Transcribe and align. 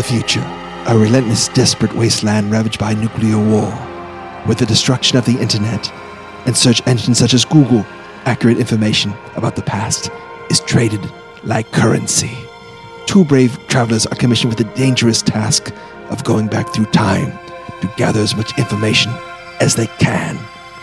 the 0.00 0.06
future, 0.06 0.40
a 0.86 0.96
relentless, 0.96 1.48
desperate 1.48 1.92
wasteland 1.92 2.50
ravaged 2.50 2.78
by 2.78 2.94
nuclear 2.94 3.36
war. 3.36 3.70
With 4.48 4.56
the 4.56 4.64
destruction 4.64 5.18
of 5.18 5.26
the 5.26 5.38
internet 5.38 5.92
and 6.46 6.56
search 6.56 6.80
engines 6.86 7.18
such 7.18 7.34
as 7.34 7.44
Google, 7.44 7.84
accurate 8.24 8.56
information 8.56 9.12
about 9.36 9.56
the 9.56 9.62
past 9.62 10.10
is 10.48 10.60
traded 10.60 11.02
like 11.44 11.70
currency. 11.72 12.34
Two 13.04 13.26
brave 13.26 13.58
travelers 13.66 14.06
are 14.06 14.14
commissioned 14.14 14.50
with 14.50 14.56
the 14.56 14.74
dangerous 14.74 15.20
task 15.20 15.70
of 16.08 16.24
going 16.24 16.46
back 16.46 16.72
through 16.72 16.86
time 16.86 17.38
to 17.82 17.92
gather 17.98 18.20
as 18.20 18.34
much 18.34 18.58
information 18.58 19.12
as 19.60 19.74
they 19.74 19.88
can 19.98 20.34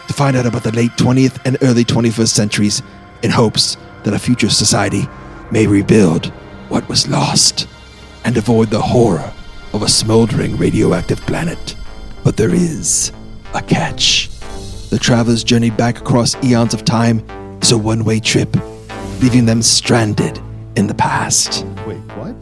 to 0.08 0.14
find 0.14 0.38
out 0.38 0.46
about 0.46 0.62
the 0.62 0.72
late 0.74 0.92
20th 0.92 1.42
and 1.44 1.58
early 1.64 1.84
21st 1.84 2.28
centuries 2.28 2.84
in 3.24 3.32
hopes 3.32 3.78
that 4.04 4.14
a 4.14 4.20
future 4.20 4.50
society 4.50 5.10
may 5.50 5.66
rebuild 5.66 6.28
what 6.70 6.88
was 6.88 7.08
lost 7.08 7.68
and 8.28 8.36
avoid 8.36 8.70
the 8.70 8.82
horror 8.82 9.32
of 9.72 9.84
a 9.84 9.88
smoldering 9.88 10.58
radioactive 10.58 11.22
planet. 11.22 11.78
But 12.26 12.36
there 12.36 12.54
is 12.54 13.14
a 13.54 13.62
catch. 13.62 14.28
The 14.90 15.00
travelers' 15.00 15.46
journey 15.46 15.70
back 15.70 16.02
across 16.02 16.36
eons 16.44 16.74
of 16.74 16.84
time 16.84 17.26
is 17.62 17.72
a 17.72 17.78
one 17.78 18.04
way 18.04 18.20
trip, 18.20 18.54
leaving 19.22 19.46
them 19.46 19.62
stranded 19.62 20.42
in 20.76 20.88
the 20.88 20.94
past. 20.94 21.66
Wait, 21.88 22.00
what? 22.18 22.36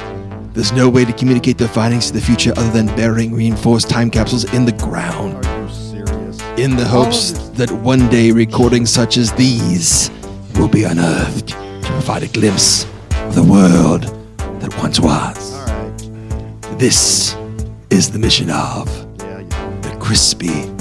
There's 0.56 0.72
no 0.72 0.90
way 0.90 1.06
to 1.06 1.14
communicate 1.14 1.60
their 1.60 1.68
findings 1.68 2.08
to 2.08 2.14
the 2.14 2.22
future 2.22 2.52
other 2.58 2.72
than 2.72 2.88
burying 2.96 3.36
reinforced 3.36 3.88
time 3.88 4.10
capsules 4.10 4.52
in 4.56 4.66
the 4.66 4.72
ground, 4.72 5.46
Are 5.46 5.62
you 5.62 5.70
serious? 5.72 6.42
in 6.58 6.76
the 6.78 6.86
hopes 6.86 7.34
oh, 7.38 7.50
that 7.58 7.72
one 7.72 8.10
day 8.10 8.32
recordings 8.32 8.90
such 8.90 9.18
as 9.18 9.32
these 9.34 10.10
will 10.56 10.68
be 10.68 10.84
unearthed 10.84 11.50
to 11.50 11.90
provide 11.92 12.24
a 12.24 12.28
glimpse 12.30 12.86
of 13.12 13.36
the 13.36 13.44
world 13.44 14.02
that 14.62 14.76
once 14.80 15.00
was. 15.00 15.55
All 16.76 16.82
right. 16.82 16.90
This 16.90 17.36
is 17.90 18.12
the 18.12 18.20
mission 18.20 18.50
of 18.50 18.88
Yeah, 19.20 19.40
yeah. 19.40 19.80
the 19.82 19.96
crispy, 20.00 20.72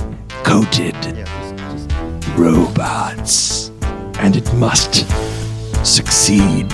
coated 0.42 0.94
Yeah, 1.04 1.24
just, 1.24 1.56
just 1.56 2.28
robots. 2.36 3.70
And 4.18 4.36
it 4.36 4.52
must 4.54 5.06
succeed. 5.86 6.72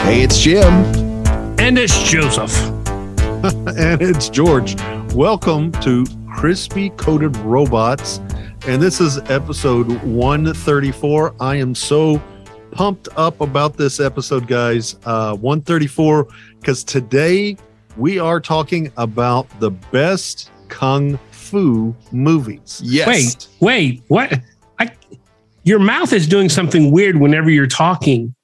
Hey, 0.00 0.22
it's 0.22 0.38
Jim. 0.40 0.72
And 1.60 1.78
it's 1.78 2.02
Joseph. 2.02 2.54
and 3.78 4.02
it's 4.02 4.28
George. 4.28 4.76
Welcome 5.14 5.72
to 5.82 6.04
Crispy 6.34 6.90
Coated 6.90 7.36
Robots. 7.38 8.20
And 8.66 8.82
this 8.82 9.00
is 9.00 9.18
episode 9.30 9.88
134. 10.02 11.34
I 11.40 11.56
am 11.56 11.74
so 11.74 12.22
pumped 12.70 13.08
up 13.16 13.40
about 13.40 13.76
this 13.76 14.00
episode, 14.00 14.46
guys. 14.46 14.96
Uh, 15.04 15.34
134, 15.36 16.26
because 16.60 16.84
today 16.84 17.56
we 17.96 18.18
are 18.18 18.40
talking 18.40 18.92
about 18.96 19.48
the 19.60 19.70
best 19.70 20.50
kung 20.68 21.18
fu 21.30 21.94
movies. 22.12 22.80
Yes. 22.84 23.06
Wait, 23.06 23.48
wait, 23.60 24.02
what? 24.08 24.40
I, 24.78 24.90
your 25.64 25.78
mouth 25.78 26.12
is 26.12 26.26
doing 26.26 26.48
something 26.48 26.90
weird 26.92 27.16
whenever 27.16 27.50
you're 27.50 27.66
talking. 27.66 28.34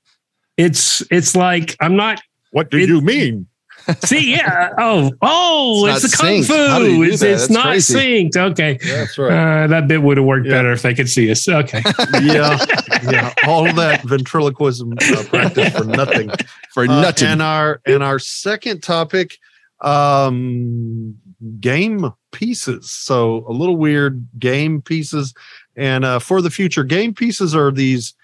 It's 0.56 1.02
it's 1.10 1.34
like 1.36 1.76
I'm 1.80 1.96
not. 1.96 2.20
What 2.52 2.70
do 2.70 2.78
It- 2.78 2.88
you 2.88 3.00
mean? 3.00 3.46
See, 4.04 4.32
yeah. 4.32 4.70
Oh, 4.78 5.10
oh, 5.22 5.86
It's 5.86 6.04
it's, 6.04 6.12
the 6.12 6.22
kung 6.22 6.30
synced. 6.42 6.68
How 6.68 6.78
do 6.78 6.90
you 6.90 7.04
fu. 7.06 7.12
It's, 7.12 7.22
it's 7.22 7.50
not 7.50 7.64
crazy. 7.66 8.28
synced. 8.30 8.36
Okay. 8.52 8.78
That's 8.82 9.18
Uh, 9.18 9.66
that 9.68 9.88
bit 9.88 10.02
would 10.02 10.16
have 10.16 10.26
worked 10.26 10.46
Yeah. 10.46 10.52
better 10.52 10.72
if 10.72 10.82
they 10.82 10.94
could 10.94 11.08
see 11.08 11.30
us. 11.30 11.48
Okay. 11.48 11.82
yeah, 12.22 12.64
yeah. 13.10 13.32
All 13.46 13.64
that 13.74 14.02
ventriloquism 14.04 14.92
uh, 15.00 15.24
practice 15.24 15.76
for 15.76 15.84
nothing. 15.84 16.30
For 16.72 16.84
Uh, 16.84 17.00
nothing. 17.02 17.28
and 17.28 17.42
our 17.42 17.80
and 17.86 18.02
our 18.02 18.18
second 18.18 18.82
topic, 18.82 19.38
um, 19.80 21.16
game 21.60 22.10
pieces. 22.32 22.90
So 22.90 23.44
a 23.48 23.52
little 23.52 23.76
weird 23.76 24.26
game 24.38 24.80
pieces, 24.82 25.34
and 25.76 26.04
uh, 26.04 26.18
for 26.18 26.40
the 26.40 26.50
future, 26.50 26.84
game 26.84 27.14
pieces 27.14 27.54
are 27.54 27.70
these 27.70 28.14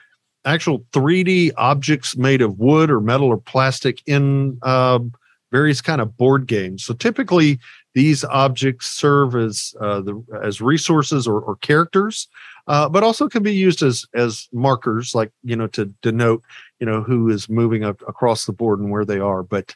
actual 0.47 0.84
3D 0.93 1.53
objects 1.59 2.16
made 2.16 2.41
of 2.41 2.59
wood 2.59 2.91
or 2.91 3.00
metal 3.00 3.26
or 3.28 3.37
plastic 3.37 4.00
in 4.06 4.59
um, 4.62 5.12
various 5.50 5.81
kind 5.81 6.00
of 6.00 6.16
board 6.16 6.47
games. 6.47 6.84
So 6.84 6.94
typically, 6.94 7.59
these 7.94 8.25
objects 8.25 8.87
serve 8.87 9.34
as 9.34 9.75
uh, 9.81 10.00
the 10.00 10.22
as 10.43 10.61
resources 10.61 11.27
or, 11.27 11.41
or 11.41 11.56
characters, 11.56 12.28
uh, 12.66 12.88
but 12.88 13.03
also 13.03 13.28
can 13.28 13.43
be 13.43 13.55
used 13.55 13.83
as 13.83 14.05
as 14.15 14.49
markers, 14.53 15.15
like 15.15 15.33
you 15.43 15.56
know 15.56 15.66
to 15.69 15.87
denote 16.03 16.43
you 16.78 16.87
know 16.87 17.03
who 17.03 17.28
is 17.28 17.49
moving 17.49 17.84
up 17.84 18.00
across 18.09 18.47
the 18.47 18.53
board 18.53 18.81
and 18.81 18.91
where 18.91 19.05
they 19.05 19.19
are. 19.19 19.43
But 19.43 19.75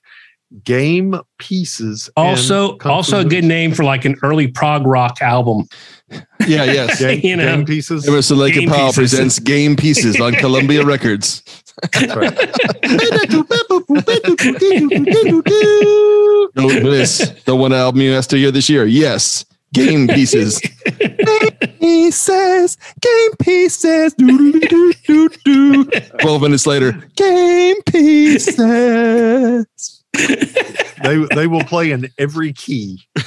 game 0.62 1.18
pieces 1.38 2.08
Also, 2.16 2.78
also 2.84 3.20
a 3.20 3.24
good 3.24 3.44
name 3.44 3.72
for 3.72 3.82
like 3.82 4.04
an 4.04 4.14
early 4.22 4.46
prog 4.46 4.86
rock 4.86 5.20
album. 5.20 5.66
yeah, 6.46 6.64
yes. 6.64 7.00
game, 7.00 7.20
you 7.24 7.36
know. 7.36 7.56
game 7.56 7.64
pieces. 7.64 8.06
Emerson 8.06 8.38
Lake 8.38 8.54
and 8.54 8.66
Game 8.66 8.70
Powell 8.70 8.88
Pieces. 8.88 8.96
presents 8.96 9.38
Game 9.38 9.74
Pieces 9.74 10.20
on 10.20 10.32
Columbia 10.34 10.84
Records. 10.84 11.42
That's 11.82 12.16
right. 12.16 12.34
No, 16.56 16.68
this, 16.68 17.30
the 17.46 17.56
one 17.56 17.72
album 17.72 18.00
you 18.00 18.12
has 18.12 18.28
to 18.28 18.36
hear 18.36 18.52
this 18.52 18.68
year. 18.70 18.84
Yes. 18.84 19.44
Game 19.72 20.06
Pieces. 20.06 20.60
game 20.60 21.50
pieces. 21.80 22.76
Game 23.00 23.30
Pieces. 23.40 24.14
Doo, 24.14 24.52
doo, 24.52 24.92
doo, 25.04 25.28
doo, 25.44 25.84
doo. 25.84 25.84
12 26.20 26.42
minutes 26.42 26.64
later. 26.66 26.92
Game 27.16 27.82
Pieces. 27.82 28.56
they 31.02 31.26
they 31.34 31.46
will 31.48 31.64
play 31.64 31.90
in 31.90 32.08
every 32.18 32.52
key. 32.52 33.02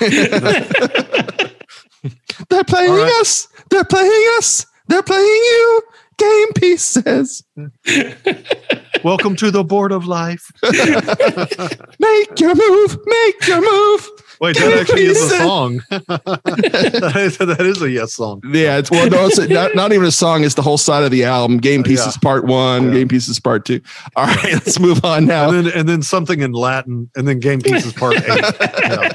They're 2.50 2.64
playing 2.64 2.92
All 2.92 2.98
right. 2.98 3.20
us. 3.20 3.50
They're 3.70 3.84
playing 3.84 4.26
us. 4.38 4.66
They're 4.88 5.04
playing 5.04 5.26
you. 5.26 5.82
Game 6.18 6.54
Pieces. 6.54 7.44
Welcome 9.04 9.36
to 9.38 9.52
the 9.52 9.64
board 9.64 9.92
of 9.92 10.08
life. 10.08 10.52
Make 10.64 12.40
your 12.40 12.56
move. 12.56 12.98
Make 13.06 13.48
your 13.48 13.62
move. 13.62 14.10
Wait, 14.40 14.56
that 14.58 14.78
actually 14.82 15.06
is 15.06 15.22
a 15.32 15.38
song. 15.38 15.82
that, 15.90 17.14
is, 17.16 17.38
that 17.38 17.62
is 17.62 17.82
a 17.82 17.90
yes 17.90 18.14
song. 18.14 18.42
Yeah, 18.52 18.78
it's 18.78 18.92
well, 18.92 19.10
no, 19.10 19.28
it's 19.28 19.40
not, 19.40 19.76
not 19.76 19.94
even 19.94 20.08
a 20.08 20.12
song. 20.12 20.44
It's 20.44 20.56
the 20.56 20.62
whole 20.62 20.78
side 20.78 21.04
of 21.04 21.12
the 21.12 21.24
album. 21.26 21.58
Game 21.58 21.82
Yeah. 21.82 21.88
Pieces 21.88 22.18
Part 22.18 22.46
One, 22.46 22.88
Yeah. 22.88 22.94
Game 22.94 23.08
Pieces 23.08 23.40
Part 23.40 23.66
Two. 23.66 23.82
All 24.16 24.26
right, 24.26 24.54
let's 24.54 24.80
move 24.80 25.04
on 25.06 25.26
now. 25.26 25.50
And 25.50 25.68
then 25.68 25.74
and 25.78 25.90
then 25.90 26.02
something 26.02 26.42
in 26.42 26.52
Latin, 26.52 27.10
and 27.16 27.28
then 27.28 27.40
game 27.40 27.62
pieces 27.62 27.94
part 27.94 28.16
eight. 28.16 28.56
Yeah, 28.84 29.10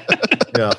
yeah, 0.57 0.73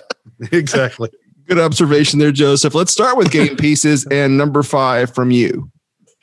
exactly. 0.52 1.10
Good 1.48 1.60
observation 1.60 2.20
there, 2.20 2.32
Joseph. 2.32 2.74
Let's 2.74 2.92
start 2.94 3.18
with 3.18 3.32
Game 3.32 3.56
Pieces 3.58 4.06
and 4.08 4.38
number 4.38 4.64
five 4.64 5.14
from 5.14 5.32
you. 5.32 5.70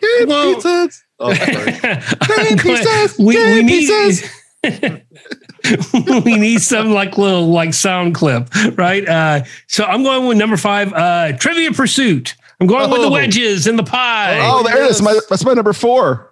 Game 0.00 0.28
Well- 0.28 0.54
pieces. 0.54 1.04
Oh, 1.22 1.34
sorry. 1.34 1.78
I'm 2.22 2.56
glad- 2.56 3.10
we, 3.18 3.24
we 3.26 3.34
game 3.34 3.66
need 3.66 3.88
pieces. 3.88 4.30
we 6.24 6.36
need 6.36 6.60
some 6.62 6.92
like 6.92 7.18
little 7.18 7.48
like 7.48 7.74
sound 7.74 8.14
clip, 8.14 8.48
right? 8.78 9.06
Uh, 9.06 9.44
so 9.68 9.84
I'm 9.84 10.02
going 10.02 10.26
with 10.26 10.38
number 10.38 10.56
five, 10.56 10.92
uh, 10.92 11.36
Trivia 11.36 11.72
Pursuit. 11.72 12.34
I'm 12.60 12.66
going 12.66 12.90
with 12.90 13.00
the 13.00 13.06
Oh. 13.06 13.10
wedges 13.12 13.66
in 13.66 13.76
the 13.76 13.82
pie. 13.82 14.38
Oh, 14.42 14.62
there 14.62 14.82
it 14.82 14.90
is. 14.90 15.00
My, 15.02 15.18
that's 15.28 15.44
my 15.44 15.54
number 15.54 15.72
four. 15.72 16.30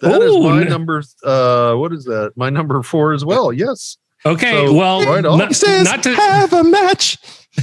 That 0.00 0.20
is 0.22 0.32
Ooh, 0.32 0.42
my 0.42 0.62
number. 0.64 1.02
Uh, 1.22 1.74
what 1.74 1.92
is 1.92 2.04
that? 2.04 2.32
My 2.36 2.50
number 2.50 2.82
four 2.82 3.12
as 3.12 3.24
well. 3.24 3.52
Yes. 3.52 3.96
Okay, 4.26 4.66
So, 4.66 4.72
well, 4.74 5.04
right 5.04 5.24
on. 5.24 5.38
Not, 5.38 5.54
says, 5.54 5.84
not 5.84 6.02
to 6.04 6.14
have 6.14 6.52
a 6.52 6.64
match. 6.64 7.18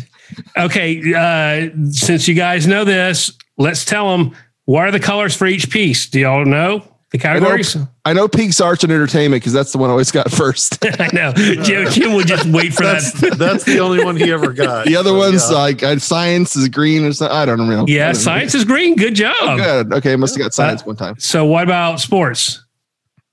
okay. 0.57 1.01
Uh, 1.13 1.69
since 1.91 2.27
you 2.27 2.33
guys 2.35 2.65
know 2.67 2.83
this, 2.85 3.31
let's 3.57 3.85
tell 3.85 4.15
them 4.17 4.35
what 4.67 4.83
are 4.87 4.91
the 4.91 4.99
colors 4.99 5.35
for 5.35 5.47
each 5.47 5.69
piece. 5.71 6.07
Do 6.09 6.19
y'all 6.19 6.45
know 6.45 6.83
the 7.11 7.17
categories? 7.17 7.75
I 7.75 7.79
know 7.79 7.87
I 8.05 8.13
know 8.13 8.27
Peaks 8.27 8.59
Arts 8.61 8.83
and 8.83 8.91
Entertainment 8.91 9.41
because 9.41 9.53
that's 9.53 9.71
the 9.71 9.77
one 9.77 9.89
I 9.89 9.91
always 9.91 10.11
got 10.11 10.29
first. 10.41 10.77
I 11.01 11.09
know 11.13 11.31
Jim, 11.33 11.89
Jim 11.89 12.13
would 12.13 12.27
just 12.27 12.45
wait 12.47 12.73
for 12.73 12.83
That's 12.83 13.13
that. 13.21 13.37
that's 13.37 13.63
the 13.63 13.79
only 13.79 14.03
one 14.03 14.15
he 14.17 14.31
ever 14.31 14.51
got. 14.53 14.85
The 14.85 14.95
other 14.97 15.11
So, 15.11 15.17
one's 15.17 15.49
yeah. 15.49 15.57
like 15.57 15.83
uh, 15.83 15.97
science 15.99 16.55
is 16.57 16.67
green 16.69 17.05
or 17.05 17.13
something. 17.13 17.35
I 17.35 17.45
don't 17.45 17.57
know. 17.67 17.81
I 17.81 17.85
Yeah, 17.87 18.05
don't 18.07 18.13
know. 18.15 18.19
science 18.19 18.53
is 18.55 18.65
green. 18.65 18.95
Good 18.95 19.15
job. 19.15 19.35
Oh, 19.41 19.55
good. 19.57 19.93
Okay, 19.93 20.15
must 20.17 20.35
have 20.35 20.43
got 20.43 20.53
science 20.53 20.85
one 20.85 20.95
time. 20.97 21.17
So 21.19 21.45
what 21.45 21.63
about 21.63 21.99
sports? 22.01 22.63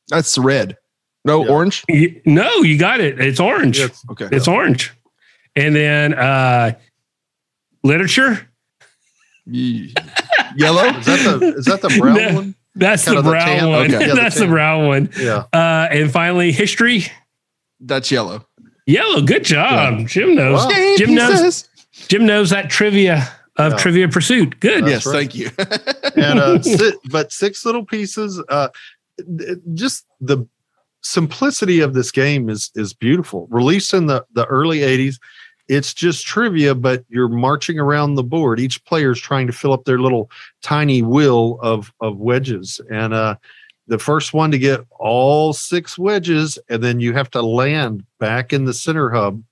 That's 0.08 0.38
red. 0.38 0.76
No, 1.25 1.44
Yeah. 1.44 1.50
orange. 1.50 1.84
You- 1.88 2.20
no, 2.26 2.48
you 2.62 2.78
got 2.78 3.00
it. 3.00 3.20
It's 3.20 3.40
orange. 3.40 3.78
Yes. 3.78 4.04
Okay. 4.10 4.28
It's 4.30 4.46
orange. 4.46 4.92
And 5.56 5.75
then 5.75 6.14
uh 6.14 6.72
literature. 7.82 8.48
Ye- 10.56 10.64
Yellow. 10.64 10.84
Is 10.98 11.06
that 11.06 11.38
the 11.40 11.54
is 11.58 11.64
that 11.66 11.80
the 11.82 11.88
brown 11.98 12.14
No. 12.16 12.34
one? 12.34 12.54
That's 12.76 13.04
Kind 13.04 13.14
the 13.16 13.18
of 13.20 13.24
the 13.24 13.30
brown 13.30 13.46
tan? 13.46 13.68
one. 13.68 13.94
Okay. 13.94 14.06
Yeah, 14.08 14.14
That's 14.22 14.34
the 14.34 14.40
tan. 14.42 14.50
brown 14.50 14.86
one. 14.86 15.10
Yeah. 15.18 15.44
Uh 15.52 15.88
and 15.90 16.10
finally 16.10 16.52
history. 16.52 17.06
That's 17.80 18.10
yellow. 18.10 18.46
Yellow. 18.86 19.22
Good 19.22 19.44
job. 19.44 20.06
Jim 20.08 20.34
knows. 20.34 20.64
Wow. 20.64 20.68
Game 20.70 20.96
Jim 20.98 21.14
knows 21.14 21.30
pieces. 21.40 21.68
Jim 22.08 22.26
knows 22.26 22.50
that 22.50 22.70
trivia 22.70 23.28
of 23.56 23.72
Yeah. 23.72 23.78
trivia 23.78 24.08
pursuit. 24.08 24.58
Good. 24.60 24.84
That's 24.84 25.04
Yes, 25.04 25.06
right. 25.06 25.14
thank 25.14 25.34
you. 25.36 25.50
and 26.22 26.38
uh 26.40 26.60
si- 26.62 26.92
but 27.10 27.30
six 27.32 27.64
little 27.64 27.84
pieces 27.84 28.42
uh 28.48 28.68
it- 29.18 29.60
just 29.74 30.06
the 30.20 30.46
simplicity 31.02 31.80
of 31.80 31.94
this 31.94 32.10
game 32.10 32.48
is 32.48 32.70
is 32.74 32.92
beautiful. 32.94 33.46
Released 33.50 33.94
in 33.94 34.06
the 34.06 34.24
the 34.32 34.44
early 34.46 34.78
'80s, 34.80 35.16
it's 35.69 35.94
just 35.94 36.26
trivia, 36.26 36.75
but 36.75 37.05
you're 37.08 37.28
marching 37.28 37.78
around 37.78 38.14
the 38.14 38.22
board. 38.22 38.61
Each 38.61 38.84
player 38.84 39.12
is 39.12 39.20
trying 39.20 39.46
to 39.46 39.52
fill 39.52 39.72
up 39.72 39.84
their 39.84 39.99
little 39.99 40.31
tiny 40.62 41.02
wheel 41.02 41.58
of 41.62 41.93
of 42.00 42.19
wedges, 42.19 42.81
and 42.90 43.14
uh, 43.14 43.37
the 43.87 43.99
first 43.99 44.34
one 44.34 44.50
to 44.50 44.58
get 44.58 44.81
all 44.99 45.52
six 45.52 45.99
wedges, 45.99 46.58
and 46.69 46.82
then 46.82 47.00
you 47.00 47.12
have 47.12 47.31
to 47.31 47.43
land 47.43 48.05
back 48.19 48.52
in 48.52 48.64
the 48.64 48.75
center 48.75 49.11
hub 49.11 49.43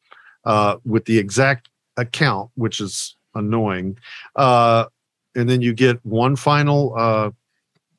uh, 0.44 0.76
with 0.85 1.05
the 1.05 1.19
exact 1.19 1.69
account, 1.97 2.50
which 2.55 2.81
is 2.81 3.17
annoying. 3.35 3.99
Uh, 4.37 4.87
and 5.35 5.49
then 5.49 5.62
you 5.62 5.73
get 5.73 6.05
one 6.05 6.37
final 6.37 6.94
uh, 6.97 7.31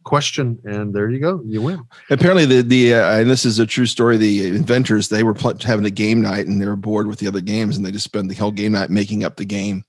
question, 0.03 0.59
and 0.65 0.94
there 0.94 1.09
you 1.09 1.19
go, 1.19 1.41
you 1.45 1.61
win. 1.61 1.81
Apparently, 2.09 2.45
the 2.45 2.61
the 2.61 2.94
uh, 2.95 3.19
and 3.19 3.29
this 3.29 3.45
is 3.45 3.59
a 3.59 3.65
true 3.65 3.85
story. 3.85 4.17
The 4.17 4.47
inventors 4.47 5.09
they 5.09 5.23
were 5.23 5.33
pl- 5.33 5.57
having 5.63 5.85
a 5.85 5.89
game 5.91 6.21
night 6.21 6.47
and 6.47 6.61
they 6.61 6.65
were 6.65 6.75
bored 6.75 7.07
with 7.07 7.19
the 7.19 7.27
other 7.27 7.41
games, 7.41 7.77
and 7.77 7.85
they 7.85 7.91
just 7.91 8.05
spent 8.05 8.29
the 8.29 8.35
whole 8.35 8.51
game 8.51 8.73
night 8.73 8.89
making 8.89 9.23
up 9.23 9.38
the 9.38 9.45
game. 9.45 9.83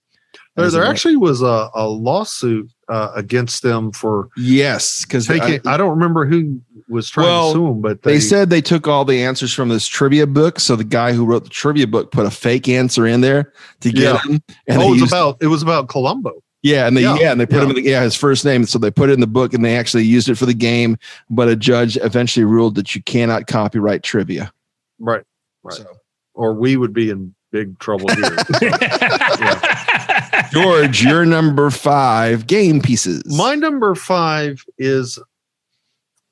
There, 0.57 0.71
there 0.71 0.85
actually 0.85 1.17
was 1.17 1.43
a, 1.43 1.69
a 1.75 1.89
lawsuit 1.89 2.71
uh, 2.89 3.11
against 3.17 3.65
them 3.65 3.91
for 3.91 4.29
yes, 4.37 5.05
because 5.05 5.27
taking. 5.27 5.61
I, 5.67 5.77
don't 5.77 5.91
remember 5.91 6.27
who 6.27 6.61
was 6.89 7.11
trying 7.11 7.27
Well, 7.27 7.53
to 7.53 7.59
sue 7.59 7.67
them, 7.67 7.81
but 7.81 8.03
they 8.03 8.21
said 8.21 8.51
they 8.51 8.61
took 8.61 8.87
all 8.87 9.05
the 9.05 9.21
answers 9.21 9.53
from 9.53 9.69
this 9.69 9.89
trivia 9.89 10.29
book. 10.29 10.61
So 10.61 10.77
the 10.77 10.85
guy 10.85 11.13
who 11.13 11.25
wrote 11.27 11.43
the 11.43 11.51
trivia 11.51 11.89
book 11.89 12.13
put 12.13 12.25
a 12.25 12.31
fake 12.31 12.69
answer 12.69 13.05
in 13.05 13.21
there 13.21 13.53
to 13.81 13.91
get 13.91 14.03
Yeah. 14.03 14.19
him. 14.23 14.43
And 14.69 14.81
oh, 14.81 14.87
it 14.87 14.91
was 14.91 15.01
used- 15.01 15.13
about 15.13 15.39
it 15.41 15.49
was 15.49 15.63
about 15.63 15.89
Columbo. 15.89 16.31
Yeah, 16.65 16.87
and 16.87 16.97
they 16.97 17.03
Yeah, 17.03 17.19
yeah, 17.21 17.31
and 17.31 17.39
they 17.39 17.45
put 17.45 17.57
yeah. 17.57 17.63
him 17.63 17.71
in 17.71 17.77
the, 17.77 17.83
yeah 17.83 18.03
his 18.03 18.17
first 18.17 18.43
name. 18.45 18.65
So 18.65 18.79
they 18.79 18.91
put 18.91 19.11
it 19.11 19.13
in 19.13 19.21
the 19.21 19.27
book, 19.27 19.53
and 19.53 19.63
they 19.63 19.77
actually 19.77 20.05
used 20.05 20.31
it 20.31 20.37
for 20.37 20.47
the 20.47 20.55
game. 20.55 20.97
But 21.29 21.49
a 21.49 21.57
judge 21.57 21.99
eventually 21.99 22.45
ruled 22.45 22.75
that 22.77 22.95
you 22.95 23.03
cannot 23.03 23.47
copyright 23.47 24.03
trivia. 24.03 24.51
Right, 24.99 25.25
right. 25.63 25.77
So, 25.77 25.87
Or 26.33 26.55
we 26.55 26.79
would 26.79 26.95
be 26.95 27.11
in 27.11 27.35
big 27.53 27.79
trouble 27.79 28.09
here. 28.09 28.37
George, 30.53 31.03
you're 31.03 31.27
number 31.27 31.69
five. 31.71 32.47
Game 32.47 32.81
pieces. 32.81 33.23
My 33.27 33.55
number 33.55 33.95
five 33.95 34.65
is 34.79 35.19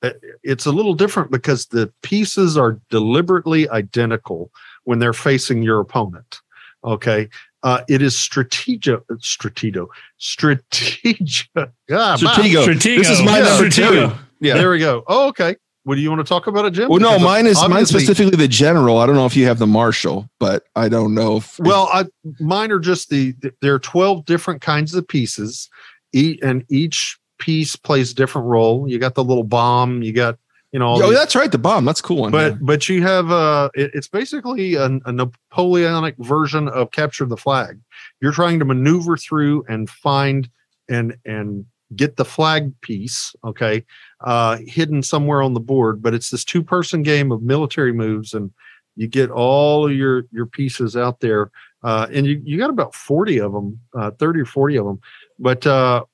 uh, 0.03 0.11
it's 0.43 0.65
a 0.65 0.73
little 0.73 0.95
different 0.95 1.31
because 1.31 1.67
the 1.67 1.93
pieces 2.03 2.57
are 2.57 2.81
deliberately 2.89 3.69
identical 3.69 4.51
when 4.85 4.99
they're 4.99 5.13
facing 5.13 5.63
your 5.63 5.79
opponent. 5.81 6.41
Okay. 6.85 7.29
Uh, 7.63 7.83
it 7.89 8.03
is 8.03 8.19
strategic, 8.19 9.01
strategido, 9.21 9.87
strategic. 10.19 11.49
Ah, 11.57 11.67
my- 11.89 12.17
Stratego. 12.17 12.65
Stratego. 12.67 12.97
This 12.99 13.11
is 13.11 13.23
my 13.23 13.39
Yeah, 13.39 13.45
number 13.45 13.67
Stratego. 13.69 14.13
two. 14.17 14.19
Yeah. 14.41 14.55
There 14.55 14.71
we 14.71 14.79
go. 14.79 15.05
Oh, 15.07 15.29
okay. 15.29 15.57
What 15.85 15.97
do 15.97 16.01
you 16.01 16.11
want 16.11 16.21
to 16.21 16.25
talk 16.29 16.47
about 16.47 16.65
it, 16.65 16.71
Jim? 16.73 16.89
Well, 16.89 17.01
no, 17.01 17.11
Because 17.11 17.23
mine 17.23 17.47
is 17.47 17.69
mine 17.69 17.87
specifically 17.87 18.37
the 18.37 18.47
general. 18.49 18.99
I 18.99 19.07
don't 19.07 19.17
know 19.17 19.27
if 19.27 19.37
you 19.37 19.47
have 19.47 19.59
the 19.59 19.67
marshal, 19.67 20.29
but 20.39 20.63
I 20.77 20.89
don't 20.89 21.13
know 21.15 21.37
if 21.39 21.59
Well, 21.59 21.89
I, 21.93 22.05
mine 22.41 22.71
are 22.71 22.79
just 22.79 23.09
the 23.11 23.35
there 23.61 23.75
are 23.75 23.79
twelve 23.81 24.25
different 24.25 24.61
kinds 24.61 24.95
of 24.95 25.07
pieces, 25.09 25.69
e- 26.13 26.39
and 26.43 26.65
each 26.71 27.19
piece 27.41 27.75
plays 27.75 28.13
a 28.13 28.15
different 28.15 28.47
role. 28.47 28.89
You 28.89 29.01
got 29.01 29.17
the 29.17 29.25
little 29.25 29.43
bomb, 29.43 30.03
you 30.05 30.13
got 30.13 30.39
you 30.73 30.79
know, 30.79 30.95
oh, 30.95 31.09
these- 31.11 31.19
that's 31.19 31.37
right, 31.37 31.53
the 31.53 31.59
bomb. 31.59 31.85
That's 31.85 32.01
cool 32.01 32.23
one. 32.23 32.33
but 32.33 32.53
yeah. 32.53 32.59
but 32.63 32.89
you 32.89 33.03
have 33.03 33.31
uh, 33.31 33.69
it, 33.75 33.91
it's 33.95 34.09
basically 34.09 34.75
a, 34.75 34.87
a 35.05 35.13
Napoleonic 35.13 36.17
version 36.19 36.69
of 36.69 36.91
capture 36.93 37.27
the 37.27 37.37
flag. 37.37 37.79
You're 38.21 38.33
trying 38.33 38.59
to 38.59 38.65
maneuver 38.65 39.19
through 39.19 39.65
and 39.69 39.89
find 39.89 40.49
and 40.89 41.15
and 41.27 41.67
get 41.95 42.17
the 42.17 42.25
flag 42.25 42.73
piece, 42.81 43.37
okay, 43.45 43.85
uh, 44.23 44.57
hidden 44.67 45.03
somewhere 45.03 45.43
on 45.43 45.53
the 45.53 45.61
board. 45.61 46.03
But 46.03 46.15
it's 46.15 46.31
this 46.31 46.45
two 46.45 46.63
person 46.63 47.03
game 47.03 47.31
of 47.33 47.43
military 47.43 47.93
moves, 47.93 48.33
and 48.33 48.51
you 48.97 49.09
get 49.09 49.31
all 49.31 49.87
of 49.87 49.95
your 49.95 50.25
your 50.33 50.47
pieces 50.47 50.97
out 50.97 51.21
there, 51.21 51.51
uh, 51.83 52.07
and 52.11 52.27
you 52.27 52.41
you 52.45 52.57
got 52.57 52.71
about 52.71 52.95
forty 52.95 53.39
of 53.39 53.53
them, 53.53 53.79
uh, 53.95 54.11
thirty 54.13 54.41
or 54.41 54.47
forty 54.47 54.77
of 54.77 54.87
them, 54.87 55.01
but. 55.39 55.67
Uh, 55.67 56.05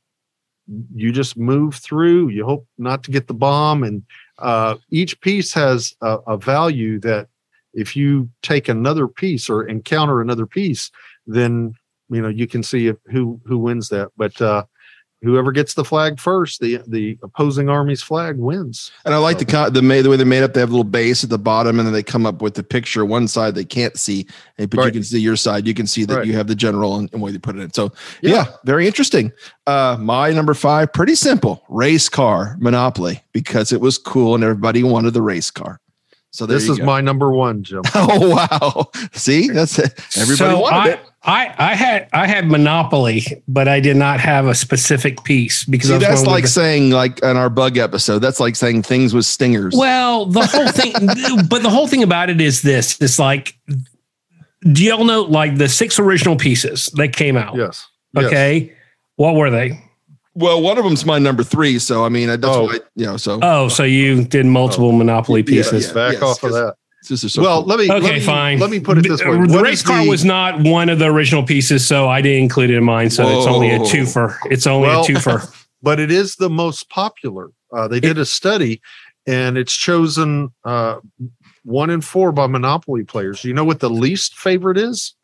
you 0.94 1.10
just 1.12 1.34
move 1.38 1.76
through 1.76 2.28
you 2.28 2.44
hope 2.44 2.66
not 2.76 3.02
to 3.02 3.10
get 3.10 3.26
the 3.26 3.32
bomb 3.32 3.82
and 3.82 4.02
uh, 4.38 4.76
each 4.90 5.20
piece 5.20 5.52
has 5.54 5.94
a, 6.00 6.18
a 6.26 6.36
value 6.36 6.98
that 7.00 7.28
if 7.74 7.96
you 7.96 8.28
take 8.42 8.68
another 8.68 9.06
piece 9.06 9.48
or 9.48 9.66
encounter 9.66 10.20
another 10.20 10.46
piece, 10.46 10.90
then 11.26 11.74
you 12.10 12.22
know 12.22 12.28
you 12.28 12.46
can 12.46 12.62
see 12.62 12.92
who 13.10 13.40
who 13.44 13.58
wins 13.58 13.88
that. 13.90 14.10
But 14.16 14.40
uh, 14.40 14.64
whoever 15.22 15.50
gets 15.52 15.74
the 15.74 15.84
flag 15.84 16.20
first, 16.20 16.60
the 16.60 16.80
the 16.86 17.18
opposing 17.22 17.68
army's 17.68 18.02
flag 18.02 18.36
wins. 18.38 18.90
and 19.04 19.14
I 19.14 19.18
like 19.18 19.38
the 19.38 19.44
the 19.44 19.80
the 19.80 20.08
way 20.10 20.16
they 20.16 20.24
made 20.24 20.42
up. 20.42 20.54
They 20.54 20.60
have 20.60 20.68
a 20.70 20.72
little 20.72 20.84
base 20.84 21.24
at 21.24 21.30
the 21.30 21.38
bottom, 21.38 21.78
and 21.78 21.86
then 21.86 21.92
they 21.92 22.02
come 22.02 22.26
up 22.26 22.40
with 22.42 22.54
the 22.54 22.62
picture. 22.62 23.04
One 23.04 23.26
side 23.28 23.54
they 23.54 23.64
can't 23.64 23.96
see, 23.98 24.26
eh, 24.58 24.66
but 24.66 24.84
you 24.86 24.92
can 24.92 25.02
see 25.02 25.20
your 25.20 25.36
side. 25.36 25.66
You 25.66 25.74
can 25.74 25.86
see 25.86 26.04
that 26.04 26.16
Right. 26.18 26.26
you 26.26 26.34
have 26.34 26.46
the 26.46 26.54
general 26.54 26.96
and, 26.96 27.08
and 27.12 27.20
where 27.22 27.32
they 27.32 27.38
put 27.38 27.56
it 27.56 27.60
in. 27.62 27.72
So 27.72 27.92
yeah. 28.22 28.30
Yeah. 28.34 28.44
very 28.64 28.86
interesting. 28.86 29.32
Uh, 29.66 29.96
my 30.00 30.30
number 30.32 30.54
five, 30.54 30.92
pretty 30.92 31.14
simple: 31.14 31.62
race 31.68 32.08
car 32.08 32.56
Monopoly 32.60 33.22
because 33.32 33.72
it 33.72 33.80
was 33.80 33.98
cool 33.98 34.34
and 34.34 34.44
everybody 34.44 34.82
wanted 34.82 35.14
the 35.14 35.22
race 35.22 35.50
car. 35.50 35.80
So 36.30 36.46
This 36.46 36.68
is 36.68 36.78
go. 36.78 36.84
my 36.84 37.00
number 37.00 37.30
one, 37.30 37.62
Jim. 37.62 37.82
Oh 37.94 38.28
wow! 38.28 38.90
See, 39.12 39.48
that's 39.48 39.78
it. 39.78 39.98
Everybody 40.16 40.36
so 40.36 40.60
wanted 40.60 40.76
I, 40.76 40.88
it. 40.90 41.00
I, 41.22 41.54
I 41.58 41.74
had 41.74 42.08
I 42.12 42.26
had 42.26 42.48
Monopoly, 42.48 43.22
but 43.48 43.66
I 43.66 43.80
did 43.80 43.96
not 43.96 44.20
have 44.20 44.46
a 44.46 44.54
specific 44.54 45.24
piece 45.24 45.64
because 45.64 45.88
See, 45.88 45.98
that's 45.98 46.24
like 46.26 46.44
the- 46.44 46.48
saying 46.48 46.90
like 46.90 47.22
in 47.22 47.36
our 47.36 47.50
bug 47.50 47.76
episode. 47.78 48.20
That's 48.20 48.40
like 48.40 48.56
saying 48.56 48.82
things 48.82 49.14
with 49.14 49.24
stingers. 49.24 49.74
Well, 49.76 50.26
the 50.26 50.46
whole 50.46 50.68
thing, 50.68 50.92
but 51.48 51.62
the 51.62 51.70
whole 51.70 51.88
thing 51.88 52.02
about 52.02 52.30
it 52.30 52.40
is 52.40 52.62
this: 52.62 53.00
it's 53.00 53.18
like, 53.18 53.58
do 54.72 54.84
y'all 54.84 55.04
know 55.04 55.22
like 55.22 55.56
the 55.56 55.68
six 55.68 55.98
original 55.98 56.36
pieces 56.36 56.86
that 56.94 57.14
came 57.14 57.36
out? 57.36 57.56
Yes. 57.56 57.86
Yes. 58.14 58.26
Okay, 58.26 58.72
what 59.16 59.34
were 59.34 59.50
they? 59.50 59.82
Well, 60.38 60.62
one 60.62 60.78
of 60.78 60.84
them's 60.84 61.04
my 61.04 61.18
number 61.18 61.42
three, 61.42 61.78
so 61.78 62.04
I 62.04 62.08
mean 62.08 62.30
I 62.30 62.36
that's 62.36 62.56
Oh. 62.56 62.64
why 62.64 62.78
you 62.94 63.06
know. 63.06 63.16
So 63.16 63.40
Oh, 63.42 63.68
so 63.68 63.82
you 63.82 64.24
did 64.24 64.46
multiple 64.46 64.92
Monopoly 64.92 65.42
pieces. 65.42 65.88
yeah. 65.88 65.92
Back 65.94 66.12
yes, 66.14 66.22
off 66.22 66.36
of 66.44 66.50
'cause 66.50 66.52
that. 66.52 66.74
this 67.08 67.24
is 67.24 67.32
so 67.34 67.42
well, 67.42 67.60
cool. 67.62 67.68
let 67.70 67.78
me 67.80 67.90
Okay, 67.90 68.00
let 68.00 68.14
me, 68.14 68.20
fine. 68.20 68.58
Let 68.60 68.70
me 68.70 68.78
put 68.80 68.98
it 68.98 69.02
this 69.08 69.24
way: 69.24 69.32
The 69.32 69.52
What 69.52 69.62
race 69.64 69.82
car 69.82 70.02
the- 70.04 70.08
was 70.08 70.24
not 70.24 70.60
one 70.60 70.88
of 70.88 70.98
the 71.00 71.06
original 71.06 71.42
pieces, 71.42 71.86
so 71.86 72.08
I 72.08 72.20
didn't 72.22 72.42
include 72.44 72.70
it 72.70 72.76
in 72.76 72.84
mine. 72.84 73.10
So 73.10 73.26
it's 73.28 73.46
only 73.48 73.70
a 73.70 73.78
Whoa. 73.80 73.84
twofer. 73.86 74.36
It's 74.50 74.66
only 74.66 74.88
Well, 74.88 75.02
a 75.02 75.06
twofer. 75.08 75.66
but 75.82 75.98
it 75.98 76.10
is 76.12 76.36
the 76.36 76.50
most 76.50 76.88
popular. 76.90 77.48
Uh, 77.76 77.88
they 77.88 78.00
did 78.00 78.16
a 78.18 78.24
study, 78.24 78.80
and 79.26 79.58
it's 79.58 79.72
chosen 79.74 80.50
uh, 80.64 80.96
one 81.64 81.90
in 81.90 82.00
four 82.00 82.32
by 82.32 82.46
Monopoly 82.46 83.02
players. 83.04 83.44
You 83.44 83.54
know 83.54 83.64
what 83.64 83.80
the 83.80 83.90
least 83.90 84.36
favorite 84.36 84.78
is? 84.78 85.14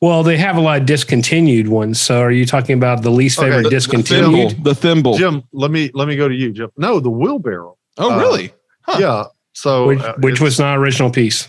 Well, 0.00 0.22
they 0.22 0.36
have 0.36 0.56
a 0.56 0.60
lot 0.60 0.80
of 0.80 0.86
discontinued 0.86 1.66
ones. 1.68 2.00
So 2.00 2.20
are 2.20 2.30
you 2.30 2.46
talking 2.46 2.76
about 2.76 3.02
the 3.02 3.10
least 3.10 3.38
favorite 3.40 3.64
the- 3.64 3.68
the 3.68 3.70
discontinued? 3.70 4.50
thimble, 4.50 4.64
the 4.64 4.74
thimble. 4.74 5.18
Jim, 5.18 5.42
let 5.52 5.70
me 5.70 5.90
let 5.94 6.06
me 6.06 6.16
go 6.16 6.28
to 6.28 6.34
you, 6.34 6.52
Jim. 6.52 6.70
No, 6.76 7.00
the 7.00 7.10
wheelbarrow. 7.10 7.76
oh, 7.98 8.12
uh, 8.12 8.18
really? 8.18 8.52
Huh. 8.82 8.98
Yeah. 9.00 9.24
So 9.54 9.88
which, 9.88 10.00
uh, 10.00 10.14
which 10.18 10.40
was 10.40 10.58
not 10.60 10.78
original 10.78 11.10
piece. 11.10 11.48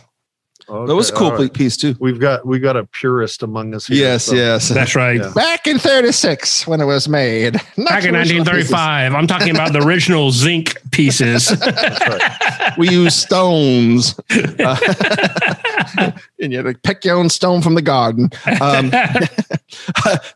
That 0.69 0.95
was 0.95 1.09
a 1.09 1.13
cool 1.13 1.31
all 1.31 1.37
right. 1.37 1.51
piece 1.51 1.75
too. 1.75 1.95
We've 1.99 2.19
got 2.19 2.45
we 2.45 2.59
got 2.59 2.77
a 2.77 2.85
purist 2.85 3.41
among 3.43 3.73
us 3.73 3.87
here. 3.87 3.97
Yes, 3.97 4.25
so- 4.25 4.35
yes. 4.35 4.69
That's 4.69 4.95
right. 4.95 5.19
Yeah. 5.19 5.31
Back 5.33 5.65
in 5.67 5.79
'36 5.79 6.67
when 6.67 6.79
it 6.79 6.85
was 6.85 7.09
made. 7.09 7.53
Back 7.77 8.05
in 8.05 8.13
1935, 8.13 9.13
I'm 9.15 9.27
talking 9.27 9.49
about 9.49 9.73
the 9.73 9.81
original 9.81 10.31
zinc 10.31 10.77
pieces. 10.91 11.47
That's 11.59 12.07
right. 12.07 12.77
we 12.77 12.89
use 12.89 13.15
stones. 13.15 14.19
Uh, 14.29 14.77
and 16.39 16.51
you 16.51 16.57
had 16.57 16.65
to 16.65 16.73
pick 16.83 17.03
your 17.03 17.17
own 17.17 17.29
stone 17.29 17.61
from 17.61 17.75
the 17.75 17.81
garden. 17.81 18.29
Um, 18.61 18.91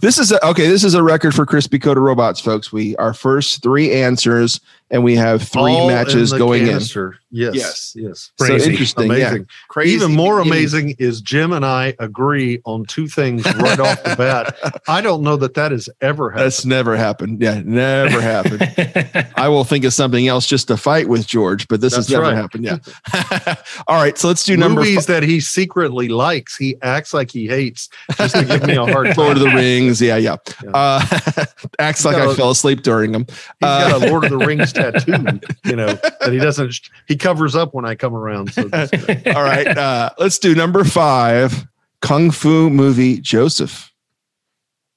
this 0.02 0.18
is 0.18 0.32
a, 0.32 0.46
okay. 0.48 0.68
This 0.68 0.84
is 0.84 0.94
a 0.94 1.04
record 1.04 1.36
for 1.36 1.46
Crispy 1.46 1.80
Coated 1.80 2.02
Robots, 2.02 2.40
folks. 2.40 2.72
We 2.72 2.96
our 2.98 3.14
first 3.14 3.62
three 3.62 3.92
answers, 3.92 4.60
and 4.94 5.04
we 5.04 5.16
have 5.16 5.42
three 5.42 5.74
All 5.74 5.88
matches 5.88 6.32
in 6.32 6.38
going 6.38 6.68
canister. 6.68 7.18
Yes. 7.32 7.56
Yes. 7.56 7.94
Yes. 7.96 8.32
Crazy. 8.40 8.60
So 8.64 8.70
interesting. 8.70 9.06
Amazing. 9.06 9.42
Yeah. 9.42 9.46
Crazy. 9.68 9.96
Even 9.96 10.14
more 10.14 10.38
beginning. 10.38 10.60
amazing 10.60 10.96
is 11.00 11.20
Jim 11.20 11.52
and 11.52 11.66
I 11.66 11.96
agree 11.98 12.62
on 12.66 12.86
two 12.86 13.08
things 13.08 13.44
right 13.56 13.80
off 13.80 14.04
the 14.04 14.16
bat. 14.16 14.56
I 14.88 15.02
don't 15.02 15.24
know 15.24 15.36
that 15.38 15.56
that 15.56 15.72
has 15.72 15.90
ever 16.00 16.30
happened. 16.30 16.46
That's 16.46 16.64
never 16.64 16.96
happened. 16.96 17.42
Yeah, 17.42 17.64
never 17.66 18.22
happened. 18.22 19.32
I 19.36 19.48
will 19.48 19.64
think 19.64 19.84
of 19.84 19.94
something 19.94 20.28
else 20.28 20.46
just 20.46 20.68
to 20.68 20.78
fight 20.78 21.10
with 21.10 21.26
George, 21.26 21.68
but 21.68 21.82
this 21.82 21.96
has 21.96 22.08
never 22.08 22.22
right. 22.26 22.36
happened. 22.36 22.66
Yeah. 22.66 23.56
All 23.88 23.98
right, 23.98 24.16
so 24.16 24.28
let's 24.28 24.44
do 24.44 24.56
number 24.56 24.82
Movies 24.82 24.98
five. 24.98 25.08
that 25.08 25.24
he 25.24 25.40
secretly 25.40 26.10
likes, 26.10 26.56
he 26.56 26.76
acts 26.84 27.16
like 27.16 27.32
he 27.32 27.48
hates 27.48 27.90
just 28.16 28.36
to 28.36 28.46
give 28.46 28.68
me 28.68 28.76
a 28.76 28.86
hard 28.86 29.08
time. 29.08 29.16
Lord 29.18 29.38
of 29.38 29.44
the 29.44 29.50
Rings. 29.50 30.00
Yeah, 30.00 30.18
yeah. 30.18 30.36
Yeah. 30.64 30.70
Uh, 30.72 31.46
acts 31.80 32.06
like 32.06 32.16
got 32.16 32.28
I 32.28 32.32
a- 32.32 32.36
fell 32.36 32.52
asleep 32.52 32.84
during 32.84 33.12
them. 33.12 33.26
He's 33.28 33.38
got 33.62 34.04
Uh, 34.04 34.06
a 34.06 34.10
Lord 34.12 34.26
of 34.26 34.30
the 34.30 34.38
Rings 34.38 34.72
tattoo, 34.92 35.40
you 35.66 35.76
know, 35.76 35.88
that 35.88 36.30
he 36.32 36.38
doesn't, 36.40 36.76
he 37.08 37.16
covers 37.16 37.56
up 37.56 37.74
when 37.74 37.86
I 37.86 37.96
come 37.96 38.16
around. 38.16 38.52
So 38.54 38.68
just- 38.70 38.94
All 39.28 39.44
right, 39.44 39.68
uh, 39.68 40.10
let's 40.20 40.40
do 40.40 40.54
number 40.56 40.84
five. 40.84 41.66
Kung 42.02 42.32
Fu 42.32 42.70
movie 42.70 43.20
Joseph. 43.20 43.90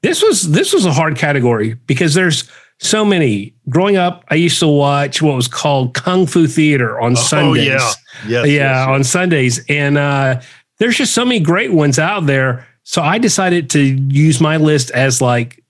this 0.03 0.23
was 0.23 0.51
this 0.51 0.73
was 0.73 0.85
a 0.87 0.93
hard 0.93 1.17
category 1.17 1.75
because 1.87 2.15
there's 2.15 2.51
so 2.79 3.05
many. 3.05 3.55
Growing 3.69 3.97
up, 3.97 4.25
I 4.29 4.35
used 4.35 4.59
to 4.59 4.67
watch 4.69 5.23
what 5.23 5.35
was 5.37 5.47
called 5.49 5.95
Kung 5.95 6.27
Fu 6.27 6.47
Theater 6.49 7.01
on 7.01 7.13
Oh 7.13 7.15
Sundays. 7.15 7.67
yeah, 7.67 7.75
yes, 7.75 7.97
yeah, 8.29 8.45
yes, 8.45 8.89
on 8.89 9.05
Sundays. 9.05 9.65
And 9.69 9.97
uh, 9.97 10.41
there's 10.79 10.97
just 10.97 11.15
so 11.15 11.25
many 11.25 11.39
great 11.41 11.73
ones 11.73 11.99
out 11.99 12.27
there. 12.27 12.67
So 12.83 13.03
I 13.03 13.19
decided 13.19 13.71
to 13.71 13.81
use 13.81 14.41
my 14.41 14.57
list 14.59 14.91
as 14.91 15.23
like 15.23 15.63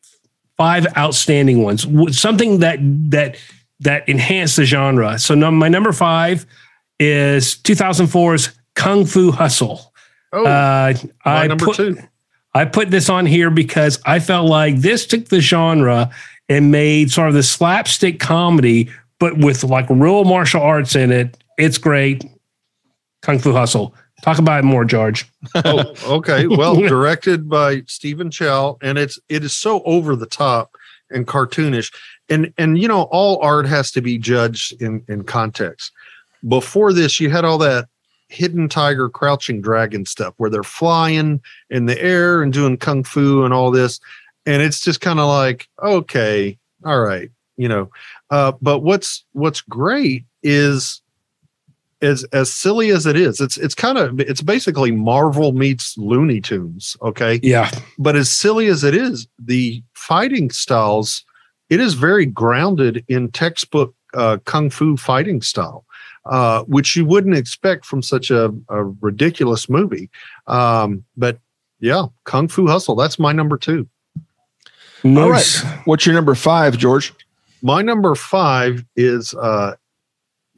five 0.56 0.87
outstanding 0.96 1.62
ones, 1.62 1.87
something 2.18 2.58
that 2.61 2.78
that 3.11 3.37
that 3.80 4.09
enhanced 4.09 4.56
the 4.56 4.64
genre. 4.64 5.18
So 5.18 5.35
num- 5.35 5.59
my 5.59 5.68
number 5.68 5.92
five 5.92 6.47
is 6.99 7.56
2004's 7.56 8.50
Kung 8.75 9.04
Fu 9.04 9.30
Hustle. 9.30 9.92
Oh, 10.33 10.45
Uh, 10.47 10.95
my 11.25 11.45
I 11.45 11.47
number 11.47 11.64
put, 11.66 11.76
two. 11.76 11.99
I 12.54 12.64
put 12.64 12.90
this 12.90 13.09
on 13.09 13.26
here 13.26 13.50
because 13.50 14.00
I 14.06 14.18
felt 14.18 14.49
like 14.49 14.76
this 14.76 15.06
took 15.06 15.26
the 15.26 15.40
genre 15.40 16.11
and 16.49 16.71
made 16.71 17.11
sort 17.11 17.28
of 17.28 17.35
the 17.35 17.42
slapstick 17.42 18.18
comedy, 18.21 18.90
but 19.18 19.37
with 19.38 19.62
like 19.64 19.87
real 19.90 20.25
martial 20.25 20.62
arts 20.62 20.95
in 20.97 21.11
it. 21.12 21.37
It's 21.59 21.78
great. 21.78 22.25
Kung 23.23 23.38
Fu 23.38 23.52
Hustle. 23.52 23.95
Talk 24.23 24.38
about 24.38 24.61
it 24.61 24.64
more, 24.66 24.85
George. 24.85 25.26
oh, 25.54 25.92
okay. 26.16 26.47
Well, 26.50 26.76
directed 26.76 27.49
by 27.49 27.83
Stephen 27.87 28.30
Chow, 28.30 28.78
and 28.80 28.97
it's 28.97 29.18
it 29.28 29.45
is 29.45 29.54
so 29.54 29.83
over 29.83 30.16
the 30.16 30.26
top 30.26 30.75
and 31.11 31.26
cartoonish, 31.26 31.92
and 32.28 32.52
and 32.59 32.78
you 32.78 32.88
know 32.88 33.02
all 33.11 33.40
art 33.42 33.66
has 33.66 33.90
to 33.92 34.00
be 34.00 34.18
judged 34.18 34.80
in 34.80 35.02
in 35.09 35.25
context. 35.25 35.92
Before 36.47 36.92
this, 36.92 37.18
you 37.21 37.30
had 37.30 37.45
all 37.45 37.59
that 37.59 37.88
hidden 38.28 38.68
tiger, 38.68 39.09
crouching 39.09 39.61
dragon 39.61 40.04
stuff 40.04 40.35
where 40.37 40.50
they're 40.50 40.62
flying 40.62 41.40
in 41.71 41.87
the 41.87 42.00
air 42.00 42.42
and 42.42 42.52
doing 42.52 42.76
kung 42.76 43.04
fu 43.04 43.45
and 43.45 43.54
all 43.54 43.71
this, 43.71 44.00
and 44.45 44.62
it's 44.62 44.80
just 44.80 45.00
kind 45.00 45.21
of 45.21 45.28
like 45.28 45.68
okay, 45.83 46.59
all 46.85 47.00
right, 47.00 47.30
you 47.56 47.68
know. 47.68 47.90
Uh, 48.30 48.52
but 48.61 48.80
what's 48.80 49.25
what's 49.33 49.61
great 49.61 50.25
is 50.42 51.02
as 52.02 52.25
as 52.33 52.52
silly 52.52 52.90
as 52.90 53.06
it 53.06 53.16
is, 53.16 53.40
it's 53.40 53.56
it's 53.56 53.75
kind 53.75 53.99
of 53.99 54.21
it's 54.21 54.42
basically 54.42 54.90
Marvel 54.90 55.52
meets 55.52 55.97
Looney 55.97 56.40
Tunes, 56.40 56.97
okay? 57.02 57.40
Yeah. 57.42 57.71
But 57.99 58.16
as 58.16 58.30
silly 58.30 58.66
as 58.66 58.85
it 58.85 58.95
is, 58.95 59.26
the 59.38 59.83
fighting 59.95 60.50
styles, 60.50 61.25
it 61.70 61.80
is 61.80 61.94
very 61.94 62.26
grounded 62.26 63.04
in 63.08 63.30
textbook 63.30 63.94
uh, 64.14 64.38
kung 64.44 64.70
fu 64.70 64.96
fighting 64.96 65.42
style, 65.42 65.85
uh, 66.25 66.62
which 66.64 66.96
you 66.96 67.04
wouldn't 67.04 67.37
expect 67.37 67.85
from 67.85 68.02
such 68.02 68.30
a, 68.30 68.52
a 68.68 68.85
ridiculous 68.85 69.68
movie. 69.68 70.11
Um, 70.46 71.04
but 71.16 71.38
yeah, 71.80 72.06
Kung 72.25 72.49
Fu 72.49 72.66
Hustle. 72.66 72.96
That's 72.96 73.18
my 73.18 73.32
number 73.32 73.56
two. 73.56 73.88
All 75.04 75.30
Nice. 75.30 75.62
What's 75.85 76.06
your 76.06 76.14
number 76.14 76.35
five, 76.35 76.78
George? 76.78 77.12
My 77.62 77.82
number 77.82 78.14
five 78.14 78.85
is 78.96 79.35
uh, 79.35 79.76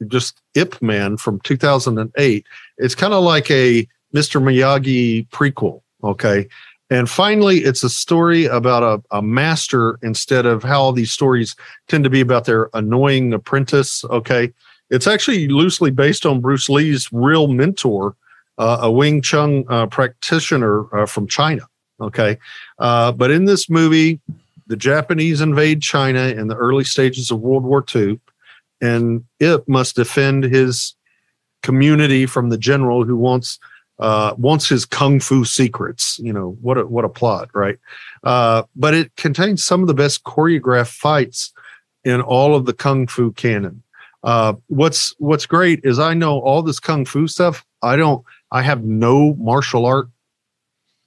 just 0.07 0.41
Ip 0.55 0.81
Man 0.81 1.17
from 1.17 1.39
2008. 1.41 2.45
It's 2.77 2.95
kind 2.95 3.13
of 3.13 3.23
like 3.23 3.51
a 3.51 3.87
Mr. 4.13 4.41
Miyagi 4.41 5.27
prequel. 5.29 5.81
Okay. 6.03 6.47
And 6.89 7.09
finally, 7.09 7.59
it's 7.59 7.83
a 7.83 7.89
story 7.89 8.45
about 8.45 8.83
a, 8.83 9.17
a 9.17 9.21
master 9.21 9.99
instead 10.01 10.45
of 10.45 10.63
how 10.63 10.91
these 10.91 11.11
stories 11.11 11.55
tend 11.87 12.03
to 12.03 12.09
be 12.09 12.21
about 12.21 12.45
their 12.45 12.69
annoying 12.73 13.31
apprentice. 13.33 14.03
Okay. 14.05 14.51
It's 14.89 15.05
actually 15.05 15.47
loosely 15.49 15.91
based 15.91 16.25
on 16.25 16.41
Bruce 16.41 16.67
Lee's 16.67 17.11
real 17.13 17.47
mentor, 17.47 18.15
uh, 18.57 18.79
a 18.81 18.91
Wing 18.91 19.21
Chun 19.21 19.65
uh, 19.69 19.85
practitioner 19.85 20.93
uh, 20.95 21.05
from 21.05 21.27
China. 21.27 21.61
Okay. 22.01 22.37
Uh, 22.79 23.11
but 23.11 23.29
in 23.29 23.45
this 23.45 23.69
movie, 23.69 24.19
the 24.65 24.77
Japanese 24.77 25.41
invade 25.41 25.81
China 25.81 26.19
in 26.19 26.47
the 26.47 26.55
early 26.55 26.83
stages 26.83 27.29
of 27.29 27.39
World 27.39 27.63
War 27.63 27.83
II, 27.93 28.19
and 28.81 29.25
Ip 29.39 29.67
must 29.67 29.95
defend 29.95 30.43
his 30.43 30.95
community 31.61 32.25
from 32.25 32.49
the 32.49 32.57
general 32.57 33.03
who 33.03 33.17
wants 33.17 33.59
uh, 33.99 34.33
wants 34.37 34.69
his 34.69 34.85
kung 34.85 35.19
fu 35.19 35.43
secrets. 35.43 36.19
You 36.19 36.33
know 36.33 36.57
what 36.61 36.77
a 36.77 36.85
what 36.85 37.05
a 37.05 37.09
plot, 37.09 37.49
right? 37.53 37.77
Uh, 38.23 38.63
but 38.75 38.93
it 38.93 39.15
contains 39.15 39.63
some 39.63 39.81
of 39.81 39.87
the 39.87 39.93
best 39.93 40.23
choreographed 40.23 40.93
fights 40.93 41.53
in 42.03 42.21
all 42.21 42.55
of 42.55 42.65
the 42.65 42.73
kung 42.73 43.07
fu 43.07 43.31
canon. 43.33 43.83
Uh, 44.23 44.53
what's 44.67 45.13
what's 45.19 45.45
great 45.45 45.81
is 45.83 45.99
I 45.99 46.13
know 46.13 46.39
all 46.39 46.61
this 46.61 46.79
kung 46.79 47.05
fu 47.05 47.27
stuff. 47.27 47.65
I 47.81 47.95
don't. 47.95 48.23
I 48.51 48.61
have 48.61 48.83
no 48.83 49.35
martial 49.35 49.85
art 49.85 50.09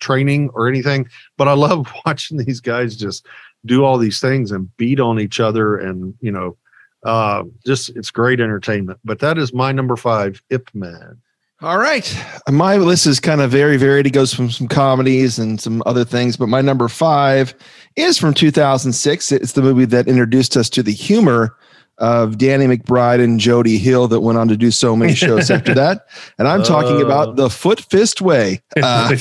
training 0.00 0.50
or 0.54 0.68
anything, 0.68 1.08
but 1.36 1.48
I 1.48 1.52
love 1.52 1.90
watching 2.06 2.38
these 2.38 2.60
guys 2.60 2.96
just 2.96 3.26
do 3.64 3.84
all 3.84 3.98
these 3.98 4.20
things 4.20 4.50
and 4.50 4.74
beat 4.76 5.00
on 5.00 5.20
each 5.20 5.40
other 5.40 5.76
and 5.76 6.14
you 6.20 6.32
know 6.32 6.56
uh 7.04 7.42
just 7.66 7.90
it's 7.90 8.10
great 8.10 8.40
entertainment 8.40 8.98
but 9.04 9.18
that 9.20 9.38
is 9.38 9.52
my 9.52 9.72
number 9.72 9.96
five 9.96 10.42
ip 10.50 10.68
man 10.74 11.20
All 11.62 11.78
right. 11.78 12.12
My 12.50 12.76
list 12.76 13.06
is 13.06 13.20
kind 13.20 13.40
of 13.40 13.50
very 13.50 13.76
varied. 13.76 14.06
It 14.06 14.10
goes 14.10 14.34
from 14.34 14.50
some 14.50 14.66
comedies 14.66 15.38
and 15.38 15.60
some 15.60 15.80
other 15.86 16.04
things, 16.04 16.36
but 16.36 16.48
my 16.48 16.60
number 16.60 16.88
five 16.88 17.54
is 17.94 18.18
from 18.18 18.34
2006. 18.34 19.30
It's 19.30 19.52
the 19.52 19.62
movie 19.62 19.84
that 19.84 20.08
introduced 20.08 20.56
us 20.56 20.68
to 20.70 20.82
the 20.82 20.92
humor 20.92 21.56
of 21.98 22.36
Danny 22.36 22.66
McBride 22.66 23.22
and 23.22 23.38
Jody 23.38 23.78
Hill 23.78 24.08
that 24.08 24.20
went 24.20 24.38
on 24.38 24.48
to 24.48 24.56
do 24.56 24.72
so 24.72 24.96
many 24.96 25.14
shows 25.14 25.50
after 25.52 25.72
that. 25.74 26.06
And 26.36 26.48
I'm 26.48 26.64
talking 26.64 26.96
Uh. 26.96 27.04
about 27.06 27.36
The 27.36 27.48
Foot 27.48 27.80
Fist 27.80 28.20
Way. 28.20 28.60
Uh, 28.82 29.14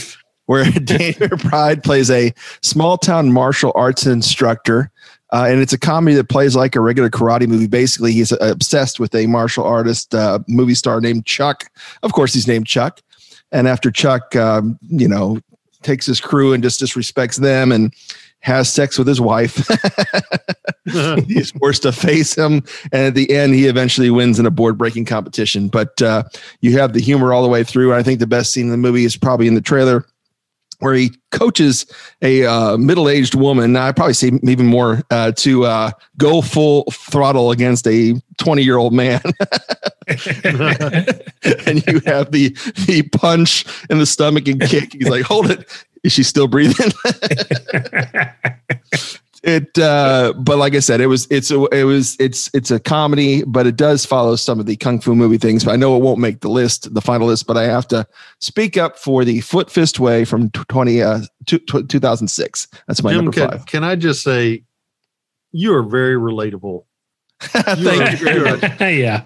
where 0.48 0.66
Danny 0.72 1.14
McBride 1.14 1.84
plays 1.84 2.10
a 2.10 2.34
small 2.62 2.98
town 2.98 3.32
martial 3.32 3.72
arts 3.76 4.06
instructor. 4.06 4.92
Uh, 5.32 5.46
and 5.48 5.62
it's 5.62 5.74
a 5.74 5.80
comedy 5.80 6.16
that 6.16 6.30
plays 6.30 6.56
like 6.56 6.76
a 6.76 6.82
regular 6.82 7.10
karate 7.10 7.48
movie. 7.48 7.68
Basically, 7.68 8.12
he's 8.12 8.34
obsessed 8.42 9.00
with 9.00 9.16
a 9.16 9.28
martial 9.28 9.64
artist 9.64 10.14
uh, 10.14 10.40
movie 10.48 10.76
star 10.76 11.00
named 11.00 11.26
Chuck. 11.26 11.72
Of 12.04 12.14
course, 12.14 12.34
he's 12.34 12.48
named 12.48 12.68
Chuck. 12.68 13.02
And 13.52 13.68
after 13.68 13.92
Chuck, 13.92 14.36
um, 14.36 14.78
you 14.90 15.08
know, 15.08 15.40
takes 15.82 16.06
his 16.06 16.22
crew 16.22 16.54
and 16.54 16.62
just 16.62 16.82
disrespects 16.82 17.40
them 17.40 17.72
and 17.72 17.94
has 18.42 18.72
sex 18.72 18.98
with 18.98 19.08
his 19.08 19.22
wife, 19.22 19.68
he's 21.28 21.52
forced 21.60 21.84
to 21.84 21.92
face 21.92 22.36
him. 22.36 22.64
And 22.92 23.08
at 23.08 23.16
the 23.16 23.32
end, 23.32 23.54
he 23.54 23.68
eventually 23.68 24.10
wins 24.10 24.40
in 24.40 24.46
a 24.46 24.52
board 24.52 24.78
breaking 24.78 25.06
competition. 25.06 25.68
But 25.68 26.02
uh, 26.02 26.24
you 26.62 26.78
have 26.78 26.94
the 26.94 27.02
humor 27.02 27.34
all 27.34 27.44
the 27.44 27.50
way 27.50 27.64
through. 27.64 27.94
I 27.94 28.04
think 28.04 28.20
the 28.20 28.28
best 28.28 28.52
scene 28.52 28.66
in 28.66 28.72
the 28.72 28.78
movie 28.78 29.06
is 29.06 29.16
probably 29.16 29.48
in 29.48 29.56
the 29.56 29.62
trailer 29.62 30.06
where 30.82 30.94
he 30.94 31.12
coaches 31.32 31.86
a 32.22 32.46
uh, 32.46 32.78
middle-aged 32.78 33.36
woman. 33.36 33.76
I 33.76 33.92
probably 33.92 34.14
say 34.14 34.32
even 34.44 34.66
more 34.66 35.02
uh, 35.10 35.32
to 35.38 35.66
uh, 35.66 35.92
go 36.18 36.42
full 36.42 36.86
throttle 36.92 37.52
against 37.52 37.88
a 37.88 38.14
20-year-old 38.42 38.94
man, 38.94 39.22
and 41.66 41.86
you 41.88 42.02
have 42.06 42.32
the 42.32 42.56
the 42.88 43.10
punch 43.14 43.66
in 43.90 44.00
the 44.00 44.06
stomach 44.06 44.48
and 44.48 44.62
kick. 44.62 44.94
He's 44.94 45.10
like, 45.10 45.24
"Hold 45.24 45.50
it! 45.50 45.70
Is 46.04 46.12
she 46.12 46.24
still 46.24 46.48
breathing? 46.48 46.92
it 49.44 49.78
uh 49.80 50.34
but 50.38 50.58
like 50.58 50.76
i 50.76 50.80
said 50.80 51.02
it 51.02 51.08
was 51.08 51.28
it's 51.32 51.50
a 51.50 51.64
it 51.72 51.84
was 51.84 52.16
it's 52.20 52.50
it's 52.54 52.70
a 52.70 52.80
comedy 52.80 53.44
but 53.46 53.66
it 53.66 53.76
does 53.76 54.06
follow 54.06 54.36
some 54.36 54.60
of 54.60 54.68
the 54.68 54.76
kung 54.76 55.00
fu 55.00 55.16
movie 55.16 55.40
things. 55.40 55.64
But 55.66 55.72
i 55.72 55.76
know 55.76 55.96
it 55.96 56.04
won't 56.04 56.20
make 56.20 56.42
the 56.42 56.50
list 56.50 56.94
the 56.94 57.02
final 57.02 57.26
list 57.26 57.48
but 57.48 57.58
i 57.58 57.64
have 57.64 57.88
to 57.88 58.06
speak 58.40 58.78
up 58.78 59.00
for 59.00 59.26
the 59.26 59.42
foot 59.42 59.72
fist 59.72 60.00
way 60.00 60.26
from 60.26 60.52
20 60.52 61.02
uh 61.02 61.22
two, 61.48 61.58
2006 61.58 62.68
that's 62.88 63.02
my 63.02 63.12
Jim, 63.12 63.26
number 63.26 63.32
can, 63.32 63.50
five. 63.50 63.66
can 63.66 63.84
i 63.84 63.96
just 63.96 64.22
say 64.22 64.64
you 65.52 65.74
are 65.74 65.84
very 65.84 66.16
relatable. 66.16 66.86
Thank 67.42 68.20
you 68.20 68.26
very 68.26 68.52
much. 68.52 68.80
Yeah. 68.82 69.24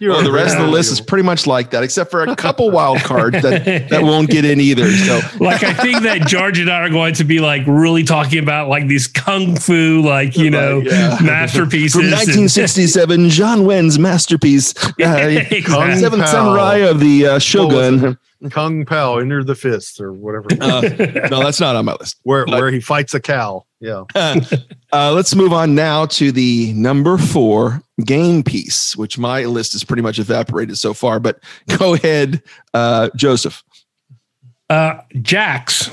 You 0.00 0.08
well, 0.08 0.24
the 0.24 0.32
rest 0.32 0.56
of 0.56 0.62
the 0.64 0.68
list 0.70 0.90
is 0.90 1.00
pretty 1.00 1.22
much 1.22 1.46
like 1.46 1.70
that 1.70 1.82
except 1.82 2.10
for 2.10 2.22
a 2.22 2.34
couple 2.44 2.70
wild 2.70 2.98
cards 3.00 3.40
that 3.42 3.88
that 3.90 4.02
won't 4.02 4.28
get 4.30 4.44
in 4.44 4.58
either 4.60 4.90
so 4.90 5.20
like 5.44 5.62
I 5.62 5.74
think 5.74 6.02
that 6.02 6.22
George 6.26 6.58
and 6.58 6.70
I 6.70 6.80
are 6.80 6.88
going 6.90 7.14
to 7.14 7.24
be 7.24 7.38
like 7.38 7.62
really 7.66 8.02
talking 8.02 8.38
about 8.38 8.68
like 8.68 8.88
these 8.88 9.06
kung 9.06 9.56
fu, 9.56 10.00
like 10.02 10.36
you 10.36 10.50
know, 10.50 10.80
yeah. 10.80 11.18
masterpieces. 11.22 11.92
from 11.92 12.06
1967 12.10 13.28
john 13.28 13.64
wen's 13.64 13.98
masterpiece 13.98 14.74
uh, 14.84 14.90
Exactly. 14.98 15.62
seventh 16.00 16.28
samurai 16.28 16.76
of 16.78 16.98
the 16.98 17.26
uh, 17.26 17.38
shogun 17.38 18.18
kung 18.50 18.84
pao 18.86 19.18
enter 19.18 19.44
the 19.44 19.54
fist 19.54 20.00
or 20.00 20.12
whatever 20.12 20.48
Uh, 20.60 20.80
no 21.30 21.42
that's 21.42 21.60
not 21.60 21.76
on 21.76 21.84
my 21.84 21.94
list 22.00 22.18
where 22.22 22.46
but- 22.46 22.58
where 22.60 22.70
he 22.70 22.80
fights 22.80 23.12
a 23.12 23.20
cow 23.20 23.64
yeah 23.80 24.04
uh, 24.14 25.12
let's 25.12 25.34
move 25.34 25.52
on 25.52 25.74
now 25.74 26.06
to 26.06 26.32
the 26.32 26.72
number 26.74 27.16
four 27.18 27.82
game 28.04 28.42
piece, 28.42 28.96
which 28.96 29.18
my 29.18 29.44
list 29.44 29.74
is 29.74 29.84
pretty 29.84 30.02
much 30.02 30.18
evaporated 30.18 30.78
so 30.78 30.92
far. 30.94 31.20
But 31.20 31.38
go 31.78 31.94
ahead, 31.94 32.42
uh, 32.74 33.10
Joseph. 33.16 33.62
uh, 34.68 35.00
Jacks 35.22 35.90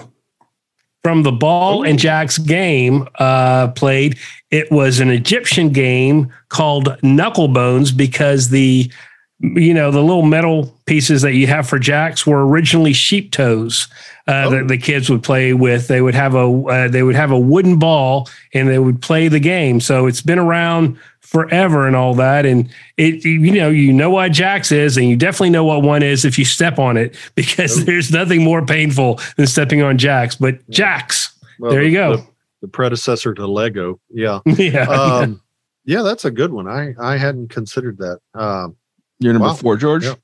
from 1.04 1.24
the 1.24 1.32
Ball 1.32 1.86
and 1.86 1.98
Jacks 2.00 2.38
game 2.38 3.08
uh, 3.20 3.70
played. 3.70 4.18
It 4.52 4.70
was 4.72 5.00
an 5.00 5.10
Egyptian 5.10 5.70
game 5.70 6.32
called 6.50 6.88
Knucklebones 7.04 7.96
because 7.96 8.50
the 8.50 8.92
you 9.40 9.74
know, 9.74 9.92
the 9.92 10.02
little 10.02 10.24
metal 10.24 10.76
pieces 10.88 11.22
that 11.22 11.34
you 11.34 11.46
have 11.48 11.68
for 11.70 11.78
jacks 11.78 12.26
were 12.26 12.48
originally 12.48 12.94
sheep 12.94 13.32
toes 13.32 13.88
uh, 14.28 14.46
Oh. 14.48 14.50
that 14.52 14.68
the 14.68 14.78
kids 14.78 15.10
would 15.10 15.22
play 15.24 15.54
with. 15.54 15.88
They 15.88 16.02
would 16.02 16.16
have 16.16 16.34
a 16.36 16.46
uh, 16.50 16.88
they 16.88 17.04
would 17.04 17.16
have 17.16 17.32
a 17.32 17.40
wooden 17.40 17.78
ball 17.78 18.28
and 18.54 18.68
they 18.68 18.80
would 18.80 19.02
play 19.02 19.28
the 19.28 19.40
game. 19.40 19.80
So 19.80 20.08
it's 20.08 20.22
been 20.24 20.40
around 20.40 20.98
forever 21.22 21.86
and 21.86 21.96
all 21.96 22.14
that. 22.16 22.46
And 22.48 22.68
it 22.98 23.24
you 23.26 23.52
know 23.52 23.70
you 23.70 23.94
know 23.94 24.10
what 24.10 24.32
jacks 24.32 24.72
is, 24.72 24.98
and 24.98 25.08
you 25.08 25.16
definitely 25.16 25.52
know 25.52 25.66
what 25.66 25.84
one 25.84 26.02
is 26.02 26.26
if 26.26 26.40
you 26.40 26.46
step 26.46 26.80
on 26.80 26.98
it 26.98 27.16
because 27.36 27.78
Oh. 27.80 27.84
there's 27.84 28.12
nothing 28.12 28.44
more 28.44 28.66
painful 28.66 29.20
than 29.36 29.46
stepping 29.46 29.82
on 29.84 29.98
jacks. 30.00 30.36
But 30.36 30.68
jacks, 30.70 31.38
Well, 31.60 31.72
there 31.72 31.84
you 31.84 31.92
go. 31.92 32.18
The, 32.18 32.28
the 32.64 32.68
predecessor 32.70 33.36
to 33.36 33.46
Lego. 33.46 34.00
Yeah. 34.10 34.40
yeah. 34.46 34.90
Um, 34.90 35.42
yeah, 35.86 36.02
that's 36.02 36.26
a 36.26 36.32
good 36.32 36.52
one. 36.52 36.68
I, 36.68 36.96
I 37.00 37.18
hadn't 37.18 37.50
considered 37.50 37.98
that. 38.00 38.20
Um, 38.34 38.76
Your 39.20 39.34
number 39.34 39.48
Wow. 39.50 39.54
four, 39.56 39.78
George. 39.78 40.06
Yeah. 40.06 40.16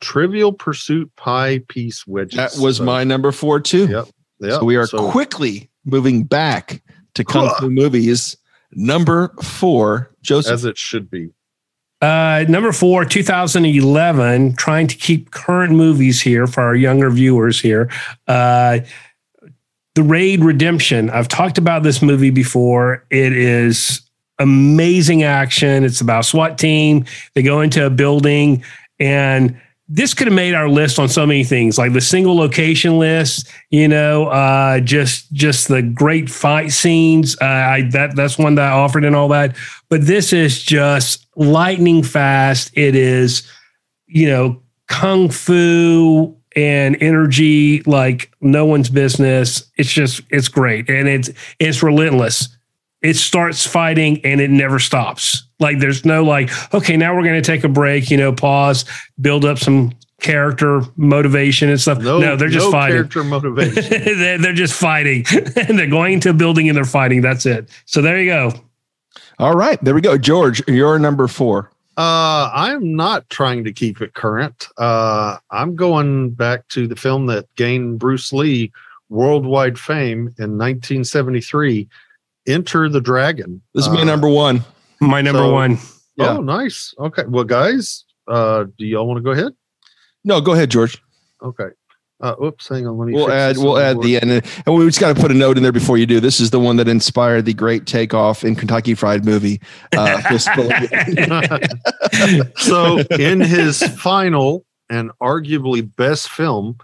Trivial 0.00 0.52
Pursuit 0.52 1.10
pie 1.16 1.60
piece 1.68 2.06
wedges. 2.06 2.36
That 2.36 2.56
was 2.62 2.78
So, 2.78 2.84
my 2.84 3.04
number 3.04 3.32
four 3.32 3.60
too. 3.60 3.86
Yep. 3.86 4.08
Yeah. 4.40 4.50
So 4.58 4.64
we 4.64 4.76
are 4.76 4.86
so- 4.86 5.10
quickly 5.10 5.68
moving 5.84 6.24
back 6.24 6.82
to 7.14 7.24
kung 7.24 7.50
fu 7.58 7.68
movies. 7.70 8.36
Number 8.72 9.32
four, 9.42 10.10
Joseph. 10.22 10.52
as 10.54 10.64
it 10.64 10.78
should 10.78 11.10
be. 11.10 11.30
Uh, 12.00 12.46
number 12.48 12.72
four, 12.72 13.04
2011, 13.04 14.54
trying 14.56 14.86
to 14.86 14.96
keep 14.96 15.32
current 15.32 15.72
movies 15.74 16.22
here 16.22 16.46
for 16.46 16.62
our 16.62 16.74
younger 16.74 17.10
viewers 17.10 17.60
here. 17.60 17.90
Uh, 18.26 18.78
the 19.96 20.02
Raid 20.02 20.42
Redemption. 20.42 21.10
I've 21.10 21.28
talked 21.28 21.58
about 21.58 21.82
this 21.82 22.00
movie 22.00 22.30
before. 22.30 23.04
It 23.10 23.34
is 23.34 24.00
amazing 24.40 25.22
action. 25.22 25.84
It's 25.84 26.00
about 26.00 26.24
SWAT 26.24 26.58
team. 26.58 27.04
They 27.34 27.42
go 27.42 27.60
into 27.60 27.86
a 27.86 27.90
building 27.90 28.64
and 28.98 29.60
this 29.92 30.14
could 30.14 30.28
have 30.28 30.34
made 30.34 30.54
our 30.54 30.68
list 30.68 31.00
on 31.00 31.08
so 31.08 31.26
many 31.26 31.42
things 31.42 31.76
like 31.76 31.92
the 31.92 32.00
single 32.00 32.36
location 32.36 32.96
list 33.00 33.50
you 33.70 33.88
know 33.88 34.26
uh 34.26 34.78
just 34.78 35.30
just 35.32 35.66
the 35.66 35.82
great 35.82 36.30
fight 36.30 36.70
scenes. 36.70 37.36
Uh, 37.40 37.44
i 37.44 37.82
that 37.90 38.14
that's 38.14 38.38
one 38.38 38.54
that 38.54 38.72
i 38.72 38.72
offered 38.72 39.04
and 39.04 39.16
all 39.16 39.28
that. 39.28 39.56
But 39.88 40.06
this 40.06 40.32
is 40.32 40.62
just 40.62 41.26
lightning 41.34 42.02
fast. 42.04 42.70
It 42.74 42.94
is 42.94 43.42
you 44.06 44.28
know 44.28 44.62
kung 44.86 45.28
fu 45.28 46.36
and 46.56 46.96
energy 47.00 47.82
like 47.82 48.32
no 48.40 48.64
one's 48.64 48.90
business. 48.90 49.70
It's 49.76 49.92
just 49.92 50.20
it's 50.30 50.48
great 50.48 50.88
and 50.88 51.08
it's 51.08 51.30
it's 51.58 51.82
relentless 51.82 52.48
it 53.02 53.16
starts 53.16 53.66
fighting 53.66 54.20
and 54.24 54.40
it 54.40 54.50
never 54.50 54.78
stops 54.78 55.44
like 55.58 55.78
there's 55.78 56.04
no 56.04 56.24
like 56.24 56.50
okay 56.74 56.96
now 56.96 57.14
we're 57.14 57.22
going 57.24 57.40
to 57.40 57.46
take 57.46 57.64
a 57.64 57.68
break 57.68 58.10
you 58.10 58.16
know 58.16 58.32
pause 58.32 58.84
build 59.20 59.44
up 59.44 59.58
some 59.58 59.92
character 60.20 60.82
motivation 60.96 61.70
and 61.70 61.80
stuff 61.80 61.98
no, 61.98 62.36
they're 62.36 62.48
just 62.48 62.66
no 62.66 62.70
fighting 62.70 62.96
character 62.96 63.24
motivation. 63.24 63.84
they're, 64.18 64.38
they're 64.38 64.52
just 64.52 64.74
fighting 64.74 65.24
and 65.30 65.78
they're 65.78 65.86
going 65.86 66.14
into 66.14 66.30
a 66.30 66.34
building 66.34 66.68
and 66.68 66.76
they're 66.76 66.84
fighting 66.84 67.22
that's 67.22 67.46
it 67.46 67.70
so 67.86 68.02
there 68.02 68.20
you 68.20 68.30
go 68.30 68.52
All 69.38 69.54
right, 69.54 69.82
there 69.82 69.94
we 69.94 70.02
go. 70.02 70.18
George, 70.18 70.62
you're 70.68 70.98
number 70.98 71.26
four. 71.26 71.70
Uh, 71.96 72.50
I'm 72.52 72.94
not 72.94 73.28
trying 73.30 73.64
to 73.64 73.72
keep 73.72 74.02
it 74.02 74.12
current. 74.12 74.68
Uh, 74.76 75.38
I'm 75.50 75.76
going 75.76 76.30
back 76.30 76.68
to 76.68 76.86
the 76.86 76.94
film 76.94 77.24
that 77.26 77.46
gained 77.56 77.98
Bruce 77.98 78.34
Lee 78.34 78.70
worldwide 79.08 79.78
fame 79.78 80.34
in 80.38 80.58
1973, 80.58 81.88
Enter 82.46 82.88
the 82.88 83.00
Dragon. 83.00 83.62
This 83.74 83.86
is 83.86 83.92
my 83.92 84.02
Uh, 84.02 84.04
number 84.04 84.28
one. 84.28 84.64
my 85.00 85.22
number 85.22 85.40
So- 85.40 85.52
one 85.52 85.78
Yeah. 86.16 86.36
Oh, 86.36 86.40
nice. 86.42 86.92
Okay. 86.98 87.22
Well, 87.26 87.44
guys, 87.44 88.04
uh, 88.28 88.64
do 88.76 88.84
y'all 88.84 89.06
want 89.06 89.16
to 89.18 89.22
go 89.22 89.30
ahead? 89.30 89.52
No, 90.24 90.40
go 90.42 90.52
ahead, 90.52 90.70
George. 90.70 91.00
Okay. 91.42 91.68
Uh, 92.20 92.34
oops, 92.44 92.68
hang 92.68 92.86
on. 92.86 92.98
Let 92.98 93.06
me. 93.06 93.14
We'll 93.14 93.32
add 93.32 93.56
we'll 93.56 93.78
add 93.78 94.02
the 94.02 94.20
end, 94.20 94.30
and 94.66 94.74
we 94.74 94.84
just 94.84 95.00
got 95.00 95.16
to 95.16 95.18
put 95.18 95.30
a 95.30 95.34
note 95.34 95.56
in 95.56 95.62
there 95.62 95.72
before 95.72 95.96
you 95.96 96.04
do. 96.04 96.20
This 96.20 96.38
is 96.38 96.50
the 96.50 96.60
one 96.60 96.76
that 96.76 96.86
inspired 96.86 97.46
the 97.46 97.54
great 97.54 97.86
takeoff 97.86 98.44
in 98.44 98.54
Kentucky 98.54 98.92
Fried 98.94 99.24
Movie. 99.24 99.62
Uh, 99.96 100.20
so 102.56 102.98
in 103.18 103.40
his 103.40 103.82
final 103.98 104.66
and 104.90 105.10
arguably 105.22 105.88
best 105.96 106.28
film 106.28 106.76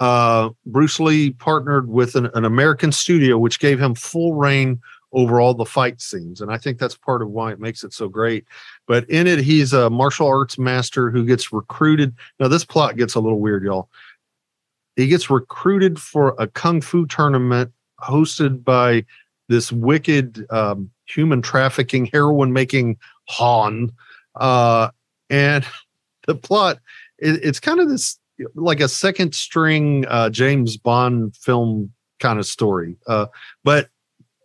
uh, 0.00 0.48
bruce 0.66 0.98
lee 0.98 1.30
partnered 1.30 1.88
with 1.88 2.16
an, 2.16 2.28
an 2.34 2.44
american 2.44 2.90
studio 2.90 3.38
which 3.38 3.60
gave 3.60 3.80
him 3.80 3.94
full 3.94 4.34
reign 4.34 4.80
over 5.12 5.40
all 5.40 5.54
the 5.54 5.64
fight 5.64 6.00
scenes 6.00 6.40
and 6.40 6.52
i 6.52 6.56
think 6.56 6.78
that's 6.78 6.96
part 6.96 7.22
of 7.22 7.28
why 7.30 7.50
it 7.52 7.60
makes 7.60 7.84
it 7.84 7.92
so 7.92 8.08
great. 8.08 8.44
But 8.86 9.08
in 9.08 9.26
it 9.26 9.38
he's 9.40 9.72
a 9.72 9.90
martial 9.90 10.26
arts 10.26 10.58
master 10.58 11.10
who 11.10 11.24
gets 11.24 11.52
recruited. 11.52 12.14
Now 12.38 12.48
this 12.48 12.64
plot 12.64 12.96
gets 12.96 13.14
a 13.14 13.20
little 13.20 13.40
weird 13.40 13.62
y'all. 13.62 13.88
He 14.96 15.06
gets 15.06 15.30
recruited 15.30 15.98
for 15.98 16.34
a 16.38 16.46
kung 16.46 16.80
fu 16.80 17.06
tournament 17.06 17.72
hosted 18.00 18.64
by 18.64 19.04
this 19.48 19.72
wicked 19.72 20.46
um, 20.50 20.90
human 21.06 21.42
trafficking 21.42 22.06
heroin 22.06 22.52
making 22.52 22.96
han. 23.28 23.92
Uh, 24.36 24.90
and 25.28 25.64
the 26.26 26.34
plot 26.34 26.78
it, 27.18 27.40
it's 27.42 27.60
kind 27.60 27.80
of 27.80 27.88
this 27.88 28.18
like 28.54 28.80
a 28.80 28.88
second 28.88 29.34
string 29.34 30.06
uh, 30.08 30.30
james 30.30 30.76
bond 30.76 31.36
film 31.36 31.92
kind 32.18 32.38
of 32.38 32.46
story. 32.46 32.96
Uh, 33.06 33.26
but 33.64 33.88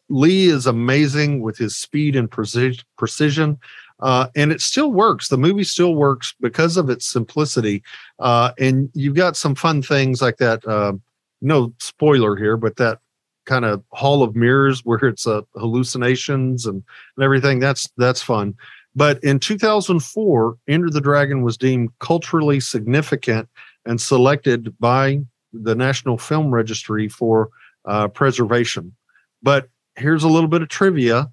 lee 0.09 0.47
is 0.47 0.65
amazing 0.65 1.41
with 1.41 1.57
his 1.57 1.75
speed 1.75 2.15
and 2.15 2.29
precision 2.31 3.57
uh, 4.01 4.27
and 4.35 4.51
it 4.51 4.61
still 4.61 4.91
works 4.91 5.29
the 5.29 5.37
movie 5.37 5.63
still 5.63 5.95
works 5.95 6.33
because 6.41 6.77
of 6.77 6.89
its 6.89 7.07
simplicity 7.07 7.81
uh, 8.19 8.51
and 8.59 8.89
you've 8.93 9.15
got 9.15 9.37
some 9.37 9.55
fun 9.55 9.81
things 9.81 10.21
like 10.21 10.37
that 10.37 10.65
uh, 10.67 10.93
no 11.41 11.73
spoiler 11.79 12.35
here 12.35 12.57
but 12.57 12.75
that 12.75 12.99
kind 13.45 13.65
of 13.65 13.83
hall 13.91 14.23
of 14.23 14.35
mirrors 14.35 14.83
where 14.85 14.97
it's 15.05 15.27
uh, 15.27 15.41
hallucinations 15.55 16.65
and, 16.65 16.83
and 17.15 17.23
everything 17.23 17.59
that's 17.59 17.89
that's 17.97 18.21
fun 18.21 18.55
but 18.95 19.21
in 19.23 19.39
2004, 19.39 20.57
Enter 20.67 20.89
the 20.89 21.01
Dragon 21.01 21.41
was 21.41 21.57
deemed 21.57 21.89
culturally 21.99 22.61
significant 22.61 23.49
and 23.85 23.99
selected 23.99 24.73
by 24.79 25.19
the 25.51 25.75
National 25.75 26.17
Film 26.17 26.53
Registry 26.53 27.09
for 27.09 27.49
uh, 27.83 28.07
preservation. 28.07 28.95
But 29.43 29.67
here's 29.95 30.23
a 30.23 30.29
little 30.29 30.49
bit 30.49 30.61
of 30.61 30.69
trivia. 30.69 31.31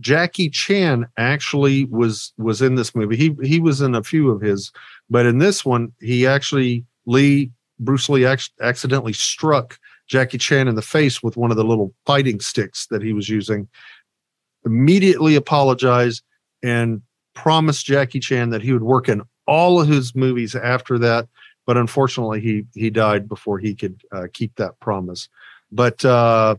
Jackie 0.00 0.50
Chan 0.50 1.06
actually 1.16 1.84
was 1.84 2.32
was 2.36 2.60
in 2.60 2.74
this 2.74 2.94
movie. 2.94 3.16
He 3.16 3.36
he 3.42 3.60
was 3.60 3.80
in 3.80 3.94
a 3.94 4.02
few 4.02 4.30
of 4.30 4.40
his, 4.40 4.72
but 5.08 5.24
in 5.24 5.38
this 5.38 5.64
one, 5.64 5.92
he 6.00 6.26
actually 6.26 6.84
Lee 7.06 7.52
Bruce 7.78 8.08
Lee 8.08 8.24
ac- 8.24 8.50
accidentally 8.60 9.12
struck 9.12 9.78
Jackie 10.08 10.38
Chan 10.38 10.66
in 10.66 10.74
the 10.74 10.82
face 10.82 11.22
with 11.22 11.36
one 11.36 11.52
of 11.52 11.56
the 11.56 11.64
little 11.64 11.94
fighting 12.06 12.40
sticks 12.40 12.86
that 12.86 13.02
he 13.02 13.12
was 13.12 13.28
using 13.28 13.68
immediately 14.64 15.36
apologized 15.36 16.22
and 16.62 17.00
promised 17.34 17.86
Jackie 17.86 18.20
Chan 18.20 18.50
that 18.50 18.62
he 18.62 18.72
would 18.72 18.82
work 18.82 19.08
in 19.08 19.22
all 19.46 19.80
of 19.80 19.88
his 19.88 20.14
movies 20.14 20.56
after 20.56 20.98
that. 20.98 21.28
But 21.66 21.76
unfortunately, 21.76 22.40
he 22.40 22.64
he 22.74 22.90
died 22.90 23.28
before 23.28 23.58
he 23.58 23.74
could 23.74 24.02
uh, 24.10 24.26
keep 24.32 24.56
that 24.56 24.80
promise. 24.80 25.28
But 25.70 26.04
uh, 26.04 26.56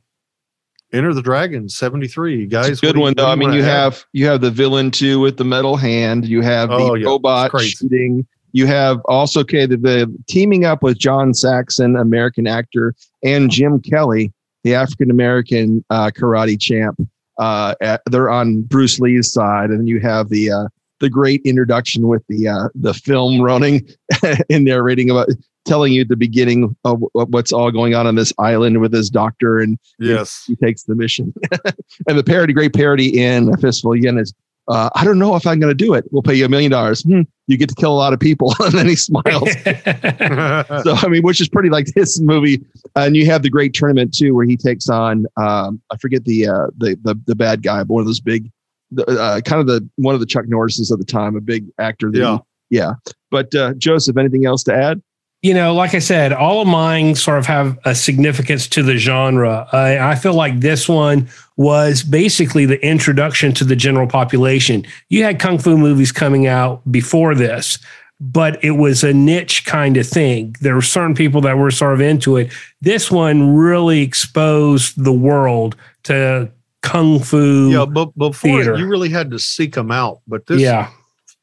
Enter 0.92 1.14
the 1.14 1.22
Dragon, 1.22 1.70
seventy 1.70 2.08
three, 2.08 2.48
guys. 2.48 2.70
It's 2.70 2.84
a 2.84 2.86
good 2.88 2.98
one 2.98 3.14
though. 3.16 3.28
I 3.28 3.36
mean, 3.36 3.54
you 3.54 3.64
have 3.64 4.04
you 4.14 4.26
have 4.26 4.42
the 4.42 4.50
villain 4.50 4.90
too 4.90 5.20
with 5.20 5.38
the 5.38 5.46
metal 5.46 5.76
hand. 5.76 6.26
You 6.28 6.42
have 6.42 6.70
the 6.70 6.76
Oh, 6.76 6.94
yeah. 6.96 7.06
Robot 7.06 7.52
shooting. 7.62 8.26
You 8.52 8.66
have 8.66 9.00
also 9.06 9.42
okay 9.42 9.68
the, 9.68 9.78
the 9.78 10.24
teaming 10.28 10.66
up 10.66 10.82
with 10.82 10.98
John 10.98 11.36
Saxon, 11.36 11.96
American 11.96 12.48
actor, 12.48 12.96
and 13.24 13.52
Jim 13.52 13.80
Kelly, 13.80 14.34
the 14.64 14.74
African 14.74 15.12
American 15.12 15.86
uh, 15.92 16.10
karate 16.10 16.60
champ. 16.60 17.00
Uh, 17.38 17.76
at, 17.82 18.02
they're 18.10 18.30
on 18.30 18.64
Bruce 18.64 19.00
Lee's 19.00 19.32
side, 19.32 19.70
and 19.70 19.88
you 19.88 20.00
have 20.00 20.30
the 20.30 20.52
uh, 20.52 20.68
the 21.00 21.10
great 21.10 21.42
introduction 21.46 22.08
with 22.08 22.24
the 22.28 22.48
uh, 22.48 22.70
the 22.76 22.94
film 22.94 23.42
running 23.42 23.88
in 24.24 24.38
and 24.50 24.66
narrating 24.66 25.10
about 25.10 25.30
telling 25.66 25.94
you 25.94 26.06
the 26.06 26.16
beginning 26.16 26.76
of 26.86 27.02
what's 27.14 27.52
all 27.52 27.72
going 27.72 27.94
on 27.96 28.08
on 28.08 28.16
this 28.16 28.34
island 28.40 28.80
with 28.82 28.94
his 28.94 29.10
doctor 29.10 29.60
and 29.60 29.78
yes. 30.00 30.44
he 30.48 30.56
takes 30.56 30.84
the 30.84 30.96
mission. 30.96 31.34
and 32.08 32.18
the 32.18 32.24
parody, 32.24 32.54
great 32.54 32.74
parody 32.74 33.22
in 33.22 33.54
a 33.54 33.58
fistful 33.58 33.92
again 33.94 34.18
is, 34.18 34.34
uh, 34.68 34.90
I 34.94 35.04
don't 35.04 35.18
know 35.18 35.36
if 35.36 35.48
I'm 35.48 35.60
going 35.60 35.76
to 35.76 35.86
do 35.86 35.96
it. 35.96 36.06
We'll 36.12 36.22
pay 36.22 36.36
you 36.36 36.46
a 36.46 36.50
million 36.50 36.70
dollars. 36.70 37.02
Hmm, 37.02 37.22
You 37.48 37.58
get 37.58 37.70
to 37.70 37.76
kill 37.76 37.92
a 37.92 37.98
lot 37.98 38.14
of 38.14 38.20
people, 38.20 38.54
and 38.60 38.72
then 38.74 38.88
he 38.88 38.96
smiles. 38.96 39.50
so 39.64 40.94
I 40.96 41.08
mean, 41.08 41.24
which 41.24 41.42
is 41.42 41.50
pretty 41.50 41.70
like 41.70 41.88
this 41.88 42.20
movie. 42.20 42.62
And 42.96 43.16
you 43.16 43.26
have 43.28 43.42
the 43.42 43.50
great 43.50 43.74
tournament 43.74 44.14
too, 44.14 44.36
where 44.36 44.46
he 44.46 44.56
takes 44.58 44.88
on 44.88 45.26
um, 45.38 45.82
I 45.92 45.98
forget 45.98 46.26
the 46.26 46.48
uh, 46.48 46.68
the 46.78 46.96
the 47.04 47.20
the 47.26 47.36
bad 47.36 47.64
guy, 47.64 47.80
but 47.80 47.94
one 47.94 48.02
of 48.02 48.06
those 48.08 48.20
big, 48.20 48.52
the, 48.92 49.06
uh, 49.06 49.42
kind 49.42 49.60
of 49.60 49.66
the 49.68 49.88
one 49.96 50.14
of 50.14 50.20
the 50.22 50.28
Chuck 50.28 50.46
Norrises 50.46 50.92
of 50.92 51.00
the 51.00 51.06
time, 51.06 51.36
a 51.36 51.42
big 51.42 51.66
actor. 51.80 52.12
that- 52.12 52.20
Yeah. 52.20 52.38
yeah. 52.70 52.94
But 53.32 53.54
uh, 53.56 53.74
Joseph, 53.76 54.18
anything 54.18 54.46
else 54.46 54.64
to 54.66 54.74
add? 54.76 55.02
You 55.42 55.54
know, 55.54 55.74
like 55.74 55.96
I 55.96 56.00
said, 56.00 56.34
all 56.34 56.62
of 56.62 56.68
mine 56.68 57.16
sort 57.16 57.38
of 57.38 57.46
have 57.46 57.80
a 57.86 57.96
significance 57.96 58.68
to 58.70 58.84
the 58.84 58.98
genre. 58.98 59.68
I, 59.72 60.12
I 60.12 60.16
feel 60.16 60.34
like 60.34 60.60
this 60.60 60.90
one 60.90 61.30
was 61.56 62.04
basically 62.04 62.66
the 62.66 62.84
introduction 62.86 63.54
to 63.54 63.64
the 63.64 63.76
general 63.76 64.08
population. 64.08 64.86
You 65.08 65.24
had 65.24 65.40
kung 65.40 65.58
fu 65.58 65.78
movies 65.78 66.12
coming 66.12 66.48
out 66.48 66.82
before 66.92 67.36
this, 67.36 67.80
but 68.20 68.62
it 68.64 68.72
was 68.72 69.02
a 69.04 69.14
niche 69.14 69.66
kind 69.66 69.96
of 69.96 70.06
thing. 70.06 70.58
There 70.60 70.76
were 70.76 70.82
certain 70.82 71.16
people 71.16 71.40
that 71.42 71.58
were 71.58 71.72
sort 71.72 71.94
of 71.94 72.02
into 72.02 72.36
it. 72.36 72.52
This 72.82 73.10
one 73.10 73.56
really 73.56 74.02
exposed 74.02 75.02
the 75.02 75.14
world 75.14 75.78
to 76.04 76.52
kung 76.82 77.20
fu. 77.20 77.70
Yeah, 77.70 77.86
but 77.86 78.08
before 78.18 78.58
theater. 78.58 78.78
you 78.78 78.88
really 78.88 79.10
had 79.10 79.32
to 79.32 79.40
seek 79.40 79.74
them 79.74 79.90
out. 79.90 80.20
But 80.28 80.48
this, 80.48 80.60
yeah. 80.60 80.90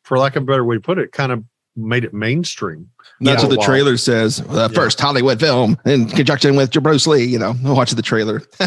for 0.02 0.18
lack 0.18 0.36
of 0.36 0.42
a 0.42 0.46
better 0.46 0.66
way 0.66 0.76
to 0.76 0.82
put 0.82 0.98
it, 0.98 1.12
kind 1.12 1.32
of 1.32 1.44
made 1.76 2.04
it 2.04 2.14
mainstream. 2.14 2.88
And 3.18 3.28
That's 3.28 3.42
Yeah. 3.42 3.48
what 3.48 3.54
the 3.54 3.60
Wow. 3.60 3.66
trailer 3.66 3.96
says. 3.96 4.38
The 4.42 4.68
first 4.70 5.00
Hollywood 5.00 5.40
film 5.40 5.78
in 5.86 6.06
conjunction 6.06 6.56
with 6.56 6.70
Bruce 6.82 7.06
Lee. 7.06 7.24
You 7.24 7.38
know, 7.38 7.54
watch 7.62 7.92
the 7.92 8.02
trailer. 8.02 8.42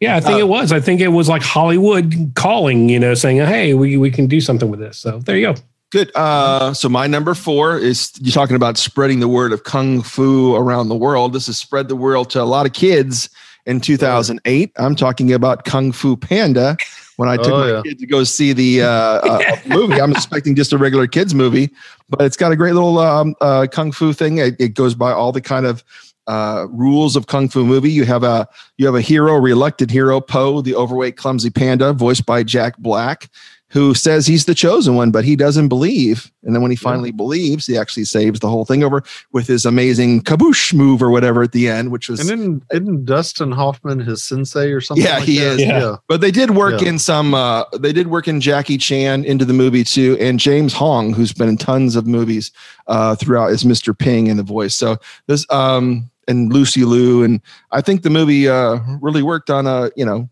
Yeah, 0.00 0.16
I 0.16 0.20
think 0.20 0.36
Uh, 0.36 0.38
it 0.40 0.48
was. 0.48 0.72
I 0.72 0.80
think 0.80 1.00
it 1.00 1.08
was 1.08 1.28
like 1.28 1.42
Hollywood 1.42 2.32
calling, 2.34 2.88
you 2.88 2.98
know, 2.98 3.14
saying, 3.14 3.38
"Hey, 3.38 3.74
we 3.74 3.96
we 3.96 4.10
can 4.10 4.26
do 4.26 4.40
something 4.40 4.70
with 4.70 4.80
this." 4.80 4.98
So 4.98 5.20
there 5.24 5.36
you 5.36 5.46
go. 5.48 5.54
Good. 5.92 6.10
Uh, 6.14 6.74
so 6.74 6.88
my 6.88 7.06
number 7.06 7.32
four 7.34 7.78
is 7.78 8.10
you're 8.20 8.32
talking 8.32 8.56
about 8.56 8.76
spreading 8.76 9.20
the 9.20 9.28
word 9.28 9.52
of 9.52 9.64
kung 9.64 10.02
fu 10.02 10.54
around 10.56 10.88
the 10.88 10.96
world. 10.96 11.32
This 11.32 11.46
has 11.46 11.56
spread 11.58 11.88
the 11.88 11.96
world 11.96 12.28
to 12.30 12.42
a 12.42 12.44
lot 12.44 12.66
of 12.66 12.72
kids 12.72 13.30
in 13.66 13.80
2008. 13.80 14.72
I'm 14.76 14.96
talking 14.96 15.32
about 15.32 15.64
Kung 15.64 15.92
Fu 15.92 16.16
Panda. 16.16 16.76
When 17.16 17.28
I 17.28 17.36
took 17.36 17.48
Oh, 17.52 17.58
my 17.58 17.70
yeah. 17.70 17.82
kid 17.82 17.98
to 18.00 18.06
go 18.06 18.24
see 18.24 18.52
the 18.52 18.82
uh, 18.82 18.88
uh, 18.88 19.56
movie, 19.66 20.00
I'm 20.00 20.12
expecting 20.12 20.54
just 20.54 20.72
a 20.72 20.78
regular 20.78 21.06
kids 21.06 21.34
movie, 21.34 21.70
but 22.10 22.22
it's 22.22 22.36
got 22.36 22.52
a 22.52 22.56
great 22.56 22.74
little 22.74 22.98
um, 22.98 23.34
uh, 23.40 23.66
kung 23.70 23.90
fu 23.90 24.12
thing. 24.12 24.38
It, 24.38 24.56
it 24.60 24.74
goes 24.74 24.94
by 24.94 25.12
all 25.12 25.32
the 25.32 25.40
kind 25.40 25.64
of 25.64 25.82
uh, 26.26 26.66
rules 26.70 27.16
of 27.16 27.26
kung 27.26 27.48
fu 27.48 27.64
movie. 27.64 27.90
You 27.90 28.04
have 28.04 28.22
a 28.22 28.46
you 28.76 28.84
have 28.86 28.94
a 28.94 29.00
hero, 29.00 29.34
reluctant 29.36 29.90
hero, 29.90 30.20
Po, 30.20 30.60
the 30.60 30.74
overweight, 30.74 31.16
clumsy 31.16 31.48
panda, 31.50 31.92
voiced 31.94 32.26
by 32.26 32.42
Jack 32.42 32.76
Black, 32.78 33.30
who 33.76 33.92
says 33.92 34.26
he's 34.26 34.46
the 34.46 34.54
chosen 34.54 34.94
one, 34.94 35.10
but 35.10 35.22
he 35.22 35.36
doesn't 35.36 35.68
believe. 35.68 36.32
And 36.44 36.54
then 36.54 36.62
when 36.62 36.70
he 36.70 36.76
finally 36.78 37.10
believes, 37.12 37.66
he 37.66 37.76
actually 37.76 38.04
saves 38.06 38.40
the 38.40 38.48
whole 38.48 38.64
thing 38.64 38.82
over 38.82 39.02
with 39.32 39.46
his 39.46 39.66
amazing 39.66 40.22
kaboosh 40.22 40.72
move 40.72 41.02
or 41.02 41.10
whatever 41.10 41.42
at 41.42 41.52
the 41.52 41.68
end, 41.68 41.92
which 41.92 42.08
was. 42.08 42.18
And 42.20 42.28
then 42.30 42.62
isn't 42.72 43.04
Dustin 43.04 43.52
Hoffman 43.52 44.00
his 44.00 44.24
sensei 44.24 44.70
or 44.72 44.80
something? 44.80 45.04
Yeah, 45.04 45.16
like 45.18 45.24
he 45.24 45.40
that? 45.40 45.46
is. 45.46 45.60
Yeah. 45.60 45.96
but 46.08 46.22
they 46.22 46.30
did 46.30 46.52
work 46.52 46.80
Yeah. 46.80 46.88
in 46.88 46.98
some. 46.98 47.34
Uh, 47.34 47.64
they 47.78 47.92
did 47.92 48.06
work 48.06 48.26
in 48.26 48.40
Jackie 48.40 48.78
Chan 48.78 49.26
into 49.26 49.44
the 49.44 49.52
movie 49.52 49.84
too, 49.84 50.16
and 50.18 50.40
James 50.40 50.72
Hong, 50.72 51.12
who's 51.12 51.34
been 51.34 51.50
in 51.50 51.58
tons 51.58 51.96
of 51.96 52.06
movies 52.06 52.52
uh, 52.86 53.14
throughout, 53.16 53.50
is 53.50 53.62
Mr. 53.62 53.96
Ping 53.96 54.28
in 54.28 54.38
the 54.38 54.42
voice. 54.42 54.74
So 54.74 54.96
this 55.26 55.44
um, 55.50 56.10
and 56.26 56.50
Lucy 56.50 56.84
Liu, 56.84 57.22
and 57.24 57.42
I 57.72 57.82
think 57.82 58.04
the 58.04 58.10
movie 58.10 58.48
uh, 58.48 58.78
really 59.02 59.22
worked 59.22 59.50
on 59.50 59.66
uh, 59.66 59.90
you 59.96 60.06
know 60.06 60.30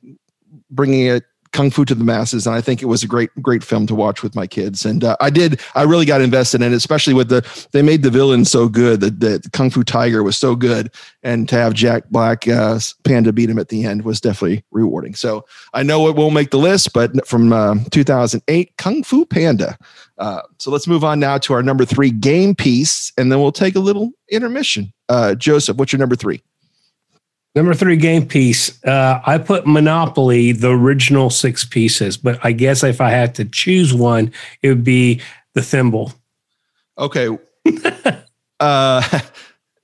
bringing 0.71 1.07
it 1.09 1.25
kung 1.55 1.71
fu 1.71 1.85
to 1.85 1.95
the 1.95 2.05
masses 2.05 2.47
and 2.47 2.55
i 2.55 2.61
think 2.61 2.83
it 2.83 2.87
was 2.87 3.03
a 3.03 3.07
great 3.07 3.31
great 3.41 3.63
film 3.63 3.87
to 3.87 3.95
watch 3.95 4.23
with 4.23 4.35
my 4.35 4.47
kids. 4.47 4.85
And 4.85 5.05
uh, 5.05 5.17
i 5.21 5.31
did 5.31 5.61
i 5.75 5.83
really 5.83 6.05
got 6.05 6.21
invested 6.21 6.61
in 6.61 6.73
it 6.73 6.77
especially 6.77 7.15
with 7.15 7.29
the 7.29 7.41
they 7.73 7.81
made 7.81 8.03
the 8.03 8.11
villain 8.11 8.45
so 8.45 8.69
good 8.69 9.01
that 9.01 9.21
the 9.21 9.49
kung 9.53 9.71
fu 9.71 9.85
tiger 9.85 10.23
was 10.23 10.37
so 10.37 10.57
good 10.57 10.93
and 11.23 11.49
to 11.49 11.57
have 11.57 11.73
jack 11.73 12.11
black 12.11 12.47
uh, 12.49 12.79
panda 13.05 13.33
beat 13.33 13.49
him 13.49 13.59
at 13.59 13.69
the 13.69 13.85
end 13.85 14.05
was 14.05 14.21
definitely 14.21 14.65
rewarding. 14.73 15.15
So 15.15 15.47
i 15.73 15.83
know 15.83 16.09
it 16.09 16.17
won't 16.17 16.35
make 16.35 16.51
the 16.51 16.59
list 16.59 16.93
but 16.93 17.27
from 17.27 17.53
uh, 17.53 17.77
2008 17.91 18.77
kung 18.77 19.05
fu 19.05 19.25
panda. 19.25 19.79
Uh, 20.19 20.43
so 20.59 20.71
let's 20.71 20.87
move 20.87 21.05
on 21.05 21.21
now 21.21 21.39
to 21.39 21.55
our 21.55 21.63
number 21.63 21.85
three 21.85 22.11
game 22.11 22.55
piece 22.55 23.13
and 23.17 23.31
then 23.31 23.41
we'll 23.41 23.53
take 23.53 23.77
a 23.77 23.81
little 23.81 24.11
intermission. 24.29 24.93
Uh, 25.09 25.35
joseph 25.35 25.77
what's 25.77 25.93
your 25.93 26.01
number 26.01 26.17
three 26.17 26.43
Number 27.55 27.73
three 27.75 27.97
game 27.97 28.27
piece. 28.27 28.83
Uh, 28.85 29.21
I 29.25 29.39
put 29.39 29.67
Monopoly, 29.67 30.53
the 30.53 30.71
original 30.71 31.31
six 31.31 31.65
pieces, 31.65 32.17
but 32.17 32.39
I 32.45 32.51
guess 32.53 32.83
if 32.83 33.01
I 33.01 33.11
had 33.11 33.35
to 33.37 33.45
choose 33.45 33.95
one, 33.95 34.33
it 34.63 34.69
would 34.71 34.83
be 34.85 35.21
the 35.55 35.63
thimble. 35.63 36.13
Okay. 36.99 37.29
uh, 38.61 39.21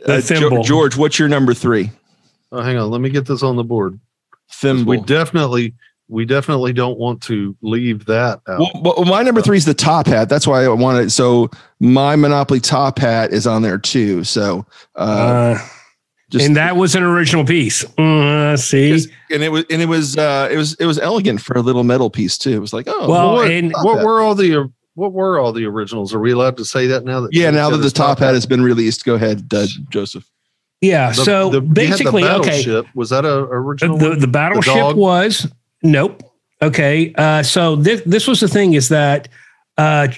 The 0.05 0.15
uh, 0.15 0.21
thimble. 0.21 0.49
George, 0.63 0.67
George, 0.67 0.97
what's 0.97 1.19
your 1.19 1.29
number 1.29 1.55
three? 1.55 1.91
Oh, 2.53 2.61
hang 2.63 2.77
on, 2.77 2.91
let 2.91 3.01
me 3.01 3.11
get 3.11 3.27
this 3.27 3.43
on 3.43 3.55
the 3.57 3.63
board. 3.65 4.01
Thimble. 4.51 4.91
We 4.91 5.01
definitely, 5.03 5.75
we 6.09 6.25
definitely 6.25 6.73
don't 6.73 6.99
want 6.99 7.23
to 7.25 7.57
leave 7.63 8.07
that 8.07 8.41
out. 8.49 8.59
well, 8.59 8.95
well, 8.97 9.05
my 9.05 9.23
number 9.23 9.41
three 9.43 9.59
is 9.59 9.65
the 9.65 9.75
top 9.75 10.09
hat. 10.09 10.29
That's 10.29 10.47
why 10.47 10.65
I 10.65 10.69
wanted. 10.69 11.13
So 11.13 11.51
my 11.79 12.17
Monopoly 12.17 12.59
top 12.59 12.99
hat 12.99 13.33
is 13.33 13.47
on 13.47 13.63
there 13.63 13.79
too. 13.79 14.25
So 14.25 14.67
uh, 14.97 15.55
Uh, 15.57 15.59
just 16.31 16.47
and 16.47 16.57
that 16.57 16.77
was 16.77 16.95
an 16.95 17.03
original 17.03 17.45
piece. 17.45 17.85
Uh, 17.99 18.57
see, 18.57 18.91
just- 18.93 19.09
and 19.31 19.43
it 19.43 19.51
was 19.51 19.65
and 19.71 19.83
it 19.83 19.87
was 19.89 20.17
uh, 20.17 20.49
it 20.51 20.57
was 20.57 20.75
it 20.75 20.87
was 20.87 20.99
elegant 20.99 21.41
for 21.41 21.57
a 21.57 21.61
little 21.61 21.85
metal 21.85 22.09
piece 22.11 22.39
too. 22.39 22.53
It 22.53 22.59
was 22.61 22.73
like 22.73 22.87
oh 22.89 23.09
Well, 23.09 23.35
what, 23.35 23.51
and- 23.51 23.73
what 23.83 23.97
hat. 23.99 24.05
were 24.07 24.21
all 24.21 24.35
the 24.35 24.71
what 24.95 25.13
were 25.13 25.39
all 25.39 25.53
the 25.53 25.65
originals? 25.67 26.15
Are 26.15 26.19
we 26.21 26.33
allowed 26.33 26.57
to 26.59 26.65
say 26.65 26.87
that 26.89 27.05
now? 27.05 27.21
That 27.21 27.33
yeah. 27.33 27.51
Now 27.51 27.71
that 27.71 27.77
the 27.79 27.83
his 27.85 27.93
top 27.93 28.19
hat 28.19 28.35
has 28.35 28.47
been 28.47 28.63
released, 28.63 29.05
go 29.05 29.15
ahead, 29.15 29.47
uh, 29.55 29.67
Joseph. 29.91 30.29
yeah. 30.81 31.11
The- 31.11 31.25
so 31.25 31.51
the- 31.51 31.57
you 31.57 31.61
the 31.61 31.67
basically, 31.75 32.25
okay. 32.25 32.83
Was 32.95 33.11
that 33.11 33.25
a 33.25 33.35
original? 33.45 33.99
the, 33.99 34.09
one? 34.11 34.19
the 34.19 34.27
battleship 34.29 34.75
dog? 34.75 34.97
was 34.97 35.47
nope 35.83 36.23
okay 36.63 37.15
uh 37.17 37.43
so 37.43 37.75
this 37.75 38.03
this 38.05 38.27
was 38.29 38.41
the 38.41 38.49
thing 38.49 38.75
is 38.75 38.91
that 38.91 39.29
uh 39.79 40.09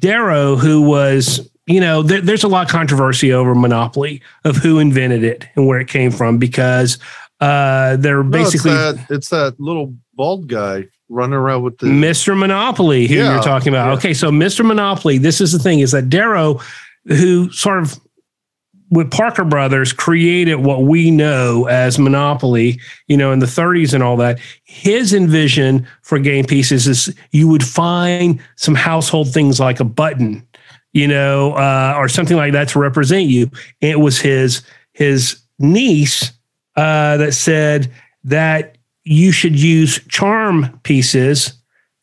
darrow 0.00 0.56
who 0.56 0.80
was 0.82 1.50
you 1.66 1.80
know 1.80 2.02
there, 2.02 2.20
there's 2.20 2.44
a 2.44 2.48
lot 2.48 2.66
of 2.66 2.70
controversy 2.70 3.32
over 3.32 3.54
monopoly 3.54 4.20
of 4.44 4.56
who 4.56 4.78
invented 4.78 5.24
it 5.24 5.46
and 5.56 5.66
where 5.66 5.80
it 5.80 5.88
came 5.88 6.10
from 6.10 6.38
because 6.38 6.98
uh 7.40 7.96
they're 7.96 8.22
No, 8.22 8.40
it's 8.40 8.52
basically 8.52 8.72
that, 8.72 9.06
it's 9.10 9.30
that 9.30 9.58
little 9.58 9.94
bald 10.14 10.46
guy 10.48 10.84
running 11.08 11.34
around 11.34 11.62
with 11.62 11.78
the. 11.78 11.86
Mr. 11.86 12.36
Monopoly, 12.36 13.06
who 13.06 13.16
Yeah, 13.16 13.34
you're 13.34 13.42
talking 13.42 13.68
about. 13.68 13.88
yeah. 13.88 13.94
Okay, 13.94 14.14
so 14.14 14.30
Mr. 14.30 14.64
Monopoly, 14.64 15.18
this 15.18 15.40
is 15.40 15.52
the 15.52 15.58
thing 15.58 15.80
is 15.80 15.92
that 15.92 16.08
Darrow, 16.08 16.60
who 17.06 17.50
sort 17.52 17.78
of 17.82 17.98
with 18.90 19.10
Parker 19.10 19.44
Brothers 19.44 19.92
created 19.92 20.56
what 20.56 20.82
we 20.82 21.10
know 21.10 21.66
as 21.68 21.98
Monopoly, 21.98 22.80
you 23.08 23.16
know, 23.16 23.32
in 23.32 23.40
the 23.40 23.46
30s 23.46 23.92
and 23.92 24.02
all 24.02 24.16
that. 24.18 24.38
His 24.64 25.12
envision 25.12 25.86
for 26.02 26.18
game 26.18 26.44
pieces 26.44 26.86
is 26.86 27.14
you 27.32 27.48
would 27.48 27.64
find 27.64 28.40
some 28.56 28.74
household 28.74 29.32
things 29.32 29.58
like 29.58 29.80
a 29.80 29.84
button, 29.84 30.46
you 30.94 31.06
know, 31.06 31.52
uh, 31.52 31.94
or 31.98 32.08
something 32.08 32.36
like 32.38 32.52
that 32.54 32.68
to 32.70 32.78
represent 32.78 33.28
you. 33.28 33.50
And 33.82 33.90
it 33.90 34.00
was 34.00 34.18
his 34.18 34.62
his 34.94 35.40
niece 35.58 36.32
uh, 36.76 37.18
that 37.18 37.34
said 37.34 37.92
that 38.24 38.78
you 39.04 39.30
should 39.32 39.58
use 39.60 40.00
charm 40.08 40.80
pieces 40.82 41.52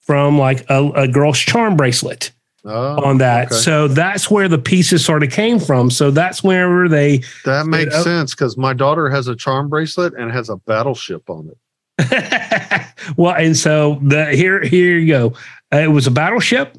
from 0.02 0.38
like 0.38 0.70
a, 0.70 0.92
a 0.92 1.08
girl's 1.08 1.40
charm 1.40 1.76
bracelet 1.76 2.32
Oh, 2.64 3.04
on 3.04 3.18
that. 3.18 3.48
okay. 3.48 3.56
So 3.56 3.88
that's 3.88 4.30
where 4.30 4.48
the 4.48 4.60
pieces 4.60 5.04
sort 5.04 5.24
of 5.24 5.32
came 5.32 5.60
from. 5.60 5.90
So 5.90 6.12
that's 6.12 6.44
where 6.44 6.88
they 6.88 7.24
that 7.44 7.66
makes 7.66 8.04
sense 8.04 8.36
because 8.36 8.56
my 8.56 8.74
daughter 8.74 9.10
has 9.10 9.28
a 9.28 9.36
charm 9.36 9.68
bracelet 9.68 10.14
and 10.14 10.32
has 10.32 10.50
a 10.50 10.58
battleship 10.58 11.28
on 11.28 11.50
it. 11.50 12.86
well, 13.18 13.34
and 13.36 13.58
so 13.58 13.98
the 14.04 14.28
here 14.36 14.64
here 14.64 15.00
you 15.00 15.08
go. 15.08 15.34
Uh, 15.74 15.78
it 15.78 15.88
was 15.88 16.06
a 16.06 16.12
battleship, 16.12 16.78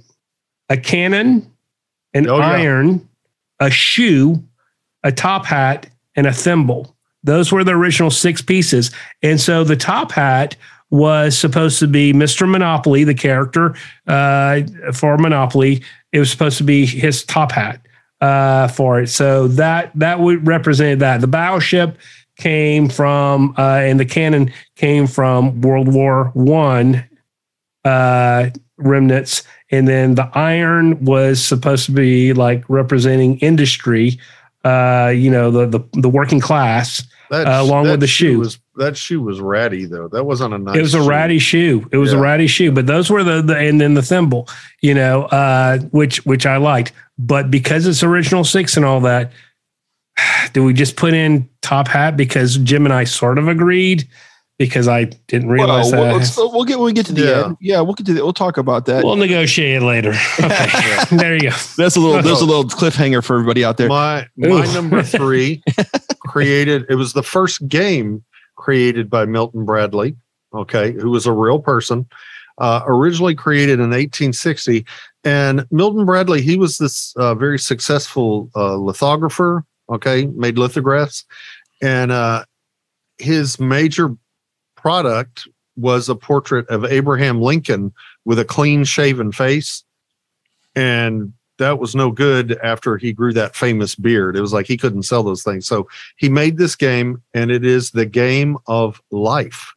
a 0.69 0.77
cannon, 0.77 1.52
an 2.15 2.29
Oh, 2.29 2.39
yeah. 2.39 2.47
iron, 2.51 3.09
a 3.61 3.71
shoe, 3.71 4.43
a 5.03 5.13
top 5.13 5.45
hat, 5.47 5.87
and 6.17 6.27
a 6.27 6.33
thimble. 6.33 6.95
Those 7.25 7.53
were 7.53 7.65
the 7.65 7.73
original 7.73 8.11
six 8.11 8.43
pieces. 8.43 8.91
And 9.23 9.41
so 9.41 9.65
the 9.65 9.77
top 9.77 10.13
hat 10.13 10.57
was 10.91 11.39
supposed 11.39 11.79
to 11.79 11.87
be 11.87 12.13
Mr. 12.13 12.49
Monopoly, 12.51 13.05
the 13.05 13.15
character 13.15 13.75
uh, 14.07 14.61
for 14.93 15.17
Monopoly. 15.17 15.83
It 16.13 16.19
was 16.19 16.31
supposed 16.31 16.59
to 16.59 16.65
be 16.65 16.85
his 16.85 17.25
top 17.25 17.53
hat 17.53 17.81
uh, 18.21 18.69
for 18.69 19.01
it. 19.01 19.09
So 19.09 19.49
that 19.49 19.91
that 19.95 20.21
would 20.21 20.47
represent 20.47 21.01
that. 21.01 21.21
The 21.23 21.27
battleship 21.29 21.97
came 22.37 22.89
from 22.89 23.55
uh, 23.57 23.81
and 23.83 23.99
the 24.01 24.05
cannon 24.05 24.53
came 24.77 25.07
from 25.07 25.61
World 25.63 25.89
War 25.93 26.31
One 26.35 27.05
uh, 27.85 28.51
remnants, 28.77 29.45
and 29.73 29.89
then 29.89 30.15
the 30.15 30.31
iron 30.35 31.03
was 31.05 31.43
supposed 31.43 31.87
to 31.87 31.93
be 31.93 32.33
like 32.35 32.63
representing 32.69 33.39
industry. 33.39 34.19
Uh, 34.65 35.13
you 35.15 35.31
know, 35.31 35.51
the 35.51 35.67
the, 35.67 36.01
the 36.01 36.09
working 36.09 36.39
class. 36.41 37.03
That, 37.31 37.47
Uh, 37.47 37.63
along 37.63 37.85
that 37.85 37.93
with 37.93 38.01
the 38.01 38.07
shoe. 38.07 38.39
was 38.39 38.59
that 38.77 38.95
shoe 38.95 39.23
was 39.23 39.41
ratty 39.41 39.87
though. 39.87 40.07
That 40.07 40.25
wasn't 40.25 40.53
a 40.53 40.59
nice. 40.59 40.77
it 40.77 40.83
was 40.83 40.95
a 40.95 40.99
shoe. 40.99 41.09
ratty 41.09 41.39
shoe. 41.39 41.89
It 41.91 41.97
was 41.97 42.13
a 42.13 42.19
ratty 42.19 42.47
shoe, 42.47 42.71
but 42.71 42.87
those 42.87 43.09
were 43.09 43.25
the, 43.25 43.41
the 43.41 43.57
and 43.57 43.81
then 43.81 43.95
the 43.95 44.03
thimble, 44.03 44.49
you 44.83 44.93
know, 44.93 45.23
uh, 45.25 45.79
which 45.93 46.25
which 46.27 46.45
I 46.45 46.59
liked. 46.59 46.93
But 47.19 47.51
because 47.51 47.87
it's 47.87 48.03
original 48.03 48.45
six 48.45 48.77
and 48.77 48.85
all 48.85 49.01
that, 49.01 49.33
do 50.53 50.63
we 50.63 50.75
just 50.75 50.97
put 50.97 51.15
in 51.15 51.49
top 51.63 51.89
hat 51.89 52.19
because 52.19 52.59
Jim 52.59 52.85
and 52.85 52.93
I 52.93 53.05
sort 53.05 53.39
of 53.39 53.49
agreed 53.49 54.07
because 54.59 54.87
I 54.87 55.05
didn't 55.05 55.49
realize 55.49 55.91
Well, 55.93 56.05
that. 56.05 56.15
let's- 56.17 56.37
we'll 56.37 56.65
get 56.65 56.79
when 56.79 56.87
we 56.87 56.93
get 56.93 57.07
to 57.07 57.13
the 57.13 57.23
Yeah. 57.25 57.45
end. 57.47 57.57
Yeah, 57.61 57.81
we'll 57.81 57.95
get 57.95 58.07
to 58.07 58.15
the, 58.15 58.23
we'll 58.23 58.33
talk 58.33 58.59
about 58.59 58.87
that. 58.87 59.05
we'll 59.05 59.17
negotiate 59.17 59.83
later. 59.83 60.15
Okay, 60.43 61.17
there 61.17 61.35
you 61.35 61.51
go. 61.51 61.57
That's 61.77 61.97
a 61.97 62.01
little 62.01 62.23
there's 62.23 62.41
a 62.41 62.45
little 62.45 62.65
cliffhanger 62.65 63.25
for 63.25 63.35
everybody 63.35 63.65
out 63.65 63.77
there. 63.77 63.89
My 63.89 64.27
my 64.37 64.49
Ooh. 64.49 64.73
number 64.75 65.03
three 65.03 65.63
created. 66.21 66.85
It 66.89 66.95
was 66.97 67.13
the 67.13 67.23
first 67.23 67.67
game 67.69 68.23
created 68.57 69.09
by 69.11 69.25
Milton 69.25 69.65
Bradley. 69.65 70.17
Okay, 70.55 70.93
who 70.93 71.11
was 71.11 71.27
a 71.27 71.33
real 71.33 71.59
person. 71.59 72.07
Uh, 72.59 72.83
originally 72.87 73.35
created 73.35 73.75
in 73.81 73.89
1860, 73.91 74.85
and 75.25 75.67
Milton 75.71 76.05
Bradley 76.05 76.43
he 76.43 76.57
was 76.59 76.77
this 76.79 77.15
uh, 77.17 77.35
very 77.35 77.59
successful 77.59 78.51
uh, 78.55 78.77
lithographer. 78.77 79.65
Okay, 79.91 80.27
made 80.27 80.59
lithographs, 80.59 81.25
and 81.81 82.13
uh, 82.13 82.45
his 83.19 83.59
major 83.59 84.15
product 84.83 85.49
was 85.77 86.09
a 86.09 86.15
portrait 86.17 86.69
of 86.69 86.85
Abraham 86.85 87.41
Lincoln 87.41 87.93
with 88.25 88.39
a 88.39 88.45
clean 88.45 88.85
shaven 88.85 89.31
face, 89.31 89.85
and 90.75 91.33
that 91.59 91.79
was 91.79 91.95
no 91.95 92.11
good 92.11 92.59
after 92.63 92.97
he 92.97 93.13
grew 93.13 93.33
that 93.33 93.55
famous 93.55 93.95
beard. 93.95 94.37
It 94.37 94.41
was 94.41 94.53
like 94.53 94.67
he 94.67 94.77
couldn't 94.77 95.05
sell 95.05 95.23
those 95.23 95.45
things. 95.45 95.67
So 95.67 95.89
he 96.17 96.29
made 96.29 96.59
this 96.59 96.75
game, 96.75 97.23
and 97.33 97.51
it 97.51 97.65
is 97.65 97.93
the 97.93 98.07
game 98.07 98.59
of 98.67 99.01
life. 99.13 99.73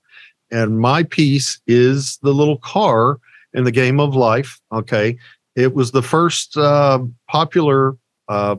And 0.51 0.79
my 0.79 1.03
piece 1.03 1.59
is 1.67 2.17
the 2.23 2.33
little 2.33 2.57
car 2.57 3.19
in 3.53 3.65
the 3.65 3.71
game 3.71 3.99
of 3.99 4.15
life. 4.15 4.59
Okay. 4.71 5.17
It 5.55 5.75
was 5.75 5.91
the 5.91 6.01
first 6.01 6.57
uh, 6.57 6.99
popular 7.27 7.95
uh, 8.27 8.55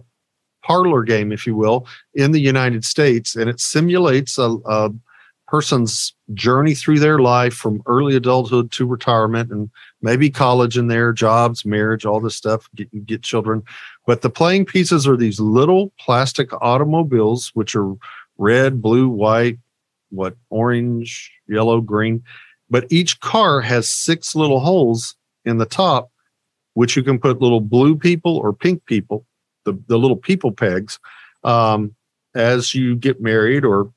parlor 0.63 1.03
game, 1.03 1.33
if 1.33 1.47
you 1.47 1.57
will, 1.57 1.87
in 2.15 2.33
the 2.33 2.41
United 2.41 2.85
States. 2.85 3.35
And 3.37 3.51
it 3.51 3.61
simulates 3.61 4.39
a, 4.39 4.57
a 4.67 4.91
person's 5.47 6.15
journey 6.35 6.75
through 6.75 6.99
their 6.99 7.19
life 7.19 7.55
from 7.55 7.83
early 7.87 8.17
adulthood 8.17 8.71
to 8.73 8.87
retirement 8.87 9.51
and 9.51 9.71
maybe 10.03 10.29
college 10.29 10.77
in 10.77 10.89
there, 10.89 11.13
jobs, 11.13 11.65
marriage, 11.65 12.05
all 12.05 12.21
this 12.21 12.37
stuff, 12.37 12.69
get, 12.75 13.07
get 13.07 13.23
children. 13.23 13.63
But 14.07 14.23
the 14.23 14.31
playing 14.31 14.67
pieces 14.67 15.07
are 15.07 15.17
these 15.17 15.39
little 15.39 15.93
plastic 15.99 16.53
automobiles, 16.61 17.51
which 17.55 17.77
are 17.77 17.95
red, 18.39 18.83
blue, 18.83 19.09
white, 19.09 19.59
what, 20.11 20.37
orange, 20.51 21.33
yellow, 21.47 21.81
green. 21.81 22.23
But 22.69 22.87
each 22.91 23.21
car 23.21 23.61
has 23.61 23.89
six 23.89 24.35
little 24.35 24.61
holes 24.61 25.15
in 25.45 25.59
the 25.59 25.67
top, 25.67 26.11
which 26.75 26.97
you 26.97 27.03
can 27.03 27.19
put 27.19 27.41
little 27.41 27.61
blue 27.61 27.97
people 27.97 28.37
or 28.37 28.53
pink 28.53 28.85
people, 28.87 29.25
the, 29.65 29.81
the 29.87 29.99
little 29.99 30.17
people 30.17 30.51
pegs, 30.51 30.99
um, 31.45 31.95
as 32.35 32.75
you 32.75 32.97
get 32.97 33.21
married 33.21 33.65
or 33.65 33.93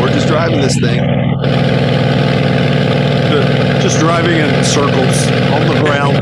We're 0.00 0.12
just 0.12 0.28
driving 0.44 0.60
this 0.62 0.78
thing. 0.78 1.00
just 3.82 3.98
driving 3.98 4.36
in 4.36 4.64
circles 4.64 5.26
on 5.52 5.66
the 5.68 5.80
ground. 5.82 6.16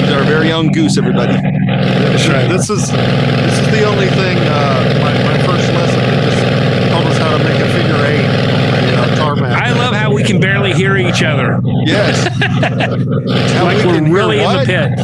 He's 0.00 0.12
our 0.12 0.24
very 0.24 0.50
own 0.52 0.72
goose, 0.72 0.98
everybody. 0.98 1.34
That's 1.34 2.26
right. 2.28 2.48
This 2.48 2.68
is 2.70 2.90
this 2.90 3.58
is 3.60 3.70
the 3.70 3.84
only 3.84 4.08
thing. 4.08 4.38
Uh, 4.38 4.98
my, 5.02 5.12
my 5.24 5.38
first 5.46 5.72
lesson 5.72 6.00
they 6.00 6.20
just 6.24 6.90
told 6.92 7.06
us 7.06 7.18
how 7.18 7.36
to 7.36 7.44
make 7.44 7.60
a 7.60 7.68
figure 7.72 8.04
eight 8.06 8.26
on 8.26 9.06
the 9.06 9.12
uh, 9.12 9.16
tarmac. 9.16 9.62
I 9.62 9.72
love 9.72 9.94
how 9.94 10.12
we 10.12 10.22
can 10.24 10.40
barely 10.40 10.72
hear 10.72 10.96
each 10.96 11.22
other. 11.22 11.60
Yes. 11.86 12.26
How 13.54 13.64
Like 13.64 13.84
we 13.84 13.92
hear 13.92 14.12
really 14.12 14.40
in 14.40 14.52
the 14.52 14.64
pit. 14.64 14.98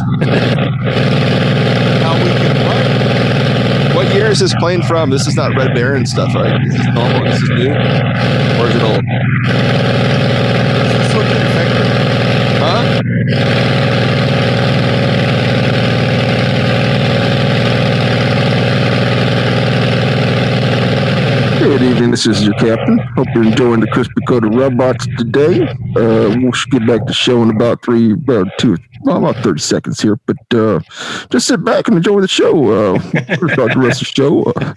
how 2.02 2.14
we 2.16 2.30
can 2.30 2.59
what? 4.30 4.36
What 4.36 4.42
is 4.42 4.50
this 4.50 4.54
plane 4.60 4.82
from? 4.82 5.10
This 5.10 5.26
is 5.26 5.34
not 5.34 5.56
Red 5.56 5.74
Baron 5.74 6.06
stuff, 6.06 6.32
right? 6.34 6.56
This 6.64 6.78
is 6.78 6.86
normal. 6.94 7.24
This 7.24 7.42
is 7.42 7.48
new. 7.50 7.70
Or 7.70 8.66
is 8.68 8.76
it 8.76 8.82
old? 8.82 9.04
This 10.94 11.14
looking 11.14 11.36
effective. 11.36 11.86
Huh? 12.60 13.02
Good 21.58 21.82
evening. 21.82 22.10
This 22.12 22.26
is 22.26 22.42
your 22.44 22.54
captain. 22.54 22.98
Hope 23.16 23.26
you're 23.34 23.44
enjoying 23.44 23.80
the 23.80 23.88
crispy 23.88 24.14
coated 24.28 24.54
robots 24.54 25.06
today. 25.18 25.66
Uh, 25.96 26.36
we'll 26.38 26.52
get 26.70 26.86
back 26.86 27.00
to 27.00 27.04
the 27.06 27.12
show 27.12 27.42
in 27.42 27.50
about 27.50 27.84
three, 27.84 28.12
about 28.12 28.46
two, 28.58 28.76
well, 29.00 29.18
about 29.18 29.42
thirty 29.42 29.60
seconds 29.60 30.00
here. 30.00 30.16
But 30.26 30.36
uh, 30.54 30.80
just 31.30 31.46
sit 31.46 31.64
back 31.64 31.88
and 31.88 31.96
enjoy 31.96 32.20
the 32.20 32.28
show. 32.28 32.52
Uh, 32.52 33.00
we'll 33.40 33.50
start 33.50 33.74
the 33.74 33.80
rest 33.80 34.02
of 34.02 34.08
the 34.08 34.12
show. 34.14 34.42
Uh, 34.42 34.74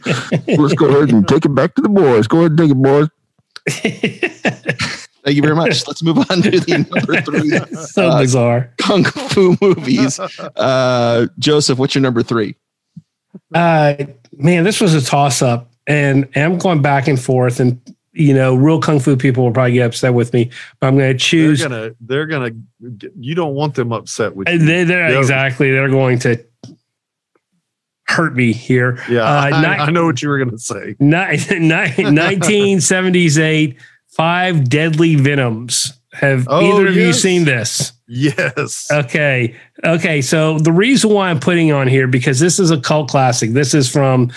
let's 0.57 0.73
go 0.73 0.87
ahead 0.87 1.11
and 1.11 1.27
take 1.27 1.45
it 1.45 1.55
back 1.55 1.75
to 1.75 1.81
the 1.81 1.89
boys. 1.89 2.27
Go 2.27 2.39
ahead 2.39 2.51
and 2.51 2.59
take 2.59 2.71
it, 2.71 2.75
boys. 2.75 3.09
Thank 5.23 5.37
you 5.37 5.41
very 5.41 5.55
much. 5.55 5.87
Let's 5.87 6.03
move 6.03 6.17
on 6.17 6.41
to 6.41 6.51
the 6.51 6.85
number 6.91 7.21
three 7.21 7.77
so 7.85 8.09
uh, 8.09 8.19
bizarre. 8.19 8.73
kung 8.77 9.03
fu 9.05 9.55
movies. 9.61 10.19
Uh, 10.55 11.27
Joseph, 11.39 11.79
what's 11.79 11.95
your 11.95 12.01
number 12.01 12.21
three? 12.23 12.55
Uh, 13.55 13.95
man, 14.33 14.63
this 14.63 14.81
was 14.81 14.93
a 14.93 15.01
toss 15.01 15.41
up, 15.41 15.71
and, 15.87 16.27
and 16.35 16.53
I'm 16.53 16.59
going 16.59 16.81
back 16.81 17.07
and 17.07 17.19
forth. 17.19 17.59
And 17.59 17.79
you 18.13 18.33
know, 18.33 18.53
real 18.55 18.79
kung 18.79 18.99
fu 18.99 19.15
people 19.17 19.43
will 19.43 19.51
probably 19.51 19.73
get 19.73 19.85
upset 19.87 20.13
with 20.13 20.33
me, 20.33 20.51
but 20.79 20.87
I'm 20.87 20.97
going 20.97 21.07
to 21.09 21.13
They're 21.13 21.17
choose. 21.17 21.61
gonna 21.61 21.91
they're 21.99 22.27
gonna. 22.27 22.51
You 23.19 23.33
don't 23.35 23.55
want 23.55 23.75
them 23.75 23.91
upset 23.91 24.35
with 24.35 24.47
Uh, 24.47 24.51
you. 24.51 24.59
They, 24.59 24.83
they're 24.83 25.17
exactly. 25.17 25.71
They're 25.71 25.89
going 25.89 26.19
to 26.19 26.43
hurt 28.07 28.35
me 28.35 28.53
here. 28.53 28.99
Yeah, 29.09 29.21
uh, 29.23 29.41
I, 29.45 29.49
not- 29.61 29.79
I 29.79 29.89
know 29.91 30.05
what 30.05 30.21
you 30.21 30.29
were 30.29 30.37
gonna 30.37 30.57
say. 30.57 30.95
Ni- 30.99 31.37
ni- 31.59 32.03
1978, 32.03 33.77
Five 34.09 34.69
Deadly 34.69 35.15
Venoms. 35.15 35.93
Have 36.13 36.45
Oh, 36.47 36.61
either 36.77 36.87
of 36.89 36.95
you 36.95 37.11
seen 37.11 37.43
this? 37.45 37.91
Yes. 38.07 38.87
Okay. 38.91 39.55
Okay. 39.83 40.21
So 40.21 40.59
the 40.59 40.71
reason 40.71 41.09
why 41.09 41.31
I'm 41.31 41.39
putting 41.39 41.71
on 41.71 41.87
here 41.87 42.05
because 42.05 42.39
this 42.39 42.59
is 42.59 42.69
a 42.69 42.79
cult 42.79 43.09
classic. 43.09 43.53
This 43.53 43.73
is 43.73 43.89
from 43.91 44.31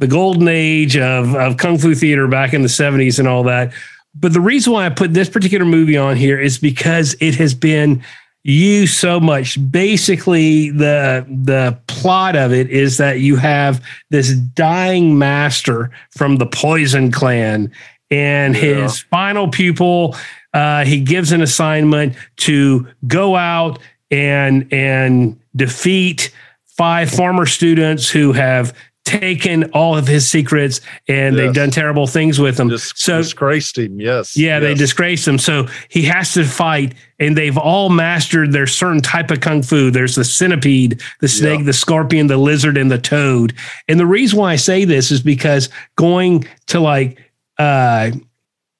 the 0.00 0.06
golden 0.08 0.48
age 0.48 0.96
of, 0.96 1.34
of 1.36 1.56
kung 1.58 1.78
fu 1.78 1.94
theater 1.94 2.26
back 2.26 2.52
in 2.52 2.62
the 2.62 2.68
70s 2.68 3.18
and 3.18 3.28
all 3.28 3.44
that. 3.44 3.72
But 4.14 4.32
the 4.32 4.40
reason 4.40 4.72
why 4.72 4.86
I 4.86 4.88
put 4.88 5.14
this 5.14 5.28
particular 5.28 5.64
movie 5.64 5.96
on 5.96 6.16
here 6.16 6.40
is 6.40 6.58
because 6.58 7.14
it 7.20 7.36
has 7.36 7.54
been 7.54 8.02
used 8.42 8.94
so 8.98 9.20
much. 9.20 9.58
Basically, 9.70 10.70
the 10.70 11.26
the 11.28 11.78
plot 11.86 12.34
of 12.34 12.52
it 12.52 12.70
is 12.70 12.96
that 12.96 13.20
you 13.20 13.36
have 13.36 13.84
this 14.08 14.32
dying 14.34 15.18
master 15.18 15.90
from 16.10 16.36
the 16.36 16.46
Poison 16.46 17.12
Clan, 17.12 17.70
and 18.10 18.54
Yeah. 18.56 18.82
his 18.82 19.00
final 19.00 19.46
pupil. 19.48 20.16
Uh, 20.54 20.84
he 20.84 20.98
gives 21.00 21.30
an 21.30 21.42
assignment 21.42 22.16
to 22.38 22.88
go 23.06 23.36
out 23.36 23.78
and 24.10 24.66
and 24.72 25.38
defeat 25.54 26.32
five 26.66 27.10
former 27.10 27.44
students 27.46 28.08
who 28.10 28.32
have 28.32 28.74
taken 29.04 29.64
all 29.72 29.96
of 29.96 30.06
his 30.06 30.28
secrets 30.28 30.80
and 31.08 31.36
they've 31.36 31.54
done 31.54 31.70
terrible 31.70 32.06
things 32.06 32.38
with 32.38 32.60
him. 32.60 32.68
Dis- 32.68 32.92
so 32.94 33.18
disgraced 33.18 33.76
him. 33.78 33.98
Yes. 34.00 34.36
yeah, 34.36 34.60
they 34.60 34.74
disgraced 34.74 35.26
him. 35.26 35.38
So 35.38 35.66
he 35.88 36.02
has 36.02 36.32
to 36.34 36.44
fight, 36.44 36.94
and 37.18 37.36
they've 37.36 37.58
all 37.58 37.88
mastered 37.88 38.52
their 38.52 38.66
certain 38.68 39.00
type 39.00 39.30
of 39.30 39.40
kung 39.40 39.62
fu. 39.62 39.90
There's 39.90 40.14
the 40.14 40.24
centipede, 40.24 41.00
the 41.20 41.28
snake, 41.28 41.60
Yeah. 41.60 41.64
the 41.66 41.72
scorpion, 41.72 42.28
the 42.28 42.36
lizard, 42.36 42.76
and 42.76 42.90
the 42.90 42.98
toad. 42.98 43.54
And 43.88 43.98
the 43.98 44.06
reason 44.06 44.38
why 44.38 44.52
I 44.52 44.56
say 44.56 44.84
this 44.84 45.10
is 45.10 45.22
because 45.22 45.68
going 45.96 46.46
to 46.68 46.78
like 46.80 47.18
uh 47.58 48.12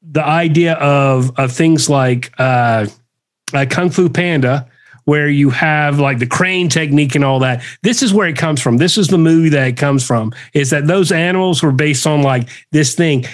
the 0.03 0.25
idea 0.25 0.75
of 0.75 1.39
of 1.39 1.53
things 1.53 1.91
like 1.91 2.33
uh, 2.39 2.87
uh, 3.53 3.67
Kung 3.69 3.91
Fu 3.91 4.09
Panda, 4.09 4.69
where 5.05 5.29
you 5.29 5.51
have 5.51 5.99
like 5.99 6.19
the 6.19 6.27
crane 6.27 6.69
technique 6.69 7.15
and 7.15 7.25
all 7.25 7.39
that. 7.41 7.63
This 7.83 8.03
is 8.03 8.13
where 8.13 8.29
it 8.29 8.37
comes 8.37 8.61
from. 8.61 8.77
This 8.77 8.97
is 8.99 9.09
the 9.09 9.19
movie 9.19 9.49
that 9.51 9.69
it 9.69 9.77
comes 9.77 10.07
from. 10.07 10.33
Is 10.55 10.71
that 10.71 10.87
those 10.87 11.13
animals 11.13 11.63
were 11.63 11.73
based 11.73 12.07
on 12.07 12.23
like 12.23 12.49
this 12.73 12.95
thing? 12.95 13.25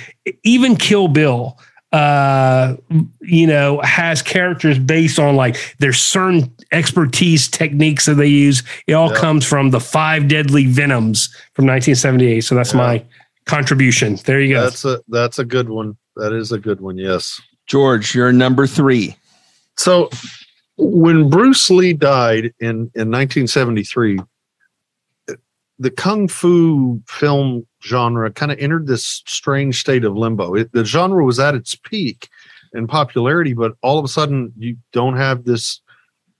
Even 0.44 0.76
Kill 0.76 1.08
Bill, 1.08 1.58
uh, 1.92 2.76
you 3.20 3.46
know, 3.46 3.80
has 3.82 4.22
characters 4.22 4.78
based 4.78 5.18
on 5.18 5.36
like 5.36 5.56
there's 5.78 6.00
certain 6.00 6.52
expertise 6.72 7.48
techniques 7.48 8.06
that 8.06 8.14
they 8.14 8.26
use. 8.26 8.62
It 8.86 8.94
all 8.94 9.12
Yeah. 9.12 9.18
comes 9.20 9.44
from 9.44 9.70
the 9.70 9.80
Five 9.80 10.28
Deadly 10.28 10.66
Venoms 10.66 11.28
from 11.54 11.66
1978. 11.66 12.40
So 12.42 12.54
that's 12.54 12.72
Yeah. 12.72 12.78
my 12.78 13.02
contribution. 13.46 14.18
There 14.24 14.40
you 14.40 14.54
go. 14.54 14.62
That's 14.64 14.84
a 14.84 15.00
that's 15.08 15.38
a 15.38 15.44
good 15.44 15.68
one. 15.68 15.96
That 16.16 16.32
is 16.32 16.50
a 16.52 16.58
good 16.58 16.80
one. 16.80 16.98
Yes. 16.98 17.40
George, 17.66 18.14
you're 18.14 18.32
number 18.32 18.66
three. 18.66 19.16
So 19.76 20.10
when 20.76 21.30
Bruce 21.30 21.70
Lee 21.70 21.92
died 21.92 22.52
in 22.60 22.90
in 22.94 23.10
1973, 23.10 24.20
the 25.78 25.90
kung 25.90 26.28
fu 26.28 27.00
film 27.08 27.66
genre 27.82 28.30
kind 28.30 28.52
of 28.52 28.58
entered 28.58 28.86
this 28.86 29.22
strange 29.26 29.80
state 29.80 30.04
of 30.04 30.16
limbo. 30.16 30.54
It, 30.54 30.72
the 30.72 30.84
genre 30.84 31.24
was 31.24 31.38
at 31.38 31.54
its 31.54 31.74
peak 31.74 32.28
in 32.74 32.86
popularity, 32.86 33.54
but 33.54 33.72
all 33.82 33.98
of 33.98 34.04
a 34.04 34.08
sudden 34.08 34.52
you 34.58 34.76
don't 34.92 35.16
have 35.16 35.44
this 35.44 35.80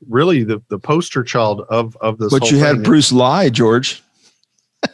really 0.09 0.45
the 0.45 0.63
the 0.69 0.79
poster 0.79 1.23
child 1.23 1.63
of 1.69 1.97
of 2.01 2.19
this. 2.19 2.31
But 2.31 2.51
you 2.51 2.59
had. 2.59 2.83
Bruce 2.83 3.13
Lie, 3.13 3.51
George. 3.51 4.03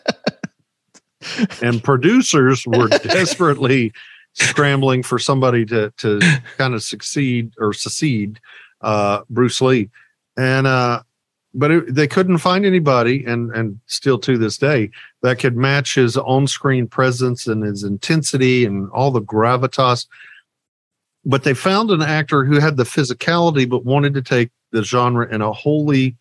and 1.63 1.83
producers 1.83 2.67
were 2.67 2.89
desperately 3.03 3.93
scrambling 4.35 5.03
for 5.03 5.19
somebody 5.19 5.65
to 5.67 5.93
to 5.99 6.21
kind 6.57 6.75
of 6.75 6.83
succeed 6.83 7.53
or 7.59 7.73
succeed 7.73 8.41
uh 8.83 9.23
Bruce 9.31 9.61
Lee. 9.61 9.91
And 10.37 10.67
uh 10.67 11.03
but 11.55 11.71
it, 11.71 11.95
they 11.95 12.09
couldn't 12.09 12.39
find 12.39 12.65
anybody 12.65 13.25
and 13.25 13.51
and 13.53 13.81
still 13.87 14.19
to 14.21 14.39
this 14.39 14.59
day 14.59 14.91
that 15.23 15.39
could 15.39 15.57
match 15.57 15.95
his 15.95 16.17
on-screen 16.17 16.87
presence 16.87 17.47
and 17.47 17.63
his 17.63 17.85
intensity 17.85 18.65
and 18.65 18.91
all 18.91 19.11
the 19.11 19.23
gravitas. 19.23 20.07
But 21.25 21.45
they 21.45 21.55
found 21.55 21.91
an 21.91 22.03
actor 22.03 22.45
who 22.45 22.59
had 22.59 22.77
the 22.77 22.85
physicality 22.85 23.69
but 23.69 23.85
wanted 23.85 24.15
to 24.15 24.23
take 24.23 24.51
the 24.73 24.83
genre 24.83 25.33
in 25.33 25.41
a 25.41 25.53
wholly 25.53 26.17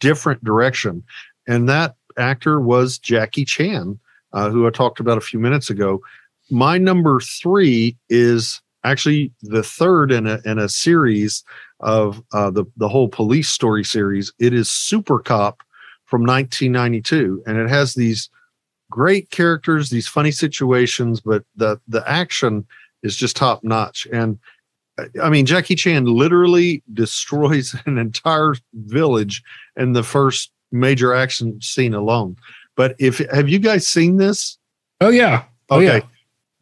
different 0.00 0.42
direction. 0.42 1.04
And 1.46 1.68
that 1.68 1.94
actor 2.16 2.58
was 2.58 2.98
Jackie 2.98 3.44
Chan 3.44 3.98
uh, 4.34 4.50
who 4.50 4.66
I 4.66 4.70
talked 4.70 5.00
about 5.00 5.16
a 5.16 5.22
few 5.22 5.38
minutes 5.38 5.70
ago. 5.70 6.02
My 6.50 6.76
number 6.76 7.20
three 7.20 7.96
is 8.10 8.60
actually 8.84 9.32
the 9.42 9.62
third 9.62 10.12
in 10.12 10.26
a 10.26 10.40
in 10.44 10.58
a 10.58 10.68
series 10.68 11.42
of 11.80 12.22
uh, 12.32 12.50
the 12.50 12.64
the 12.76 12.88
whole 12.88 13.08
police 13.08 13.48
story 13.48 13.84
series. 13.84 14.32
It 14.38 14.52
is 14.52 14.70
Super 14.70 15.18
Cop 15.18 15.62
from 16.04 16.22
1992, 16.22 17.42
and 17.46 17.58
it 17.58 17.68
has 17.68 17.94
these 17.94 18.30
great 18.90 19.30
characters, 19.30 19.90
these 19.90 20.06
funny 20.06 20.30
situations, 20.30 21.20
but 21.20 21.44
the 21.56 21.80
the 21.88 22.08
action 22.08 22.66
is 23.02 23.16
just 23.16 23.36
top 23.36 23.64
notch. 23.64 24.06
And 24.12 24.38
I 25.22 25.28
mean, 25.28 25.46
Jackie 25.46 25.74
Chan 25.74 26.04
literally 26.06 26.82
destroys 26.92 27.74
an 27.86 27.98
entire 27.98 28.54
village 28.74 29.42
in 29.76 29.92
the 29.92 30.02
first 30.02 30.52
major 30.72 31.14
action 31.14 31.60
scene 31.60 31.94
alone. 31.94 32.36
But 32.76 32.96
if 32.98 33.18
have 33.32 33.48
you 33.48 33.58
guys 33.58 33.86
seen 33.86 34.16
this? 34.16 34.58
oh 35.00 35.10
yeah. 35.10 35.44
Oh 35.70 35.80
yeah. 35.80 36.00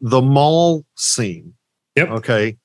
The 0.01 0.21
mall 0.21 0.85
scene. 0.95 1.53
Yep. 1.95 2.09
Okay. 2.09 2.57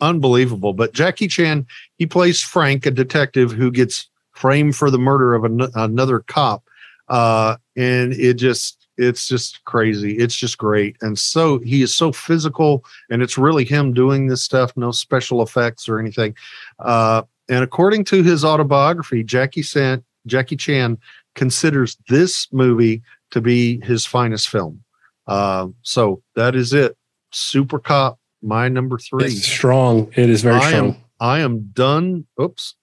Unbelievable. 0.00 0.72
But 0.72 0.92
Jackie 0.92 1.28
Chan, 1.28 1.66
he 1.98 2.06
plays 2.06 2.40
Frank, 2.40 2.86
a 2.86 2.90
detective 2.90 3.52
who 3.52 3.70
gets 3.70 4.08
framed 4.32 4.74
for 4.76 4.90
the 4.90 4.98
murder 4.98 5.34
of 5.34 5.44
an, 5.44 5.62
another 5.74 6.20
cop. 6.20 6.64
Uh, 7.08 7.56
and 7.76 8.12
it 8.14 8.34
just, 8.34 8.88
it's 8.96 9.28
just 9.28 9.64
crazy. 9.64 10.18
It's 10.18 10.34
just 10.34 10.58
great. 10.58 10.96
And 11.02 11.18
so 11.18 11.58
he 11.60 11.82
is 11.82 11.94
so 11.94 12.12
physical, 12.12 12.84
and 13.10 13.22
it's 13.22 13.38
really 13.38 13.64
him 13.64 13.92
doing 13.92 14.26
this 14.26 14.42
stuff, 14.42 14.72
no 14.76 14.90
special 14.90 15.42
effects 15.42 15.88
or 15.88 15.98
anything. 15.98 16.34
Uh, 16.78 17.22
and 17.48 17.62
according 17.62 18.04
to 18.04 18.22
his 18.22 18.44
autobiography, 18.44 19.22
Jackie 19.22 19.62
Chan, 19.62 20.02
Jackie 20.26 20.56
Chan 20.56 20.98
considers 21.34 21.96
this 22.08 22.48
movie 22.52 23.02
to 23.30 23.40
be 23.40 23.80
his 23.84 24.06
finest 24.06 24.48
film. 24.48 24.82
Uh, 25.26 25.68
so 25.82 26.22
that 26.34 26.54
is 26.54 26.72
it. 26.72 26.96
Super 27.30 27.78
Cop, 27.78 28.18
my 28.42 28.68
number 28.68 28.98
three. 28.98 29.24
It's 29.26 29.46
strong. 29.46 30.12
It 30.16 30.28
is 30.28 30.42
very 30.42 30.56
I 30.56 30.68
strong. 30.70 30.88
am 30.90 30.96
I 31.20 31.40
am 31.40 31.70
done. 31.72 32.26
Oops. 32.40 32.74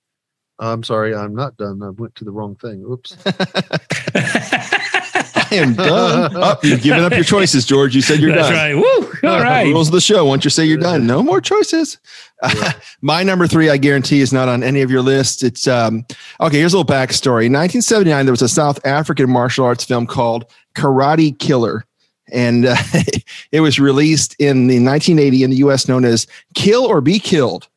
I'm 0.59 0.83
sorry, 0.83 1.15
I'm 1.15 1.33
not 1.35 1.55
done. 1.57 1.81
I 1.81 1.89
went 1.89 2.15
to 2.15 2.25
the 2.25 2.31
wrong 2.31 2.55
thing. 2.55 2.83
Oops. 2.83 3.15
I 5.51 5.55
am 5.55 5.73
done. 5.73 6.35
Up, 6.35 6.63
you've 6.63 6.81
given 6.81 7.03
up 7.03 7.13
your 7.13 7.23
choices, 7.23 7.65
George. 7.65 7.95
You 7.95 8.01
said 8.01 8.19
you're 8.19 8.33
That's 8.33 8.49
done. 8.49 8.55
right. 8.55 8.75
Woo. 8.75 9.29
All 9.29 9.41
right. 9.41 9.63
Rules 9.67 9.87
of 9.87 9.93
the 9.93 10.01
show. 10.01 10.25
Once 10.25 10.43
you 10.43 10.49
say 10.49 10.65
you're 10.65 10.77
done, 10.77 11.07
no 11.07 11.23
more 11.23 11.41
choices. 11.41 11.97
Yeah. 12.43 12.73
My 13.01 13.23
number 13.23 13.47
three, 13.47 13.69
I 13.69 13.77
guarantee, 13.77 14.21
is 14.21 14.31
not 14.33 14.47
on 14.47 14.63
any 14.63 14.81
of 14.81 14.91
your 14.91 15.01
lists. 15.01 15.41
It's 15.43 15.67
um, 15.67 16.05
okay. 16.41 16.59
Here's 16.59 16.73
a 16.73 16.77
little 16.77 16.93
backstory. 16.93 17.45
In 17.45 17.53
1979, 17.53 18.25
there 18.25 18.33
was 18.33 18.41
a 18.41 18.49
South 18.49 18.85
African 18.85 19.29
martial 19.29 19.65
arts 19.65 19.83
film 19.83 20.05
called 20.07 20.45
Karate 20.75 21.37
Killer, 21.39 21.85
and 22.31 22.65
uh, 22.65 22.75
it 23.51 23.61
was 23.61 23.79
released 23.79 24.35
in 24.39 24.67
the 24.67 24.75
1980 24.83 25.43
in 25.43 25.49
the 25.49 25.57
U.S. 25.57 25.87
known 25.87 26.05
as 26.05 26.27
Kill 26.55 26.85
or 26.85 27.01
Be 27.01 27.19
Killed. 27.19 27.67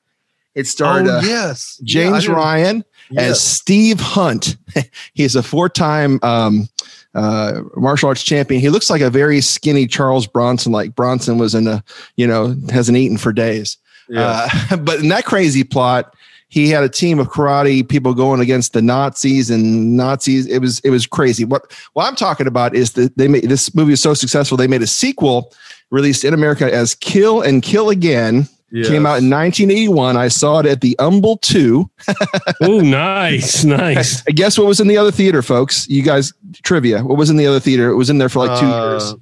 It 0.55 0.67
starred 0.67 1.07
oh 1.09 1.19
uh, 1.19 1.23
yes, 1.25 1.79
Yeah, 1.81 1.85
I 1.85 2.05
James 2.05 2.23
didn't- 2.25 2.37
Ryan 2.37 2.85
as 3.17 3.41
Steve 3.41 4.01
Hunt. 4.01 4.57
He's 5.15 5.35
a 5.37 5.43
four-time 5.43 6.19
um, 6.23 6.69
uh, 7.15 7.61
martial 7.77 8.09
arts 8.09 8.23
champion. 8.23 8.61
He 8.61 8.69
looks 8.71 8.91
like 8.91 9.01
a 9.01 9.11
very 9.11 9.41
skinny 9.41 9.87
Charles 9.87 10.27
Bronson. 10.27 10.73
Like 10.73 10.95
Bronson 10.95 11.39
was 11.39 11.55
in 11.55 11.67
a, 11.67 11.83
you 12.17 12.27
know, 12.27 12.55
hasn't 12.71 12.97
eaten 12.99 13.17
for 13.19 13.33
days. 13.33 13.77
Yeah. 14.09 14.49
Uh, 14.71 14.77
but 14.85 15.01
in 15.01 15.09
that 15.09 15.25
crazy 15.25 15.65
plot, 15.65 16.15
he 16.53 16.69
had 16.69 16.85
a 16.85 16.89
team 16.89 17.19
of 17.19 17.29
karate 17.29 17.89
people 17.89 18.13
going 18.13 18.39
against 18.39 18.75
the 18.75 18.83
Nazis 18.83 19.49
and 19.49 19.97
Nazis. 19.97 20.47
It 20.47 20.59
was 20.59 20.81
it 20.81 20.91
was 20.91 21.07
crazy. 21.07 21.47
What 21.47 21.73
what 21.95 22.07
I'm 22.07 22.15
talking 22.15 22.47
about 22.47 22.75
is 22.75 22.93
that 22.93 23.17
they 23.17 23.27
made 23.27 23.49
this 23.49 23.75
movie 23.75 23.95
is 23.95 24.03
so 24.03 24.13
successful. 24.13 24.59
They 24.59 24.67
made 24.67 24.83
a 24.83 24.87
sequel 24.87 25.51
released 25.91 26.25
in 26.25 26.35
America 26.35 26.71
as 26.71 26.95
Kill 26.95 27.41
and 27.41 27.63
Kill 27.63 27.89
Again. 27.89 28.47
Came 28.85 29.05
out 29.05 29.21
in 29.21 29.29
1981. 29.29 30.17
I 30.17 30.29
saw 30.29 30.61
it 30.61 30.67
at 30.67 30.81
the 30.83 30.97
Humble 30.99 31.37
2. 31.39 31.91
Oh, 32.63 32.81
nice. 32.81 33.65
Nice. 33.65 34.23
And 34.27 34.37
guess 34.37 34.57
what 34.57 34.67
was 34.67 34.81
in 34.81 34.89
the 34.89 34.97
other 34.97 35.11
theater, 35.11 35.43
folks? 35.43 35.87
You 35.89 36.03
guys, 36.03 36.33
trivia. 36.63 37.03
What 37.03 37.19
was 37.19 37.29
in 37.29 37.37
the 37.37 37.47
other 37.47 37.61
theater? 37.61 37.91
It 37.91 37.97
was 37.97 38.09
in 38.09 38.17
there 38.17 38.31
for 38.31 38.47
like 38.47 38.59
two 38.59 38.67
years. 38.67 39.15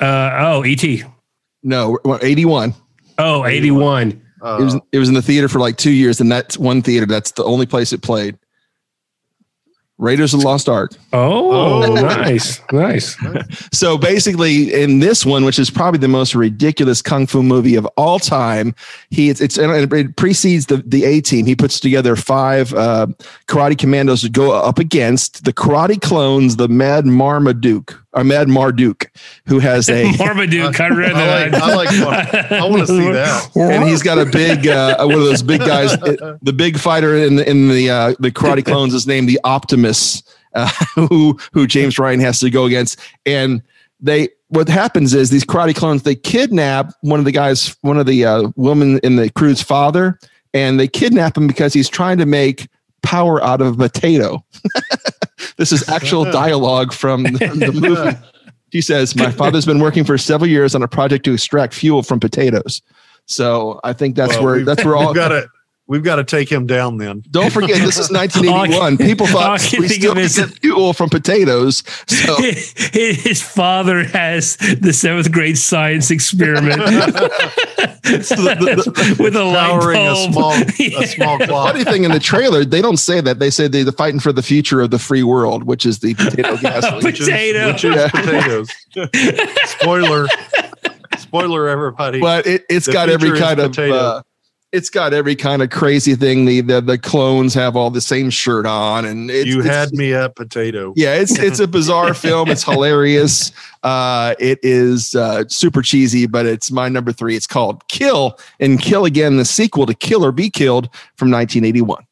Uh, 0.00 0.30
oh, 0.40 0.64
E.T. 0.64 1.04
No, 1.62 1.98
81. 2.22 2.74
Oh, 3.18 3.44
81. 3.44 4.22
It 4.42 4.64
was 4.64 4.74
Uh, 4.74 4.80
it 4.92 4.98
was 4.98 5.08
in 5.08 5.14
the 5.14 5.22
theater 5.22 5.48
for 5.48 5.58
like 5.58 5.76
two 5.76 5.90
years, 5.92 6.20
and 6.20 6.30
that's 6.30 6.56
one 6.58 6.82
theater. 6.82 7.06
That's 7.06 7.32
the 7.32 7.44
only 7.44 7.66
place 7.66 7.92
it 7.92 8.02
played. 8.02 8.38
Raiders 10.00 10.32
of 10.32 10.40
the 10.40 10.46
Lost 10.46 10.68
Ark. 10.68 10.92
Oh, 11.12 11.82
Oh. 11.82 11.94
nice. 11.94 12.60
Nice. 12.72 13.16
So 13.72 13.98
basically, 13.98 14.72
in 14.72 15.00
this 15.00 15.26
one, 15.26 15.44
which 15.44 15.58
is 15.58 15.70
probably 15.70 15.98
the 15.98 16.06
most 16.08 16.34
ridiculous 16.36 17.02
kung 17.02 17.26
fu 17.26 17.42
movie 17.42 17.74
of 17.74 17.84
all 17.96 18.18
time, 18.20 18.74
he 19.10 19.28
it's, 19.28 19.40
it's 19.40 19.58
it 19.58 20.16
precedes 20.16 20.66
the 20.66 20.78
the 20.86 21.04
A 21.04 21.20
team. 21.20 21.46
He 21.46 21.56
puts 21.56 21.80
together 21.80 22.14
five 22.14 22.72
uh, 22.74 23.08
karate 23.48 23.76
commandos 23.76 24.22
to 24.22 24.28
go 24.28 24.52
up 24.52 24.78
against 24.78 25.44
the 25.44 25.52
karate 25.52 26.00
clones, 26.00 26.56
the 26.56 26.68
Mad 26.68 27.04
Marmaduke 27.04 28.00
or 28.18 28.24
Mad 28.24 28.48
Marduk, 28.48 29.10
who 29.46 29.58
has 29.60 29.88
a 29.88 30.10
Marmaduke. 30.18 30.80
I 30.80 30.88
read 30.88 31.12
I 31.12 31.48
that. 31.48 31.52
like- 31.52 31.62
I 31.62 31.74
like 31.74 31.98
Mar- 32.50 32.58
I 32.60 32.68
wanna 32.68 32.86
see 32.86 33.12
that. 33.12 33.56
and 33.56 33.84
he's 33.88 34.02
got 34.02 34.18
a 34.18 34.26
big 34.26 34.66
uh, 34.66 34.96
one 34.98 35.14
of 35.14 35.20
those 35.20 35.42
big 35.42 35.60
guys. 35.60 35.92
The 35.98 36.52
big 36.54 36.78
fighter 36.78 37.16
in 37.16 37.36
the, 37.36 37.48
in 37.48 37.68
the 37.68 37.90
uh, 37.90 38.14
the 38.18 38.30
karate 38.30 38.64
clones 38.64 38.94
is 38.94 39.06
named 39.06 39.28
the 39.28 39.40
Optimus, 39.44 40.22
uh, 40.54 40.68
who 40.94 41.38
who 41.52 41.66
James 41.66 41.98
Ryan 41.98 42.20
has 42.20 42.40
to 42.40 42.50
go 42.50 42.64
against. 42.66 42.98
And 43.24 43.62
they 44.00 44.28
what 44.48 44.68
happens 44.68 45.12
is 45.14 45.30
these 45.30 45.44
karate 45.44 45.74
clones 45.76 46.02
they 46.02 46.14
kidnap 46.14 46.92
one 47.02 47.18
of 47.18 47.24
the 47.24 47.32
guys, 47.32 47.76
one 47.82 47.98
of 47.98 48.06
the 48.06 48.24
uh, 48.24 48.48
women 48.56 48.98
in 49.00 49.16
the 49.16 49.30
crew's 49.30 49.62
father, 49.62 50.18
and 50.54 50.80
they 50.80 50.88
kidnap 50.88 51.36
him 51.36 51.46
because 51.46 51.72
he's 51.74 51.88
trying 51.88 52.18
to 52.18 52.26
make 52.26 52.68
power 53.02 53.42
out 53.42 53.60
of 53.60 53.74
a 53.74 53.88
potato. 53.88 54.44
this 55.58 55.72
is 55.72 55.88
actual 55.88 56.24
dialogue 56.30 56.92
from 56.92 57.24
the, 57.24 57.38
the 57.54 57.72
movie. 57.72 58.16
He 58.70 58.80
says, 58.80 59.14
"My 59.14 59.30
father's 59.30 59.66
been 59.66 59.80
working 59.80 60.04
for 60.04 60.16
several 60.16 60.48
years 60.48 60.74
on 60.74 60.82
a 60.82 60.88
project 60.88 61.24
to 61.26 61.34
extract 61.34 61.74
fuel 61.74 62.02
from 62.02 62.20
potatoes." 62.20 62.80
So 63.26 63.80
I 63.84 63.92
think 63.92 64.16
that's 64.16 64.34
Well, 64.34 64.44
where 64.44 64.64
that's 64.64 64.84
where 64.84 64.96
all 64.96 65.12
got 65.12 65.32
a 65.32 65.48
we've 65.88 66.02
got 66.04 66.16
to 66.16 66.24
take 66.24 66.50
him 66.52 66.66
down 66.66 66.98
then. 66.98 67.22
Don't 67.30 67.52
forget, 67.52 67.78
this 67.78 67.98
is 67.98 68.10
1981. 68.10 68.98
People 68.98 69.26
thought 69.26 69.60
can 69.60 69.80
we 69.80 69.88
think 69.88 70.02
still 70.02 70.12
of 70.12 70.18
is- 70.18 70.36
get 70.36 70.50
fuel 70.60 70.92
from 70.92 71.08
potatoes. 71.08 71.82
So 72.06 72.36
His 72.92 73.42
father 73.42 74.04
has 74.04 74.56
the 74.56 74.92
seventh 74.92 75.32
grade 75.32 75.58
science 75.58 76.10
experiment 76.10 76.78
with 78.08 79.36
a 79.36 79.44
light 79.44 79.70
Powering 79.70 80.06
a 80.06 80.32
small, 80.32 80.54
Yeah. 80.78 81.00
a 81.00 81.06
small 81.06 81.38
clock. 81.38 81.72
funny 81.72 81.84
thing 81.84 82.04
in 82.04 82.12
the 82.12 82.20
trailer, 82.20 82.64
they 82.64 82.80
don't 82.82 82.96
say 82.98 83.20
that. 83.20 83.38
They 83.38 83.50
say 83.50 83.68
they're 83.68 83.90
fighting 83.92 84.20
for 84.20 84.32
the 84.32 84.42
future 84.42 84.80
of 84.80 84.90
the 84.90 84.98
free 84.98 85.22
world, 85.22 85.64
which 85.64 85.84
is 85.86 85.98
the 86.00 86.14
potato 86.14 86.56
gasoline. 86.58 87.04
which 87.04 87.20
is, 87.20 87.28
Potato. 87.28 87.66
which 87.72 87.84
is 87.84 88.10
potatoes. 88.10 88.70
Spoiler. 89.64 90.26
Spoiler, 91.18 91.68
everybody. 91.68 92.20
but 92.20 92.46
it, 92.46 92.64
it's 92.68 92.86
The 92.86 92.92
got 92.92 93.08
every 93.08 93.38
kind 93.38 93.58
of 93.60 93.76
uh, 93.78 94.22
it's 94.72 94.90
got 94.90 95.14
every 95.14 95.34
kind 95.34 95.62
of 95.62 95.70
crazy 95.70 96.14
thing. 96.14 96.44
The 96.44 96.60
the, 96.60 96.80
the 96.80 96.98
clones 96.98 97.54
have 97.54 97.76
all 97.76 97.90
the 97.90 98.00
same 98.00 98.30
shirt 98.30 98.66
on, 98.66 99.04
and 99.04 99.30
it's, 99.30 99.48
you 99.48 99.60
it's 99.60 99.68
had 99.68 99.92
me 99.92 100.12
at 100.12 100.36
potato. 100.36 100.92
Yeah, 100.96 101.14
it's 101.14 101.38
it's 101.38 101.60
a 101.60 101.66
bizarre 101.66 102.14
film. 102.14 102.50
It's 102.50 102.64
hilarious. 102.64 103.52
Uh, 103.82 104.34
it 104.38 104.58
is 104.62 105.14
uh, 105.14 105.44
super 105.48 105.82
cheesy, 105.82 106.26
but 106.26 106.46
it's 106.46 106.70
my 106.70 106.88
number 106.88 107.12
three. 107.12 107.36
It's 107.36 107.46
called 107.46 107.86
Kill 107.88 108.38
and 108.60 108.80
Kill 108.80 109.04
Again, 109.04 109.36
the 109.36 109.44
sequel 109.44 109.86
to 109.86 109.94
Kill 109.94 110.24
or 110.24 110.32
Be 110.32 110.50
Killed 110.50 110.88
from 111.16 111.30
1981. 111.30 112.04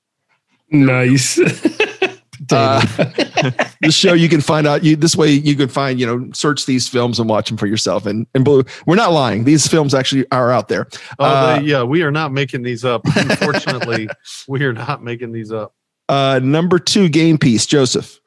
Nice. 0.71 1.39
Uh, 2.53 2.85
the 3.83 3.91
show 3.93 4.13
you 4.15 4.29
can 4.29 4.41
find 4.41 4.67
out 4.67 4.83
you 4.85 4.97
this 4.97 5.15
way 5.17 5.31
you 5.31 5.55
can 5.55 5.69
find 5.69 5.99
you 6.01 6.07
know 6.07 6.29
search 6.33 6.67
these 6.67 6.89
films 6.89 7.19
and 7.19 7.29
watch 7.29 7.49
them 7.49 7.57
for 7.59 7.67
yourself 7.67 8.07
and 8.07 8.27
and 8.35 8.45
blue 8.45 8.65
we're 8.87 8.95
not 8.97 9.13
lying 9.13 9.45
these 9.45 9.67
films 9.67 9.95
actually 9.95 10.25
are 10.33 10.51
out 10.51 10.69
there 10.69 10.87
Oh, 11.19 11.25
Uh, 11.25 11.59
they, 11.59 11.65
yeah, 11.67 11.83
we 11.83 12.03
are 12.03 12.11
not 12.11 12.33
making 12.33 12.63
these 12.63 12.85
up. 12.85 13.03
Unfortunately, 13.17 14.09
we 14.49 14.65
are 14.65 14.73
not 14.73 15.03
making 15.03 15.33
these 15.33 15.53
up. 15.53 15.75
uh 16.09 16.41
number 16.43 16.79
two 16.79 17.09
game 17.09 17.39
piece 17.39 17.67
joseph 17.67 18.21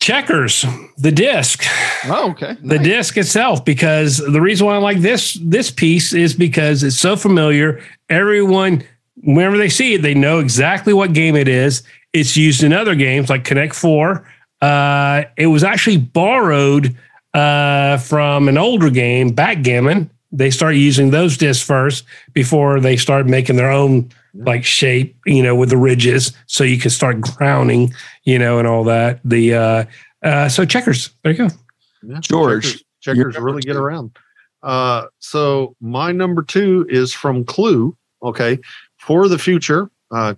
Checkers, 0.00 0.64
the 0.98 1.12
disc. 1.12 1.62
oh 2.06 2.30
okay 2.32 2.56
the 2.60 2.78
disc 2.80 3.16
itself 3.16 3.64
because 3.64 4.16
the 4.16 4.40
reason 4.40 4.66
why 4.66 4.74
I 4.74 4.78
like 4.78 4.98
this 4.98 5.34
this 5.40 5.70
piece 5.70 6.12
is 6.12 6.34
because 6.34 6.82
it's 6.82 6.98
so 6.98 7.14
familiar. 7.14 7.80
Everyone, 8.10 8.82
whenever 9.16 9.58
they 9.58 9.68
see 9.68 9.94
it, 9.94 10.02
they 10.02 10.14
know 10.14 10.38
exactly 10.38 10.92
what 10.92 11.12
game 11.12 11.36
it 11.36 11.48
is. 11.48 11.82
It's 12.12 12.36
used 12.36 12.62
in 12.62 12.72
other 12.72 12.94
games 12.94 13.30
like 13.30 13.44
Connect 13.44 13.74
Four. 13.74 14.26
Uh, 14.60 15.24
it 15.36 15.46
was 15.46 15.64
actually 15.64 15.98
borrowed 15.98 16.96
uh, 17.34 17.96
from 17.98 18.48
an 18.48 18.58
older 18.58 18.90
game, 18.90 19.30
Backgammon. 19.30 20.10
They 20.30 20.50
started 20.50 20.78
using 20.78 21.10
those 21.10 21.36
discs 21.36 21.64
first 21.64 22.04
before 22.32 22.80
they 22.80 22.96
started 22.96 23.28
making 23.28 23.56
their 23.56 23.70
own 23.70 24.10
like 24.34 24.64
shape, 24.64 25.14
you 25.26 25.42
know, 25.42 25.54
with 25.54 25.68
the 25.68 25.76
ridges, 25.76 26.32
so 26.46 26.64
you 26.64 26.78
can 26.78 26.90
start 26.90 27.22
crowning, 27.22 27.92
you 28.24 28.38
know, 28.38 28.58
and 28.58 28.66
all 28.66 28.84
that. 28.84 29.20
The 29.24 29.54
uh, 29.54 29.84
uh, 30.22 30.48
so 30.48 30.64
checkers. 30.64 31.10
There 31.22 31.32
you 31.32 31.48
go. 31.48 31.54
Yeah, 32.02 32.20
George, 32.20 32.64
checkers, 32.64 32.84
checkers 33.00 33.34
number 33.34 33.46
really 33.46 33.62
get 33.62 33.76
around. 33.76 34.16
Uh, 34.62 35.06
so 35.18 35.76
my 35.80 36.12
number 36.12 36.42
two 36.42 36.86
is 36.88 37.12
from 37.12 37.44
Clue. 37.44 37.96
Okay, 38.22 38.58
for 39.02 39.28
the 39.28 39.38
future, 39.38 39.90
uh, 40.10 40.34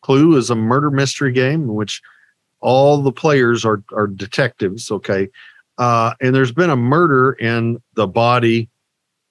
Clue 0.00 0.36
is 0.36 0.50
a 0.50 0.54
murder 0.54 0.90
mystery 0.90 1.32
game 1.32 1.62
in 1.62 1.74
which 1.74 2.00
all 2.60 3.02
the 3.02 3.12
players 3.12 3.64
are 3.64 3.82
are 3.92 4.06
detectives. 4.06 4.90
Okay, 4.90 5.28
uh, 5.78 6.14
and 6.20 6.32
there's 6.32 6.52
been 6.52 6.70
a 6.70 6.76
murder 6.76 7.32
in 7.32 7.82
the 7.94 8.06
body, 8.06 8.68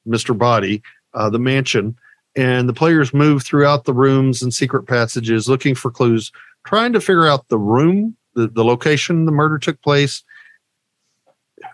Mister 0.06 0.34
Body, 0.34 0.82
uh, 1.14 1.30
the 1.30 1.40
mansion, 1.40 1.96
and 2.36 2.68
the 2.68 2.74
players 2.74 3.14
move 3.14 3.44
throughout 3.44 3.86
the 3.86 3.94
rooms 3.94 4.44
and 4.44 4.54
secret 4.54 4.84
passages 4.84 5.48
looking 5.48 5.76
for 5.76 5.90
clues, 5.90 6.32
trying 6.66 6.94
to 6.94 7.00
figure 7.00 7.28
out 7.28 7.48
the 7.48 7.58
room, 7.58 8.16
the, 8.34 8.48
the 8.48 8.64
location 8.64 9.26
the 9.26 9.32
murder 9.32 9.58
took 9.58 9.82
place, 9.82 10.24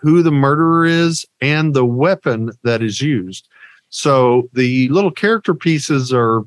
who 0.00 0.22
the 0.22 0.30
murderer 0.30 0.86
is, 0.86 1.26
and 1.40 1.74
the 1.74 1.84
weapon 1.84 2.52
that 2.62 2.82
is 2.82 3.00
used. 3.00 3.48
So 3.88 4.48
the 4.52 4.88
little 4.88 5.10
character 5.10 5.54
pieces 5.54 6.12
are 6.12 6.44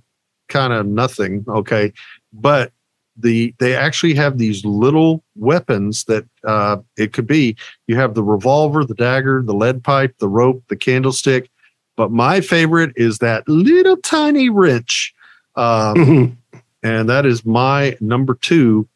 kind 0.49 0.73
of 0.73 0.85
nothing, 0.85 1.45
okay, 1.47 1.93
but 2.33 2.71
the 3.17 3.53
they 3.59 3.75
actually 3.75 4.13
have 4.13 4.37
these 4.37 4.65
little 4.65 5.23
weapons 5.35 6.03
that 6.05 6.25
uh, 6.45 6.77
it 6.97 7.13
could 7.13 7.27
be. 7.27 7.55
You 7.87 7.95
have 7.95 8.13
the 8.13 8.23
revolver, 8.23 8.83
the 8.83 8.93
dagger, 8.95 9.41
the 9.41 9.53
lead 9.53 9.83
pipe, 9.83 10.15
the 10.19 10.27
rope, 10.27 10.63
the 10.67 10.75
candlestick. 10.75 11.49
But 11.95 12.11
my 12.11 12.41
favorite 12.41 12.91
is 12.97 13.19
that 13.19 13.47
little 13.47 13.95
tiny 13.97 14.49
wrench. 14.49 15.13
Um, 15.55 16.37
and 16.83 17.07
that 17.09 17.25
is 17.25 17.45
my 17.45 17.95
number 18.01 18.35
two, 18.35 18.87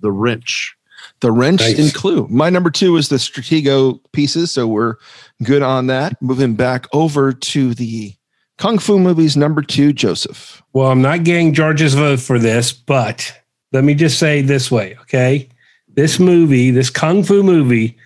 the 0.00 0.10
wrench. 0.10 0.74
the 1.20 1.30
wrench 1.30 1.60
Nice. 1.60 1.78
and 1.78 1.94
clue 1.94 2.26
my 2.28 2.50
number 2.50 2.70
two 2.70 2.96
is 2.96 3.08
the 3.08 3.16
stratego 3.16 4.00
pieces 4.12 4.50
so 4.52 4.66
we're 4.66 4.96
good 5.44 5.62
on 5.62 5.86
that 5.88 6.20
moving 6.20 6.54
back 6.54 6.86
over 6.92 7.32
to 7.32 7.74
the 7.74 8.14
kung 8.62 8.78
fu 8.78 8.96
movies 8.98 9.36
number 9.36 9.60
two 9.60 9.92
joseph 9.92 10.62
Well, 10.72 10.90
I'm 10.90 11.02
not 11.02 11.24
getting 11.24 11.52
George's 11.52 11.94
vote 11.94 12.20
for 12.20 12.38
this, 12.38 12.72
but 12.72 13.34
let 13.72 13.82
me 13.84 13.94
just 13.94 14.18
say 14.18 14.40
this 14.40 14.70
way, 14.70 14.96
okay? 15.02 15.48
This 15.88 16.18
movie, 16.20 16.70
this 16.70 16.88
kung 16.90 17.24
fu 17.24 17.42
movie, 17.42 17.96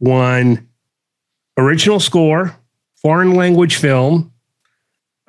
won 0.00 0.66
original 1.58 2.00
score, 2.00 2.56
foreign 2.96 3.34
language 3.34 3.76
film. 3.76 4.32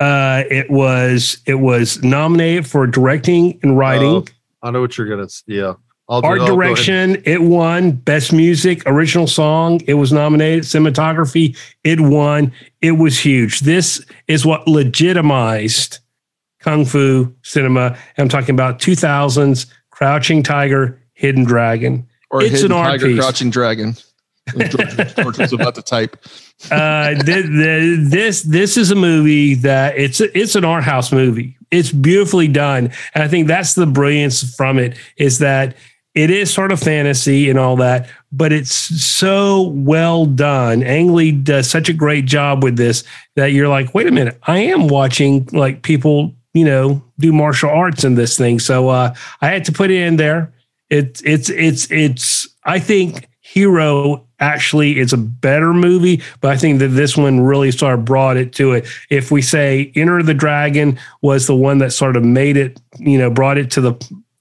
Uh, 0.00 0.44
it 0.50 0.70
was 0.70 1.38
it 1.46 1.54
was 1.60 2.02
nominated 2.02 2.66
for 2.66 2.86
directing 2.86 3.58
and 3.62 3.76
writing, 3.76 4.08
Oh, 4.08 4.24
I 4.62 4.70
know 4.70 4.80
what 4.80 4.96
you're 4.96 5.08
gonna. 5.08 5.24
s- 5.24 5.42
Yeah, 5.46 5.74
I'll, 6.08 6.24
art 6.24 6.40
I'll 6.40 6.46
go 6.46 6.60
ahead. 6.60 6.74
direction. 6.76 7.22
It 7.26 7.42
won 7.42 7.92
best 7.92 8.32
music, 8.32 8.82
original 8.86 9.26
song. 9.26 9.80
It 9.86 9.94
was 9.94 10.12
nominated 10.12 10.64
cinematography. 10.64 11.56
It 11.84 12.00
won. 12.00 12.52
It 12.80 12.92
was 12.92 13.18
huge. 13.18 13.60
This 13.60 14.04
is 14.26 14.46
what 14.46 14.66
legitimized 14.66 15.98
kung 16.60 16.84
fu 16.84 17.34
cinema. 17.42 17.96
I'm 18.16 18.28
talking 18.28 18.54
about 18.54 18.78
2000s 18.78 19.66
Crouching 19.90 20.42
Tiger, 20.44 21.00
Hidden 21.14 21.44
Dragon. 21.44 22.06
or 22.30 22.42
It's 22.42 22.52
Hidden 22.60 22.72
an 22.72 22.78
art 22.78 22.86
tiger 22.92 23.06
piece. 23.08 23.18
crouching 23.18 23.50
dragon 23.50 23.96
George, 24.56 25.14
George 25.16 25.38
was 25.38 25.52
about 25.52 25.74
to 25.74 25.82
type 25.82 26.16
Uh, 26.70 27.14
th- 27.22 27.44
th- 27.46 27.98
this 28.10 28.42
this 28.42 28.76
is 28.76 28.90
a 28.90 28.94
movie 28.94 29.54
that 29.54 29.96
it's 29.98 30.20
it's 30.20 30.54
an 30.54 30.64
art 30.64 30.84
house 30.84 31.12
movie. 31.12 31.56
It's 31.70 31.92
beautifully 31.92 32.48
done, 32.48 32.90
and 33.14 33.22
I 33.22 33.28
think 33.28 33.46
that's 33.46 33.74
the 33.74 33.86
brilliance 33.86 34.54
from 34.56 34.78
it 34.78 34.96
is 35.18 35.38
that 35.40 35.76
it 36.14 36.30
is 36.30 36.52
sort 36.52 36.72
of 36.72 36.80
fantasy 36.80 37.48
and 37.48 37.58
all 37.58 37.76
that, 37.76 38.08
but 38.32 38.52
it's 38.52 38.72
so 38.72 39.68
well 39.68 40.26
done. 40.26 40.82
Ang 40.82 41.14
Lee 41.14 41.32
does 41.32 41.70
such 41.70 41.88
a 41.88 41.92
great 41.92 42.24
job 42.24 42.62
with 42.62 42.76
this 42.76 43.04
that 43.36 43.52
you're 43.52 43.68
like, 43.68 43.94
wait 43.94 44.06
a 44.06 44.10
minute, 44.10 44.38
I 44.44 44.58
am 44.58 44.88
watching 44.88 45.48
like 45.52 45.82
people, 45.82 46.34
you 46.54 46.64
know, 46.64 47.02
do 47.18 47.32
martial 47.32 47.70
arts 47.70 48.04
in 48.04 48.14
this 48.14 48.36
thing. 48.36 48.58
So 48.58 48.88
uh, 48.88 49.14
I 49.40 49.46
had 49.48 49.64
to 49.66 49.72
put 49.72 49.90
it 49.90 50.02
in 50.02 50.16
there. 50.16 50.52
It's 50.90 51.22
it's 51.22 51.50
it's 51.50 51.90
it's. 51.90 52.48
I 52.64 52.78
think 52.78 53.28
Hero 53.40 54.26
actually 54.40 54.98
is 54.98 55.12
a 55.12 55.18
better 55.18 55.72
movie, 55.72 56.22
but 56.40 56.50
I 56.50 56.56
think 56.56 56.78
that 56.80 56.88
this 56.88 57.16
one 57.16 57.40
really 57.40 57.70
sort 57.70 57.94
of 57.94 58.04
brought 58.04 58.36
it 58.36 58.52
to 58.54 58.72
it. 58.72 58.86
If 59.10 59.30
we 59.30 59.42
say 59.42 59.92
Enter 59.94 60.22
the 60.22 60.34
Dragon 60.34 60.98
was 61.22 61.46
the 61.46 61.56
one 61.56 61.78
that 61.78 61.92
sort 61.92 62.16
of 62.16 62.24
made 62.24 62.56
it, 62.56 62.80
you 62.98 63.18
know, 63.18 63.30
brought 63.30 63.58
it 63.58 63.70
to 63.72 63.80
the 63.80 63.94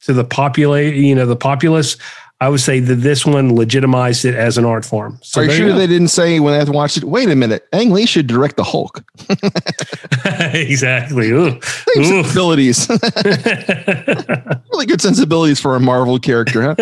to 0.08 0.14
the 0.14 0.24
populate, 0.24 0.95
you 0.95 1.14
know, 1.14 1.26
the 1.26 1.36
populace. 1.36 1.97
I 2.39 2.49
would 2.49 2.59
say 2.59 2.79
that 2.79 2.95
this 2.95 3.25
one 3.25 3.55
legitimized 3.55 4.23
it 4.23 4.35
as 4.35 4.57
an 4.57 4.65
art 4.65 4.85
form. 4.85 5.17
So 5.23 5.41
are 5.41 5.45
you 5.45 5.51
sure 5.51 5.69
go. 5.69 5.75
they 5.75 5.88
didn't 5.88 6.09
say 6.09 6.39
when 6.39 6.53
they 6.53 6.59
had 6.59 6.67
to 6.67 6.73
watch 6.73 6.95
it 6.97 7.03
wait 7.03 7.29
a 7.29 7.35
minute 7.35 7.67
ang 7.73 7.89
lee 7.91 8.05
should 8.05 8.27
direct 8.27 8.57
the 8.57 8.63
hulk 8.63 9.03
exactly. 10.53 11.31
Ooh. 11.31 11.59
Same 11.61 12.03
Ooh. 12.03 12.23
sensibilities 12.23 12.88
really 14.71 14.85
good 14.85 15.01
sensibilities 15.01 15.59
for 15.59 15.75
a 15.75 15.79
marvel 15.79 16.19
character 16.19 16.61
huh 16.61 16.75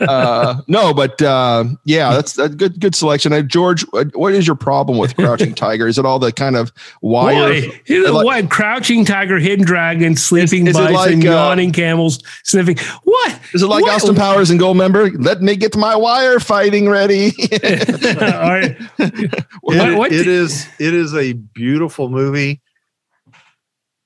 uh, 0.00 0.60
no, 0.66 0.94
but 0.94 1.20
uh, 1.22 1.64
yeah, 1.84 2.12
that's 2.12 2.38
a 2.38 2.48
good 2.48 2.80
good 2.80 2.94
selection. 2.94 3.32
Uh, 3.32 3.42
George, 3.42 3.82
what 3.90 4.14
what 4.16 4.32
is 4.34 4.46
your 4.46 4.56
problem 4.56 4.98
with 4.98 5.16
Crouching 5.16 5.54
Tiger? 5.54 5.86
Is 5.86 5.98
it 5.98 6.06
all 6.06 6.18
the 6.18 6.32
kind 6.32 6.56
of 6.56 6.72
wire? 7.02 7.60
Boy, 7.60 7.80
you 7.86 8.10
like- 8.10 8.24
what? 8.24 8.50
Crouching 8.50 9.04
tiger, 9.04 9.38
hidden 9.38 9.64
dragon, 9.64 10.16
sleeping 10.16 10.66
is 10.66 10.74
bison, 10.74 10.94
like, 10.94 11.26
uh, 11.26 11.30
yawning 11.30 11.72
camels, 11.72 12.22
sniffing. 12.44 12.76
What? 13.04 13.40
Is 13.52 13.62
it 13.62 13.66
like 13.66 13.82
What? 13.82 13.94
Austin 13.94 14.14
Powers 14.14 14.50
and 14.50 14.58
Gold 14.58 14.76
Member? 14.84 15.10
Let 15.18 15.40
me 15.42 15.56
get 15.56 15.76
my 15.76 15.96
wire 15.96 16.38
fighting 16.40 16.88
ready. 16.88 17.28
All 17.52 18.18
right. 18.18 18.76
It- 18.98 19.44
What- 19.62 19.98
what 19.98 20.12
it 20.12 20.24
di- 20.24 20.30
is 20.30 20.66
it 20.78 20.92
is 20.94 21.14
a 21.14 21.32
beautiful 21.32 22.08
movie. 22.08 22.60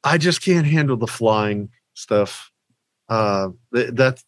I 0.05 0.19
just 0.19 0.43
can't 0.43 0.67
handle 0.67 0.97
the 0.97 1.07
flying 1.07 1.71
stuff. 1.95 2.51
Uh, 3.09 3.49
th- 3.75 3.91
that's 3.95 4.25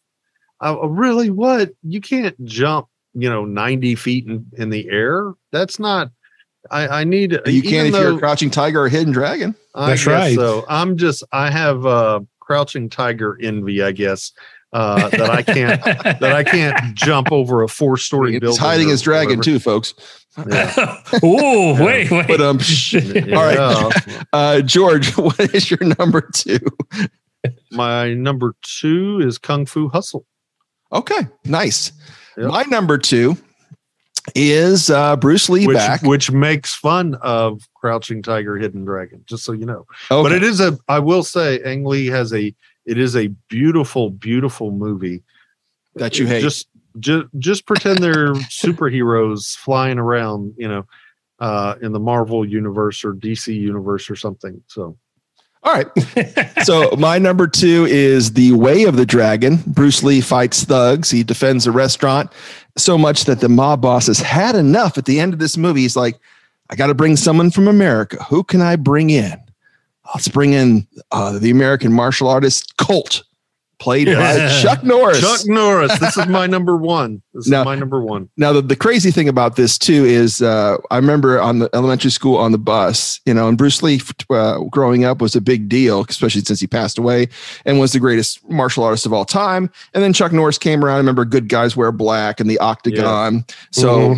uh, 0.63 0.75
really 0.87 1.29
what 1.29 1.71
you 1.83 2.01
can't 2.01 2.35
jump. 2.45 2.87
You 3.13 3.29
know, 3.29 3.45
ninety 3.45 3.95
feet 3.95 4.25
in, 4.27 4.45
in 4.57 4.69
the 4.69 4.89
air. 4.89 5.33
That's 5.51 5.79
not 5.79 6.11
I, 6.69 6.87
I 7.01 7.03
need 7.05 7.31
You 7.31 7.39
even 7.53 7.69
can 7.69 7.85
if 7.87 7.93
you're 7.93 8.15
a 8.15 8.19
crouching 8.19 8.49
tiger 8.49 8.81
or 8.83 8.89
hidden 8.89 9.11
dragon. 9.13 9.55
I 9.73 9.87
That's 9.91 10.01
guess 10.05 10.13
right. 10.13 10.35
So 10.35 10.65
I'm 10.69 10.97
just 10.97 11.23
I 11.31 11.49
have 11.49 11.85
uh 11.85 12.19
crouching 12.39 12.89
tiger 12.89 13.37
envy, 13.41 13.81
I 13.81 13.91
guess. 13.93 14.31
Uh, 14.73 15.09
that 15.09 15.29
I 15.29 15.41
can't 15.41 15.83
that 15.83 16.23
I 16.33 16.43
can't 16.43 16.95
jump 16.95 17.31
over 17.31 17.61
a 17.61 17.67
four 17.67 17.97
story 17.97 18.31
building. 18.39 18.49
He's 18.51 18.57
hiding 18.57 18.87
or 18.87 18.91
his 18.91 19.01
dragon 19.01 19.39
whatever. 19.39 19.43
too, 19.43 19.59
folks. 19.59 19.93
Yeah. 20.47 20.97
oh, 21.21 21.83
wait, 21.83 22.09
wait. 22.09 22.27
But 22.27 22.39
um, 22.39 22.59
shh. 22.59 22.93
Yeah. 23.03 23.35
all 23.35 23.43
right, 23.43 24.25
uh, 24.31 24.61
George, 24.61 25.11
what 25.17 25.37
is 25.53 25.69
your 25.69 25.81
number 25.99 26.21
two? 26.33 26.59
My 27.71 28.13
number 28.13 28.55
two 28.61 29.19
is 29.19 29.37
Kung 29.37 29.65
Fu 29.65 29.89
Hustle. 29.89 30.25
Okay, 30.93 31.27
nice. 31.43 31.91
Yep. 32.37 32.47
My 32.51 32.63
number 32.63 32.97
two 32.97 33.35
is 34.35 34.89
uh, 34.89 35.15
Bruce 35.17 35.49
Lee 35.49 35.67
which, 35.67 35.75
back. 35.75 36.01
which 36.03 36.31
makes 36.31 36.73
fun 36.75 37.15
of 37.21 37.61
Crouching 37.75 38.21
Tiger, 38.21 38.57
Hidden 38.57 38.85
Dragon. 38.85 39.23
Just 39.25 39.43
so 39.43 39.51
you 39.51 39.65
know, 39.65 39.85
Okay. 40.09 40.23
but 40.23 40.31
it 40.31 40.43
is 40.43 40.59
a. 40.61 40.77
I 40.87 40.99
will 40.99 41.23
say, 41.23 41.59
Ang 41.63 41.83
Lee 41.85 42.07
has 42.07 42.33
a. 42.33 42.55
It 42.85 42.97
is 42.97 43.15
a 43.15 43.27
beautiful, 43.47 44.09
beautiful 44.09 44.71
movie 44.71 45.23
that 45.95 46.17
you 46.17 46.27
hate. 46.27 46.41
Just, 46.41 46.67
just, 46.99 47.27
just 47.37 47.65
pretend 47.65 47.99
they're 47.99 48.33
superheroes 48.33 49.55
flying 49.55 49.99
around. 49.99 50.53
You 50.57 50.67
know, 50.67 50.85
uh, 51.41 51.75
in 51.81 51.91
the 51.91 51.99
Marvel 51.99 52.47
universe 52.47 53.03
or 53.03 53.13
DC 53.13 53.53
universe 53.53 54.09
or 54.09 54.15
something. 54.15 54.61
So 54.67 54.95
All 55.63 55.73
right. 55.73 55.87
so 56.63 56.91
my 56.97 57.17
number 57.17 57.47
two 57.47 57.87
is 57.89 58.33
the 58.33 58.53
Way 58.53 58.83
of 58.83 58.95
the 58.95 59.07
Dragon. 59.07 59.57
Bruce 59.65 60.03
Lee 60.03 60.21
fights 60.21 60.63
thugs. 60.63 61.09
He 61.09 61.23
defends 61.23 61.65
a 61.65 61.71
restaurant 61.71 62.31
so 62.77 62.97
much 62.97 63.25
that 63.25 63.39
the 63.39 63.49
mob 63.49 63.81
boss 63.81 64.05
has 64.05 64.19
had 64.19 64.55
enough. 64.55 64.99
At 64.99 65.05
the 65.05 65.19
end 65.19 65.33
of 65.33 65.39
this 65.39 65.57
movie, 65.57 65.81
he's 65.81 65.95
like, 65.95 66.19
"I 66.69 66.75
got 66.75 66.87
to 66.87 66.93
bring 66.93 67.17
someone 67.17 67.49
from 67.49 67.67
America. 67.67 68.23
Who 68.25 68.43
can 68.43 68.61
I 68.61 68.75
bring 68.75 69.09
in? 69.09 69.41
Let's 70.13 70.27
bring 70.27 70.53
in 70.53 70.87
uh, 71.11 71.39
the 71.39 71.49
American 71.51 71.93
martial 71.93 72.27
artist 72.27 72.75
Colt, 72.77 73.23
played 73.79 74.07
by 74.07 74.47
Chuck 74.61 74.83
Norris." 74.83 75.19
Chuck 75.21 75.41
Norris. 75.45 75.97
This 75.99 76.17
is 76.17 76.27
my 76.27 76.47
number 76.47 76.75
one. 76.77 77.21
This 77.33 77.47
Now- 77.47 77.61
is 77.61 77.65
my 77.65 77.75
number 77.75 78.01
one. 78.01 78.29
Now, 78.37 78.51
the, 78.53 78.61
the 78.61 78.75
crazy 78.75 79.09
thing 79.11 79.29
about 79.29 79.55
this 79.55 79.77
too 79.77 80.03
is 80.05 80.41
uh, 80.41 80.77
I 80.91 80.97
remember 80.97 81.39
on 81.41 81.59
the 81.59 81.69
elementary 81.73 82.11
school 82.11 82.37
on 82.37 82.51
the 82.51 82.57
bus, 82.57 83.19
you 83.25 83.33
know, 83.33 83.47
and 83.47 83.57
Bruce 83.57 83.81
Lee 83.81 84.01
uh, 84.29 84.59
growing 84.65 85.05
up 85.05 85.21
was 85.21 85.35
a 85.35 85.41
big 85.41 85.69
deal, 85.69 86.05
especially 86.09 86.41
since 86.41 86.59
he 86.59 86.67
passed 86.67 86.97
away 86.97 87.29
and 87.65 87.79
was 87.79 87.93
the 87.93 87.99
greatest 87.99 88.47
martial 88.49 88.83
artist 88.83 89.05
of 89.05 89.13
all 89.13 89.25
time. 89.25 89.71
And 89.93 90.03
then 90.03 90.11
Chuck 90.13 90.31
Norris 90.33 90.57
came 90.57 90.83
around. 90.83 90.95
I 90.95 90.97
remember 90.99 91.23
Good 91.25 91.47
Guys 91.47 91.75
Wear 91.77 91.91
Black 91.91 92.39
and 92.39 92.49
the 92.49 92.59
Octagon. 92.59 93.45
So. 93.71 94.15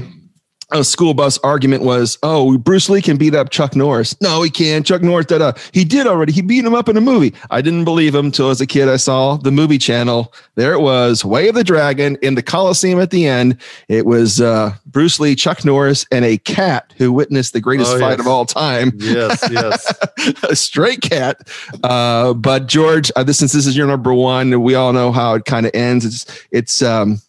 A 0.74 0.84
school 0.84 1.14
bus 1.14 1.38
argument 1.40 1.84
was, 1.84 2.18
oh, 2.24 2.58
Bruce 2.58 2.90
Lee 2.90 3.02
can 3.02 3.16
beat 3.16 3.36
up 3.36 3.52
Chuck 3.52 3.76
Norris. 3.76 4.20
No, 4.22 4.42
he 4.42 4.50
can't. 4.50 4.86
Chuck 4.86 5.02
Norris 5.04 5.28
did 5.28 5.42
a, 5.42 5.56
he 5.72 5.84
did 5.84 6.08
already. 6.08 6.32
He 6.34 6.42
beat 6.42 6.66
him 6.66 6.74
up 6.74 6.90
in 6.90 6.98
a 6.98 7.02
movie. 7.02 7.34
I 7.52 7.62
didn't 7.62 7.84
believe 7.86 8.16
him 8.16 8.32
till 8.32 8.50
as 8.50 8.60
a 8.60 8.66
kid 8.66 8.90
I 8.90 8.98
saw 8.98 9.38
the 9.38 9.52
movie 9.52 9.78
channel. 9.78 10.34
There 10.56 10.74
it 10.74 10.80
was, 10.80 11.24
Way 11.24 11.48
of 11.48 11.56
the 11.56 11.64
Dragon 11.64 12.18
in 12.22 12.36
the 12.36 12.42
Coliseum 12.42 13.00
at 13.00 13.12
the 13.12 13.28
end. 13.28 13.58
It 13.88 14.06
was 14.06 14.42
uh, 14.42 14.74
Bruce 14.88 15.20
Lee, 15.20 15.36
Chuck 15.36 15.64
Norris, 15.64 16.06
and 16.12 16.26
a 16.26 16.38
cat 16.40 16.94
who 16.98 17.12
witnessed 17.14 17.54
the 17.54 17.62
greatest 17.62 17.94
Oh, 17.94 18.00
fight 18.00 18.18
yes. 18.18 18.20
of 18.22 18.28
all 18.28 18.46
time. 18.46 18.92
Yes, 18.98 19.48
yes. 19.52 19.94
a 20.50 20.56
stray 20.56 20.96
cat. 20.96 21.48
Uh, 21.84 22.34
but 22.34 22.68
George, 22.68 23.12
uh, 23.16 23.24
this 23.24 23.38
since 23.38 23.52
this 23.52 23.68
is 23.68 23.78
your 23.78 23.88
number 23.88 24.14
one, 24.14 24.62
we 24.62 24.74
all 24.76 24.94
know 24.94 25.12
how 25.12 25.36
it 25.36 25.46
kind 25.46 25.66
of 25.66 25.72
ends. 25.76 26.06
It's 26.06 26.46
it's 26.52 26.82
um, 26.82 27.22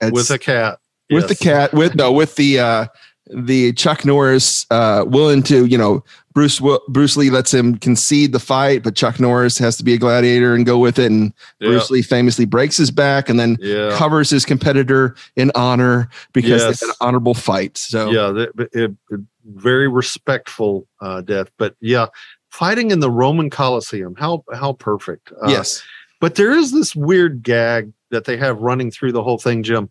it's, 0.00 0.12
With 0.12 0.30
a 0.30 0.38
cat. 0.38 0.78
With 1.10 1.28
the 1.28 1.36
cat 1.36 1.72
with 1.72 1.94
no 1.94 2.12
with 2.12 2.36
the 2.36 2.58
uh 2.58 2.86
the 3.28 3.72
Chuck 3.72 4.04
Norris 4.04 4.66
uh 4.70 5.04
willing 5.06 5.42
to 5.44 5.66
you 5.66 5.76
know 5.78 6.04
Bruce 6.32 6.60
Bruce 6.88 7.16
Lee 7.16 7.30
lets 7.30 7.52
him 7.52 7.76
concede 7.78 8.32
the 8.32 8.38
fight 8.38 8.82
but 8.84 8.94
Chuck 8.94 9.18
Norris 9.18 9.58
has 9.58 9.76
to 9.78 9.84
be 9.84 9.94
a 9.94 9.98
gladiator 9.98 10.54
and 10.54 10.64
go 10.66 10.78
with 10.78 10.98
it 10.98 11.10
and 11.10 11.32
Yeah. 11.58 11.68
Bruce 11.70 11.90
Lee 11.90 12.02
famously 12.02 12.44
breaks 12.44 12.76
his 12.76 12.90
back 12.90 13.28
and 13.28 13.40
then 13.40 13.56
Yeah. 13.60 13.96
covers 13.96 14.30
his 14.30 14.44
competitor 14.44 15.16
in 15.34 15.50
honor 15.54 16.08
because 16.32 16.62
Yes. 16.62 16.80
they 16.80 16.86
had 16.86 16.90
an 16.92 16.96
honorable 17.00 17.34
fight 17.34 17.76
so 17.78 18.10
yeah 18.10 18.46
it, 18.58 18.70
it- 19.10 19.20
very 19.54 19.86
respectful 19.88 20.86
uh 21.00 21.20
death 21.20 21.48
but 21.56 21.76
yeah 21.80 22.06
fighting 22.50 22.90
in 22.90 22.98
the 23.00 23.10
roman 23.10 23.48
coliseum 23.48 24.14
how 24.18 24.44
how 24.52 24.72
perfect 24.72 25.30
uh, 25.42 25.48
yes 25.48 25.82
but 26.20 26.34
there 26.34 26.50
is 26.52 26.72
this 26.72 26.96
weird 26.96 27.42
gag 27.44 27.92
that 28.10 28.24
they 28.24 28.36
have 28.36 28.58
running 28.58 28.90
through 28.90 29.12
the 29.12 29.22
whole 29.22 29.38
thing 29.38 29.62
jim 29.62 29.88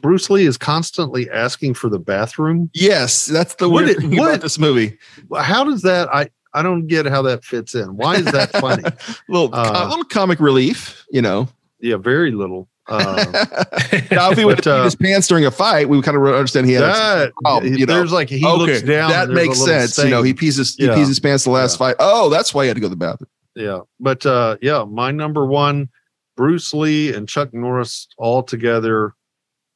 bruce 0.00 0.30
lee 0.30 0.46
is 0.46 0.56
constantly 0.58 1.28
asking 1.30 1.74
for 1.74 1.88
the 1.88 1.98
bathroom 1.98 2.70
yes 2.74 3.26
that's 3.26 3.54
the 3.56 3.68
What 3.68 3.84
weird 3.86 3.96
it- 3.96 4.00
thing 4.00 4.16
what- 4.16 4.28
about 4.30 4.40
this 4.42 4.58
movie 4.58 4.98
how 5.36 5.64
does 5.64 5.82
that 5.82 6.08
i 6.14 6.28
i 6.54 6.62
don't 6.62 6.86
get 6.86 7.06
how 7.06 7.22
that 7.22 7.44
fits 7.44 7.74
in 7.74 7.96
why 7.96 8.16
is 8.16 8.24
that 8.26 8.50
funny 8.52 8.82
little 9.28 9.50
Uh, 9.54 9.86
little 9.88 10.04
comic 10.04 10.40
relief 10.40 11.04
you 11.10 11.22
know 11.22 11.48
yeah 11.80 11.96
very 11.96 12.30
little 12.32 12.68
uh, 12.90 13.22
now 14.10 14.30
if 14.30 14.38
he 14.38 14.46
would 14.46 14.66
uh, 14.66 14.82
his 14.84 14.94
pants 14.94 15.28
during 15.28 15.44
a 15.44 15.50
fight 15.50 15.90
we 15.90 15.96
would 15.98 16.04
kind 16.06 16.16
of 16.16 16.24
understand 16.24 16.66
he 16.66 16.72
had 16.72 16.82
that, 16.84 17.32
problem, 17.42 17.74
you 17.74 17.84
know. 17.84 17.92
there's 17.94 18.12
like 18.12 18.30
he 18.30 18.40
looks 18.42 18.80
down 18.80 19.10
That 19.10 19.28
and 19.28 19.36
there's 19.36 19.46
a 19.46 19.48
makes 19.48 19.62
sense. 19.62 19.98
You 20.02 20.08
know, 20.08 20.22
he 20.22 20.32
pees 20.32 20.56
his 20.56 20.74
Yeah. 20.78 20.94
he 20.94 21.00
pees 21.00 21.08
his 21.08 21.20
pants 21.20 21.44
the 21.44 21.50
last 21.50 21.74
Yeah. 21.74 21.88
fight. 21.88 21.96
Oh, 21.98 22.30
that's 22.30 22.54
why 22.54 22.64
he 22.64 22.68
had 22.68 22.76
to 22.76 22.80
go 22.80 22.86
to 22.86 22.90
the 22.90 22.96
bathroom. 22.96 23.28
yeah 23.54 23.80
but 24.00 24.24
uh 24.24 24.56
yeah 24.62 24.84
my 24.88 25.10
number 25.10 25.44
one 25.44 25.90
bruce 26.34 26.72
lee 26.72 27.12
and 27.12 27.28
chuck 27.28 27.52
norris 27.52 28.08
all 28.16 28.42
together 28.42 29.12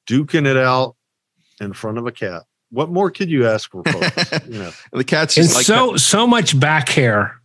duking 0.09 0.47
it 0.47 0.57
out 0.57 0.97
in 1.61 1.73
front 1.73 1.99
of 1.99 2.07
a 2.07 2.13
cat 2.13 2.43
what 2.71 2.91
more 2.91 3.11
could 3.11 3.31
you 3.31 3.47
ask 3.47 3.71
for 3.71 3.83
folks 3.85 4.47
you 4.49 4.59
know 4.59 4.71
the 4.93 5.05
cat's 5.05 5.37
and 5.37 5.45
just 5.45 5.57
like 5.57 5.67
so 5.67 5.97
so 5.97 6.27
much 6.27 6.59
back 6.59 6.89
hair. 6.89 7.39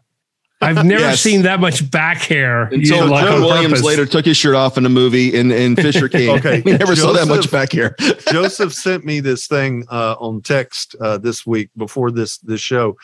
I've 0.59 0.83
never 0.83 1.01
Yes. 1.03 1.21
seen 1.21 1.43
that 1.43 1.59
much 1.59 1.91
back 1.91 2.17
hair. 2.23 2.63
until 2.63 2.79
you 2.79 2.89
know, 3.01 3.05
like 3.05 3.25
John 3.25 3.41
Williams 3.41 3.73
purpose. 3.73 3.83
later 3.85 4.05
took 4.07 4.25
his 4.25 4.37
shirt 4.37 4.55
off 4.55 4.75
in 4.75 4.87
a 4.87 4.89
movie 4.89 5.35
in, 5.35 5.51
in 5.51 5.75
Fisher 5.85 6.09
King. 6.09 6.31
Okay. 6.39 6.63
we 6.65 6.71
never 6.71 6.95
saw 6.95 7.11
that 7.13 7.27
much 7.27 7.51
back 7.51 7.73
hair. 7.73 7.95
joseph 8.31 8.73
sent 8.73 9.05
me 9.05 9.19
this 9.19 9.45
thing 9.45 9.85
uh 9.91 10.15
on 10.19 10.41
text 10.41 10.95
uh 10.99 11.17
this 11.19 11.45
week 11.45 11.69
before 11.77 12.09
this 12.09 12.39
this 12.39 12.59
show 12.59 12.97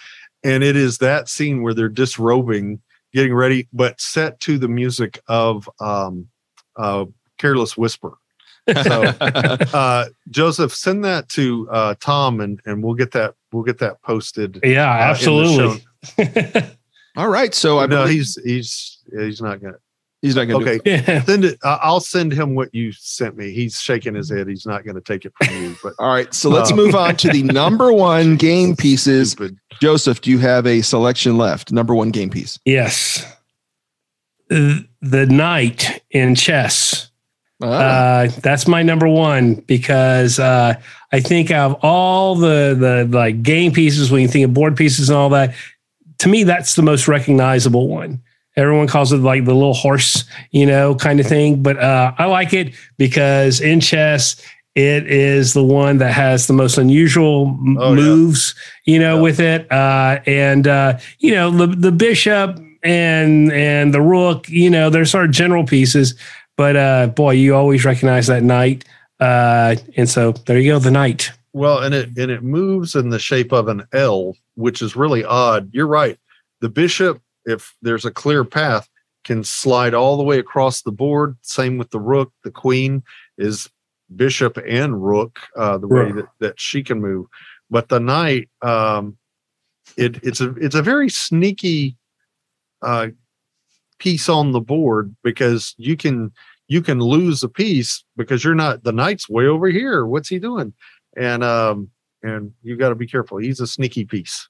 and 0.44 0.64
it 0.64 0.76
is 0.76 0.98
that 0.98 1.30
scene 1.30 1.62
where 1.62 1.76
they're 1.76 1.90
disrobing 1.90 2.82
getting 3.14 3.36
ready 3.36 3.68
but 3.72 4.02
set 4.02 4.40
to 4.40 4.58
the 4.58 4.68
music 4.68 5.22
of 5.28 5.70
um 5.80 6.28
uh 6.78 7.06
careless 7.38 7.78
whisper 7.78 8.18
so 8.84 9.04
uh 9.74 10.06
joseph 10.30 10.74
send 10.74 11.04
that 11.04 11.28
to 11.30 11.68
uh 11.72 11.94
tom 12.00 12.40
and 12.42 12.62
and 12.66 12.84
we'll 12.84 12.94
get 12.94 13.12
that 13.12 13.34
we'll 13.52 13.64
get 13.64 13.78
that 13.80 14.02
posted 14.02 14.60
Yeah, 14.64 14.90
uh, 14.90 14.94
absolutely. 14.96 15.84
All 17.16 17.30
right, 17.30 17.54
so 17.54 17.80
I 17.80 17.86
no 17.86 18.04
believe 18.04 18.18
he's 18.18 18.40
he's 18.44 18.98
he's 19.12 19.42
not 19.42 19.62
gonna 19.62 19.76
he's 20.22 20.36
not 20.36 20.46
going 20.46 20.66
to. 20.66 20.72
okay 20.72 20.82
yeah. 20.90 21.22
send 21.24 21.44
it 21.46 21.60
I- 21.64 21.80
i'll 21.84 22.00
send 22.00 22.32
him 22.32 22.56
what 22.56 22.74
you 22.74 22.92
sent 22.94 23.36
me 23.38 23.52
he's 23.52 23.80
shaking 23.82 24.16
his 24.16 24.30
head 24.32 24.48
he's 24.48 24.66
not 24.66 24.86
gonna 24.86 25.02
take 25.02 25.26
it 25.26 25.34
from 25.38 25.54
you 25.62 25.76
but 25.84 25.94
All 26.00 26.08
right, 26.08 26.34
so 26.34 26.50
let's 26.50 26.72
Uh, 26.72 26.76
move 26.78 26.96
on 26.96 27.16
to 27.18 27.30
the 27.30 27.44
number 27.44 27.92
one 27.92 28.36
game 28.48 28.76
pieces. 28.76 29.32
stupid. 29.32 29.58
Joseph, 29.82 30.22
do 30.22 30.32
you 30.32 30.40
have 30.40 30.66
a 30.66 30.82
selection 30.82 31.38
left? 31.38 31.72
Number 31.74 31.94
one 31.94 32.10
game 32.12 32.30
piece. 32.30 32.58
Yes. 32.66 33.26
The 34.50 34.88
the 35.02 35.26
knight 35.26 36.02
in 36.12 36.36
chess. 36.36 37.10
Ah, 37.64 38.24
Uh, 38.24 38.28
that's 38.42 38.68
my 38.68 38.84
number 38.84 39.08
one 39.08 39.56
because 39.68 40.40
uh, 40.40 40.74
I 41.12 41.20
think 41.22 41.52
of 41.52 41.74
all 41.82 42.36
the 42.36 42.76
the 42.80 43.18
like 43.18 43.42
game 43.44 43.72
pieces 43.72 44.12
when 44.12 44.22
you 44.22 44.28
think 44.28 44.46
of 44.46 44.54
board 44.54 44.76
pieces 44.76 45.10
and 45.10 45.18
all 45.18 45.30
that. 45.30 45.54
To 46.20 46.30
me, 46.30 46.44
that's 46.44 46.76
the 46.76 46.82
most 46.84 47.08
recognizable 47.08 47.88
one. 47.88 48.22
Everyone 48.56 48.88
calls 48.88 49.12
it 49.12 49.18
like 49.18 49.46
the 49.46 49.54
little 49.54 49.74
horse, 49.74 50.26
you 50.52 50.66
know, 50.66 50.94
kind 50.96 51.20
of 51.20 51.26
thing. 51.28 51.64
But 51.64 51.78
uh, 51.80 52.14
I 52.18 52.26
like 52.26 52.54
it 52.54 52.74
because 52.98 53.60
in 53.62 53.80
chess, 53.82 54.36
it 54.76 55.10
is 55.12 55.54
the 55.54 55.64
one 55.64 55.98
that 55.98 56.14
has 56.14 56.48
the 56.48 56.54
most 56.54 56.78
unusual 56.78 57.58
Oh, 57.80 57.90
yeah. 57.94 58.02
moves, 58.02 58.54
you 58.86 59.00
know, 59.00 59.16
Yeah. 59.16 59.22
with 59.22 59.40
it. 59.40 59.72
Uh, 59.72 60.20
and 60.28 60.68
uh, 60.68 60.98
you 61.20 61.32
know, 61.34 61.50
the 61.52 61.68
the 61.68 61.92
bishop 61.92 62.60
and 62.84 63.52
and 63.52 63.94
the 63.94 64.02
rook, 64.02 64.48
you 64.50 64.70
know, 64.70 64.90
they're 64.90 65.06
sort 65.06 65.26
of 65.26 65.32
general 65.32 65.66
pieces. 65.66 66.16
But 66.58 66.76
uh, 66.76 67.08
boy, 67.08 67.32
you 67.32 67.56
always 67.56 67.86
recognize 67.86 68.28
that 68.28 68.44
knight. 68.44 68.86
Uh, 69.20 69.76
and 69.98 70.10
so 70.10 70.32
there 70.32 70.60
you 70.60 70.74
go, 70.74 70.80
the 70.80 70.92
knight. 70.92 71.32
Well, 71.54 71.80
and 71.80 71.94
it 71.94 72.18
and 72.18 72.32
it 72.32 72.44
moves 72.44 72.96
in 72.96 73.10
the 73.10 73.20
shape 73.20 73.52
of 73.52 73.68
an 73.68 73.86
L, 73.94 74.36
which 74.56 74.82
is 74.82 74.96
really 74.96 75.24
odd. 75.24 75.70
You're 75.72 75.88
right. 75.88 76.18
The 76.62 76.70
bishop, 76.70 77.22
if 77.46 77.76
there's 77.82 78.06
a 78.06 78.12
clear 78.12 78.44
path, 78.44 78.90
can 79.24 79.44
slide 79.44 79.94
all 79.94 80.18
the 80.18 80.24
way 80.24 80.40
across 80.40 80.82
the 80.82 80.92
board. 80.92 81.38
Same 81.42 81.78
with 81.78 81.92
the 81.92 82.00
rook. 82.00 82.32
The 82.44 82.52
queen 82.52 83.04
is 83.38 83.70
bishop 84.16 84.58
and 84.68 85.04
rook, 85.04 85.40
uh, 85.56 85.78
the 85.78 85.88
way 85.88 86.12
that, 86.12 86.26
that 86.40 86.60
she 86.60 86.84
can 86.84 87.02
move. 87.02 87.28
But 87.70 87.90
the 87.90 88.00
knight, 88.00 88.50
um, 88.62 89.18
it 89.98 90.24
it's 90.24 90.42
a 90.42 90.54
it's 90.56 90.76
a 90.76 90.82
very 90.82 91.10
sneaky 91.10 91.98
uh, 92.82 93.08
piece 94.04 94.28
on 94.30 94.52
the 94.52 94.60
board 94.62 95.16
because 95.24 95.74
you 95.78 95.96
can 95.96 96.32
you 96.68 96.82
can 96.82 97.00
lose 97.00 97.44
a 97.44 97.50
piece 97.50 98.04
because 98.18 98.44
you're 98.44 98.56
not 98.56 98.84
the 98.84 98.92
knight's 98.92 99.30
way 99.30 99.46
over 99.48 99.68
here. 99.68 100.06
What's 100.06 100.30
he 100.30 100.40
doing? 100.40 100.74
and 101.16 101.44
um 101.44 101.90
and 102.24 102.52
you 102.64 102.76
got 102.78 102.90
to 102.90 102.96
be 102.96 103.06
careful. 103.06 103.38
He's 103.38 103.60
a 103.60 103.68
sneaky 103.68 104.04
piece. 104.06 104.50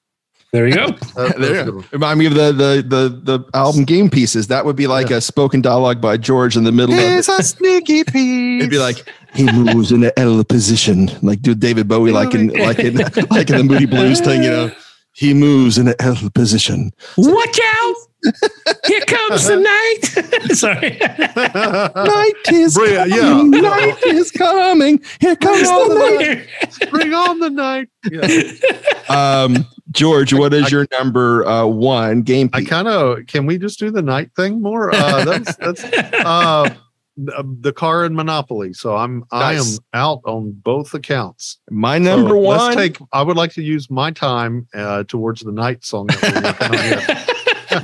There 0.52 0.66
you 0.68 0.74
go. 0.74 0.86
That- 1.16 1.36
There. 1.38 1.52
that's 1.54 1.60
a 1.60 1.64
good 1.64 1.74
one. 1.74 1.84
Remind 1.92 2.18
me 2.20 2.26
of 2.26 2.34
the 2.34 2.52
the 2.52 2.72
the 2.94 3.02
the 3.32 3.38
album 3.54 3.84
Game 3.84 4.08
Pieces. 4.08 4.46
That 4.48 4.64
would 4.64 4.76
be 4.76 4.86
like 4.86 5.10
a 5.10 5.20
spoken 5.20 5.60
dialogue 5.60 6.00
by 6.00 6.16
George 6.16 6.56
in 6.56 6.64
the 6.64 6.72
middle 6.72 6.94
of 6.94 7.00
it. 7.00 7.28
a 7.28 7.42
sneaky 7.42 8.02
piece. 8.14 8.60
It'd 8.62 8.70
be 8.70 8.78
like 8.78 9.04
he 9.34 9.44
moves 9.52 9.92
in 9.92 10.00
the 10.00 10.18
L 10.18 10.42
position, 10.44 11.10
like 11.22 11.42
do 11.42 11.54
David 11.54 11.86
Bowie, 11.88 12.12
like 12.12 12.34
in 12.34 12.48
like 12.68 12.78
in 12.78 12.94
like 13.30 13.50
in 13.50 13.56
the 13.58 13.64
Moody 13.64 13.86
Blues 13.86 14.20
thing, 14.20 14.42
you 14.42 14.50
know. 14.50 14.70
He 15.12 15.32
moves 15.34 15.76
in 15.78 15.84
the 15.86 15.96
L 16.02 16.16
position. 16.34 16.90
Watch 17.18 17.58
out! 17.76 17.94
Here 18.86 19.00
comes 19.02 19.46
the 19.46 19.56
night. 19.56 20.54
Sorry. 20.54 20.98
Night 20.98 22.32
is 22.52 22.74
Bring 22.74 22.94
it, 22.94 23.08
yeah. 23.08 23.20
coming. 23.20 23.50
Night 23.62 24.02
is 24.04 24.30
coming. 24.30 25.02
Here 25.20 25.36
comes 25.36 25.68
the 25.68 26.46
night. 26.78 26.90
Bring 26.90 27.12
on 27.14 27.40
the 27.40 27.50
night. 27.50 27.88
Yeah. 28.10 28.26
Um, 29.06 29.66
George, 29.90 30.32
what 30.32 30.54
is 30.54 30.72
your 30.72 30.86
number 30.90 31.46
uh, 31.46 31.66
one 31.66 32.22
game 32.22 32.48
I 32.54 32.64
kind 32.64 32.88
of 32.88 33.26
can 33.26 33.44
we 33.44 33.58
just 33.58 33.78
do 33.78 33.90
the 33.90 34.00
night 34.00 34.30
thing 34.34 34.62
more? 34.62 34.94
Uh, 34.94 35.26
that's 35.26 35.54
that's 35.56 35.84
uh, 35.84 36.74
the 37.16 37.72
car 37.76 38.04
and 38.04 38.16
Monopoly. 38.16 38.72
So 38.72 38.96
I'm 38.96 39.24
I 39.30 39.54
am 39.54 39.66
out 39.92 40.22
on 40.24 40.52
both 40.52 40.94
accounts. 40.94 41.58
My 41.70 41.98
number 41.98 42.30
So 42.30 42.38
one. 42.38 42.58
Let's 42.58 42.76
take. 42.76 42.98
I 43.12 43.22
would 43.22 43.36
like 43.36 43.52
to 43.52 43.62
use 43.62 43.90
my 43.90 44.10
time 44.10 44.66
uh, 44.74 45.04
towards 45.04 45.42
the 45.42 45.52
night 45.52 45.84
song. 45.84 46.08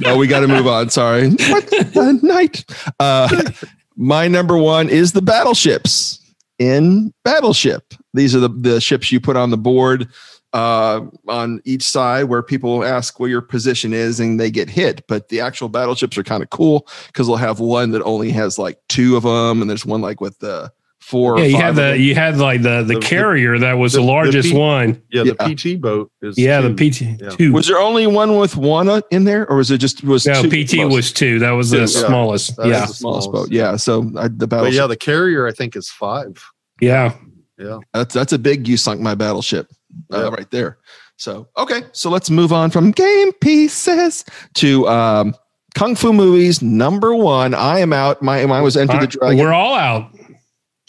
No, 0.01 0.17
we 0.17 0.27
got 0.27 0.41
to 0.41 0.49
move 0.49 0.67
on. 0.67 0.91
Sorry. 0.91 1.31
What 1.31 1.71
the 1.71 2.19
night? 2.23 2.65
Uh, 2.99 3.51
my 3.97 4.29
number 4.29 4.57
one 4.57 4.89
is 4.89 5.13
the 5.13 5.23
battleships 5.23 6.21
in 6.59 7.13
Battleship. 7.25 7.95
These 8.15 8.35
are 8.35 8.41
the, 8.41 8.49
the 8.49 8.81
ships 8.81 9.11
you 9.11 9.21
put 9.21 9.37
on 9.37 9.51
the 9.51 9.57
board 9.57 10.09
uh, 10.53 11.03
on 11.29 11.61
each 11.65 11.83
side 11.83 12.25
where 12.25 12.43
people 12.43 12.85
ask 12.85 13.21
where 13.21 13.29
your 13.29 13.41
position 13.41 13.93
is 13.93 14.21
and 14.21 14.39
they 14.39 14.51
get 14.51 14.69
hit. 14.69 15.07
But 15.09 15.29
the 15.29 15.41
actual 15.41 15.69
battleships 15.69 16.19
are 16.19 16.25
kind 16.25 16.43
of 16.43 16.51
cool 16.51 16.87
because 17.07 17.27
they'll 17.27 17.37
have 17.37 17.61
one 17.61 17.91
that 17.93 18.03
only 18.03 18.31
has 18.31 18.59
like 18.59 18.79
two 18.89 19.17
of 19.17 19.23
them, 19.23 19.61
and 19.61 19.71
there's 19.71 19.87
one 19.87 20.01
like 20.01 20.21
with 20.21 20.39
the 20.41 20.73
four. 21.01 21.39
Yeah, 21.39 21.45
you 21.47 21.57
had 21.57 21.77
the 21.77 21.99
you 21.99 22.15
had 22.15 22.37
like 22.39 22.63
the 22.63 22.83
the, 22.83 22.95
The- 22.95 23.01
the- 23.01 23.01
carrier 23.01 23.59
that 23.59 23.75
was 23.75 23.93
the- 23.93 23.99
the, 23.99 24.03
the 24.05 24.11
largest 24.13 24.51
P- 24.51 24.57
one. 24.57 25.03
Yeah, 25.11 25.23
Yeah. 25.25 25.33
the 25.39 25.55
PT 25.77 25.81
boat 25.81 26.11
is. 26.23 26.39
Yeah, 26.39 26.61
two. 26.61 26.69
the 26.75 26.91
PT 26.91 27.01
Yeah. 27.23 27.29
two. 27.31 27.53
Was 27.53 27.67
there 27.67 27.79
only 27.79 28.07
one 28.07 28.37
with 28.37 28.57
one 28.57 28.89
uh, 28.89 29.01
in 29.11 29.25
there, 29.25 29.49
or 29.51 29.57
was 29.57 29.71
it 29.71 29.79
just 29.79 30.05
was 30.05 30.27
no, 30.27 30.43
two 30.43 30.49
PT 30.49 30.77
most- 30.79 30.95
was 30.95 31.13
two. 31.13 31.39
That 31.39 31.51
was 31.53 31.71
Two, 31.71 31.77
the 31.79 31.83
yeah. 31.83 32.07
smallest. 32.07 32.57
That 32.57 32.67
is 32.67 32.71
yeah, 32.73 32.87
the 32.87 32.93
smallest 32.95 33.33
boat? 33.33 33.51
Yeah, 33.51 33.77
so 33.77 34.03
I, 34.17 34.29
the 34.29 34.47
But 34.47 34.51
battleship. 34.51 34.75
yeah, 34.79 34.87
the 34.87 34.97
carrier 34.97 35.47
I 35.47 35.53
think 35.53 35.77
is 35.77 35.89
five. 35.91 36.43
yeah. 36.81 37.15
Yeah. 37.59 37.79
That's 37.93 38.15
that's 38.15 38.33
a 38.33 38.39
big 38.39 38.67
you 38.67 38.79
sunk 38.79 39.03
my 39.03 39.15
battleship 39.15 39.67
uh, 40.15 40.31
right 40.31 40.51
there. 40.51 40.79
So 41.19 41.49
okay, 41.59 41.83
so 41.93 42.09
let's 42.09 42.31
move 42.31 42.55
on 42.55 42.71
from 42.71 42.91
game 42.91 43.33
pieces 43.35 44.25
to 44.55 44.89
um, 44.89 45.35
kung 45.75 45.95
fu 45.95 46.15
movies. 46.15 46.63
Number 46.63 47.15
one, 47.15 47.53
I 47.53 47.81
am 47.81 47.93
out. 47.93 48.23
My 48.23 48.47
mine 48.47 48.63
was 48.63 48.79
Enter 48.79 48.93
the 48.93 48.97
Alright, 48.97 49.11
Dragon. 49.11 49.39
We're 49.39 49.53
all 49.53 49.75
out. 49.75 50.11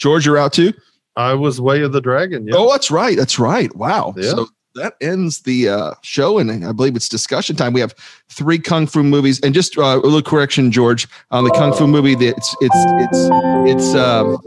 George, 0.02 0.26
you're 0.26 0.36
out 0.36 0.52
too. 0.52 0.72
I 1.14 1.34
was 1.34 1.60
Way 1.60 1.82
of 1.82 1.92
the 1.92 2.00
Dragon. 2.00 2.48
Yeah. 2.48 2.54
Oh, 2.56 2.72
that's 2.72 2.90
right. 2.90 3.16
That's 3.16 3.38
right. 3.38 3.72
Wow. 3.76 4.14
Yeah. 4.16 4.30
So 4.30 4.48
that 4.74 4.94
ends 5.00 5.42
the 5.42 5.68
uh, 5.68 5.94
show, 6.02 6.38
and 6.38 6.66
I 6.66 6.72
believe 6.72 6.96
it's 6.96 7.08
discussion 7.08 7.54
time. 7.54 7.72
We 7.72 7.80
have 7.80 7.94
three 8.28 8.58
kung 8.58 8.88
fu 8.88 9.04
movies, 9.04 9.38
and 9.42 9.54
just 9.54 9.78
uh, 9.78 9.82
a 9.82 9.96
little 9.98 10.20
correction, 10.20 10.72
George, 10.72 11.06
on 11.30 11.44
the 11.44 11.50
kung 11.50 11.72
fu 11.72 11.86
movie. 11.86 12.16
that 12.16 12.36
It's 12.36 12.56
it's 12.60 12.76
it's 12.98 13.28
it's 13.70 13.94
um, 13.94 14.38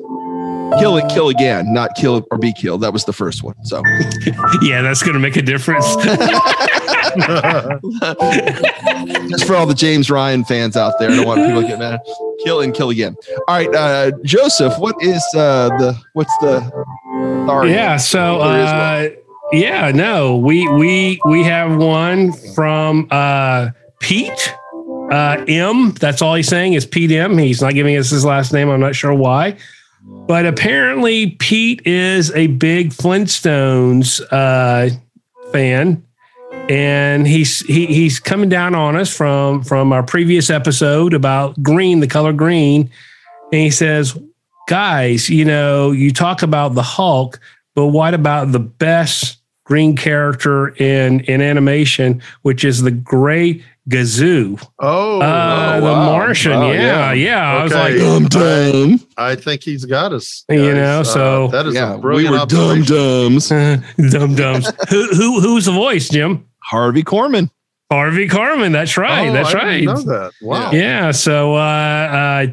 kill 0.79 0.97
it, 0.97 1.07
kill 1.09 1.29
again, 1.29 1.73
not 1.73 1.95
kill 1.95 2.25
or 2.31 2.37
be 2.37 2.53
killed. 2.53 2.81
That 2.81 2.93
was 2.93 3.05
the 3.05 3.13
first 3.13 3.43
one. 3.43 3.55
So. 3.65 3.81
Yeah, 4.61 4.81
that's 4.81 5.03
going 5.03 5.13
to 5.13 5.19
make 5.19 5.35
a 5.35 5.41
difference. 5.41 5.85
just 9.29 9.45
for 9.45 9.55
all 9.55 9.65
the 9.65 9.75
James 9.75 10.09
Ryan 10.09 10.43
fans 10.45 10.75
out 10.77 10.93
there. 10.99 11.09
I 11.11 11.15
don't 11.15 11.25
want 11.25 11.45
people 11.45 11.61
to 11.61 11.67
get 11.67 11.79
mad. 11.79 11.99
Kill 12.43 12.61
and 12.61 12.73
kill 12.73 12.89
again. 12.89 13.15
All 13.47 13.55
right, 13.55 13.73
uh, 13.73 14.11
Joseph. 14.23 14.77
What 14.79 14.95
is 15.01 15.23
uh, 15.35 15.69
the 15.77 15.95
what's 16.13 16.35
the? 16.37 16.61
Sorry. 17.47 17.71
yeah. 17.71 17.97
So, 17.97 18.39
There 18.39 18.59
is 18.59 18.65
one. 18.65 18.75
uh, 18.75 19.09
yeah, 19.53 19.91
no, 19.91 20.37
we 20.37 20.67
we 20.69 21.19
we 21.25 21.43
have 21.43 21.77
one 21.77 22.33
from 22.53 23.07
uh, 23.11 23.69
Pete 23.99 24.55
uh, 25.11 25.43
M. 25.47 25.91
That's 25.93 26.21
all 26.21 26.35
he's 26.35 26.47
saying 26.47 26.73
is 26.73 26.85
Pete 26.85 27.11
M. 27.11 27.37
He's 27.37 27.61
not 27.61 27.73
giving 27.73 27.95
us 27.97 28.09
his 28.09 28.25
last 28.25 28.51
name. 28.53 28.69
I'm 28.69 28.79
not 28.79 28.95
sure 28.95 29.13
why, 29.13 29.57
but 30.05 30.45
apparently 30.45 31.31
Pete 31.31 31.85
is 31.85 32.31
a 32.31 32.47
big 32.47 32.91
Flintstones 32.91 34.21
uh, 34.31 34.95
fan. 35.51 36.03
And 36.69 37.27
he's 37.27 37.59
he, 37.59 37.85
he's 37.85 38.19
coming 38.19 38.49
down 38.49 38.73
on 38.73 38.95
us 38.95 39.15
from 39.15 39.63
from 39.63 39.93
our 39.93 40.01
previous 40.01 40.49
episode 40.49 41.13
about 41.13 41.61
green, 41.61 41.99
the 41.99 42.07
color 42.07 42.33
green, 42.33 42.89
and 43.51 43.61
he 43.61 43.69
says, 43.69 44.17
"Guys, 44.67 45.29
you 45.29 45.45
know, 45.45 45.91
you 45.91 46.11
talk 46.11 46.41
about 46.41 46.73
the 46.73 46.81
Hulk, 46.81 47.39
but 47.75 47.87
what 47.87 48.15
about 48.15 48.51
the 48.51 48.59
best 48.59 49.37
green 49.63 49.95
character 49.95 50.69
in 50.77 51.19
in 51.21 51.39
animation, 51.39 52.19
which 52.41 52.63
is 52.63 52.81
the 52.81 52.91
Great 52.91 53.63
Gazoo, 53.87 54.59
oh, 54.79 55.21
uh, 55.21 55.73
oh, 55.75 55.81
the 55.81 55.85
wow. 55.85 56.05
Martian? 56.05 56.53
Wow, 56.53 56.71
yeah, 56.71 57.11
yeah. 57.11 57.13
yeah. 57.13 57.53
I 57.59 57.63
was 57.63 57.73
like, 57.73 57.93
I'm 57.99 58.25
dum. 58.25 59.04
I 59.17 59.35
think 59.35 59.63
he's 59.63 59.85
got 59.85 60.11
us. 60.13 60.43
You 60.49 60.57
guys. 60.67 60.75
know, 60.75 60.99
Uh, 60.99 61.03
so- 61.03 61.47
that 61.49 61.65
is 61.67 61.75
Yeah, 61.75 61.93
a 61.93 61.95
we 61.95 62.01
brilliant 62.01 62.31
were 62.33 62.45
dum 62.45 62.81
observation. 62.81 62.95
dums. 62.95 63.49
dum 64.13 64.35
dums. 64.35 64.71
who 64.89 65.07
who 65.15 65.39
who's 65.41 65.65
the 65.65 65.71
voice, 65.71 66.09
Jim? 66.09 66.45
Harvey 66.63 67.03
Korman. 67.03 67.49
Harvey 67.91 68.27
Korman. 68.27 68.71
That's 68.71 68.97
right. 68.97 69.29
Oh, 69.29 69.33
that's 69.33 69.53
I 69.53 69.57
right. 69.57 69.79
didn't 69.81 70.05
know 70.05 70.19
that. 70.19 70.31
Wow. 70.41 70.71
Yeah. 70.71 71.11
So 71.11 71.55
uh, 71.55 71.57
uh, 71.59 72.47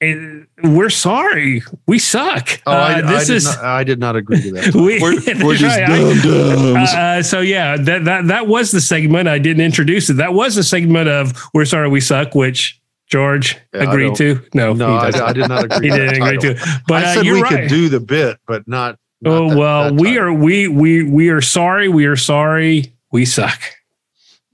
it- 0.00 0.48
we're 0.62 0.90
sorry. 0.90 1.62
We 1.86 1.98
suck. 1.98 2.60
Oh, 2.66 2.72
I, 2.72 2.94
uh, 2.94 2.96
I, 2.98 3.00
this 3.02 3.26
did 3.26 3.36
is 3.36 3.44
not, 3.44 3.64
I 3.64 3.84
did 3.84 3.98
not 3.98 4.16
agree 4.16 4.40
to 4.42 4.52
that. 4.52 4.74
we, 4.74 5.00
We're, 5.00 5.44
we're 5.44 5.56
just 5.56 5.76
right. 5.78 5.88
I- 5.90 5.98
dum 5.98 6.18
dums. 6.22 6.88
uh, 6.90 7.22
so 7.22 7.40
yeah, 7.40 7.76
that 7.76 8.04
that 8.04 8.28
that 8.28 8.46
was 8.46 8.70
the 8.70 8.80
segment. 8.80 9.28
I 9.28 9.38
didn't 9.38 9.64
introduce 9.64 10.08
it. 10.08 10.14
That 10.14 10.32
was 10.34 10.54
the 10.54 10.62
segment 10.62 11.08
of 11.08 11.32
"We're 11.52 11.64
sorry, 11.64 11.88
we 11.88 12.00
suck," 12.00 12.34
which 12.34 12.80
George 13.14 13.56
Yeah, 13.72 13.84
agreed 13.84 14.16
to. 14.16 14.40
No, 14.54 14.72
no, 14.72 14.88
he, 14.88 15.14
I. 15.16 15.26
I 15.28 15.32
did 15.32 15.48
not 15.48 15.64
agree. 15.66 15.88
he 15.90 15.90
to 15.90 15.96
didn't 15.96 16.22
agree 16.22 16.38
title. 16.38 16.54
to. 16.56 16.80
But 16.88 17.04
I 17.04 17.10
uh, 17.10 17.14
said 17.14 17.24
you're 17.26 17.34
we 17.36 17.42
right. 17.42 17.60
could 17.60 17.68
do 17.68 17.88
the 17.88 18.00
bit, 18.00 18.38
but 18.48 18.66
not. 18.66 18.98
not 19.20 19.32
oh 19.32 19.50
that- 19.50 19.56
well, 19.56 19.84
that 19.84 20.00
we 20.00 20.18
are 20.18 20.32
we 20.32 20.66
we 20.66 21.04
we 21.04 21.28
are 21.28 21.40
sorry. 21.40 21.88
We 21.88 22.06
are 22.06 22.16
sorry. 22.16 22.92
We 23.12 23.24
suck. 23.24 23.60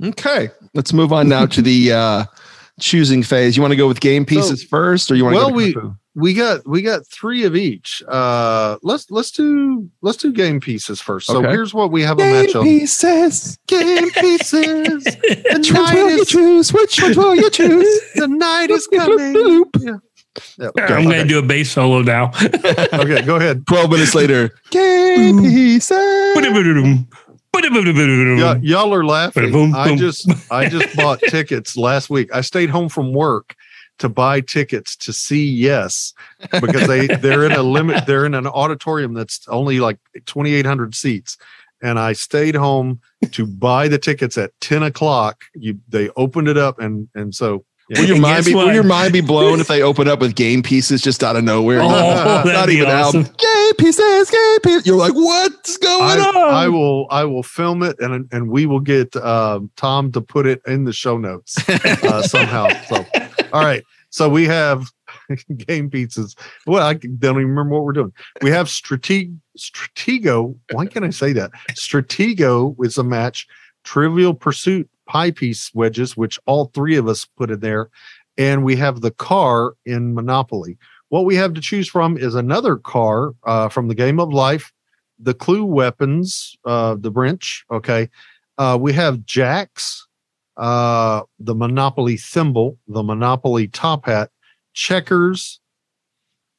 okay, 0.04 0.50
let's 0.74 0.92
move 0.92 1.10
on 1.10 1.26
now 1.26 1.46
to 1.46 1.62
the 1.62 1.92
uh, 1.92 2.24
choosing 2.78 3.22
phase. 3.22 3.56
You 3.56 3.62
want 3.62 3.72
to 3.72 3.76
go 3.76 3.88
with 3.88 4.00
game 4.00 4.26
pieces 4.26 4.62
first, 4.62 5.10
or 5.10 5.14
you 5.14 5.24
want 5.24 5.36
to 5.36 5.38
well, 5.38 5.48
go 5.50 5.54
we- 5.56 5.72
to 5.72 5.80
kung 5.80 5.90
fu? 5.92 5.96
We 6.20 6.34
got 6.34 6.66
we 6.66 6.82
got 6.82 7.06
three 7.06 7.44
of 7.44 7.56
each. 7.56 8.02
Uh, 8.06 8.76
let's 8.82 9.10
let's 9.10 9.30
do 9.30 9.88
let's 10.02 10.18
do 10.18 10.32
game 10.32 10.60
pieces 10.60 11.00
first. 11.00 11.26
So 11.26 11.38
Okay. 11.38 11.50
here's 11.50 11.72
what 11.74 11.90
we 11.90 12.02
have 12.02 12.18
a 12.18 12.22
game 12.22 12.32
match 12.46 12.54
on. 12.54 12.64
pieces. 12.64 13.58
Game 13.66 14.10
pieces. 14.10 15.04
Which 15.52 15.72
one 15.72 15.94
will 15.94 16.10
you 16.10 16.24
choose? 16.24 16.72
Which 16.72 17.00
one 17.02 17.16
will 17.16 17.34
you 17.36 17.50
choose? 17.50 18.00
the 18.14 18.28
night 18.28 18.70
is 18.70 18.86
coming. 18.86 19.32
loop. 19.32 19.68
Yeah. 19.80 19.96
Yeah, 20.58 20.70
I'm 20.76 20.84
okay. 20.84 21.02
going 21.04 21.22
to 21.22 21.24
do 21.24 21.38
a 21.40 21.42
bass 21.42 21.72
solo 21.72 22.02
now. 22.02 22.30
okay, 22.92 23.22
go 23.22 23.36
ahead. 23.36 23.66
Twelve 23.66 23.90
minutes 23.90 24.14
later, 24.14 24.50
game 24.70 25.40
pieces. 25.42 25.90
Yeah, 28.38 28.54
y'all 28.62 28.94
are 28.94 29.04
laughing. 29.04 29.52
I 29.74 29.96
just 29.96 30.30
I 30.52 30.68
just 30.68 30.96
bought 30.96 31.18
tickets 31.20 31.76
last 31.76 32.08
week. 32.10 32.30
I 32.32 32.42
stayed 32.42 32.70
home 32.70 32.88
from 32.88 33.12
work 33.12 33.56
to 34.00 34.08
buy 34.08 34.40
tickets 34.40 34.96
to 34.96 35.12
see 35.12 35.44
Yes 35.44 36.12
because 36.60 36.88
they 36.88 37.06
they're 37.16 37.44
in 37.44 37.52
a 37.52 37.62
limit. 37.62 38.06
They're 38.06 38.26
in 38.26 38.34
an 38.34 38.46
auditorium 38.46 39.14
that's 39.14 39.46
only 39.48 39.78
like 39.80 39.98
twenty 40.26 40.52
eight 40.54 40.66
hundred 40.66 40.94
seats, 40.94 41.36
and 41.82 41.98
I 41.98 42.14
stayed 42.14 42.56
home 42.56 43.00
to 43.30 43.46
buy 43.46 43.88
the 43.88 43.98
tickets 43.98 44.36
at 44.36 44.58
ten 44.60 44.82
o'clock. 44.82 45.44
You 45.54 45.78
they 45.88 46.10
opened 46.10 46.48
it 46.48 46.58
up 46.58 46.80
and 46.80 47.08
and 47.14 47.34
so. 47.34 47.64
Will 47.92 48.04
your 48.04 48.14
And 48.14 48.22
mind 48.22 48.36
guess 48.36 48.46
be 48.46 48.54
will 48.54 48.72
your 48.72 48.84
mind 48.84 49.12
be 49.12 49.20
blown 49.20 49.58
if 49.58 49.66
they 49.66 49.82
open 49.82 50.06
up 50.06 50.20
with 50.20 50.36
game 50.36 50.62
pieces 50.62 51.02
just 51.02 51.24
out 51.24 51.34
of 51.34 51.42
nowhere? 51.42 51.80
Oh, 51.82 51.88
not 51.88 52.44
that'd 52.44 52.72
even 52.72 52.88
awesome. 52.88 53.22
out. 53.22 53.36
Game 53.36 53.74
pieces, 53.78 54.30
game 54.30 54.60
pieces. 54.60 54.86
You're 54.86 54.96
like, 54.96 55.12
what's 55.12 55.76
going 55.76 56.20
I, 56.20 56.22
on? 56.22 56.54
I 56.54 56.68
will 56.68 57.08
I 57.10 57.24
will 57.24 57.42
film 57.42 57.82
it 57.82 57.98
and 57.98 58.28
and 58.30 58.48
we 58.48 58.66
will 58.66 58.78
get 58.78 59.16
um, 59.16 59.72
Tom 59.74 60.12
to 60.12 60.20
put 60.20 60.46
it 60.46 60.62
in 60.68 60.84
the 60.84 60.92
show 60.92 61.18
notes 61.18 61.68
uh, 61.68 62.22
somehow. 62.22 62.68
So 62.84 63.04
all 63.52 63.64
right. 63.64 63.84
So 64.10 64.28
we 64.28 64.44
have 64.46 64.90
game 65.56 65.90
pizzas. 65.90 66.36
Well, 66.66 66.84
I 66.84 66.94
don't 66.94 67.36
even 67.36 67.48
remember 67.48 67.74
what 67.74 67.84
we're 67.84 67.92
doing. 67.92 68.12
We 68.42 68.50
have 68.50 68.66
Strateg 68.66 69.36
Stratego. 69.58 70.56
Why 70.72 70.86
can't 70.86 71.04
I 71.04 71.10
say 71.10 71.32
that? 71.34 71.50
Stratego 71.70 72.74
is 72.84 72.98
a 72.98 73.04
match. 73.04 73.46
Trivial 73.84 74.34
Pursuit 74.34 74.88
pie 75.06 75.30
piece 75.30 75.72
wedges, 75.74 76.16
which 76.16 76.38
all 76.46 76.66
three 76.66 76.96
of 76.96 77.08
us 77.08 77.24
put 77.24 77.50
in 77.50 77.60
there, 77.60 77.90
and 78.36 78.64
we 78.64 78.76
have 78.76 79.00
the 79.00 79.10
car 79.10 79.74
in 79.84 80.14
Monopoly. 80.14 80.76
What 81.08 81.24
we 81.24 81.34
have 81.36 81.54
to 81.54 81.60
choose 81.60 81.88
from 81.88 82.16
is 82.16 82.34
another 82.34 82.76
car 82.76 83.32
uh, 83.44 83.68
from 83.68 83.88
the 83.88 83.94
Game 83.94 84.20
of 84.20 84.32
Life, 84.32 84.72
the 85.18 85.34
clue 85.34 85.64
weapons, 85.64 86.56
uh, 86.64 86.96
the 86.98 87.10
wrench. 87.10 87.64
Okay. 87.70 88.08
Uh, 88.58 88.78
we 88.80 88.92
have 88.92 89.24
jacks, 89.24 90.06
uh, 90.60 91.22
the 91.40 91.54
Monopoly 91.54 92.16
thimble, 92.16 92.78
the 92.86 93.02
Monopoly 93.02 93.66
top 93.68 94.06
hat, 94.06 94.30
checkers. 94.74 95.58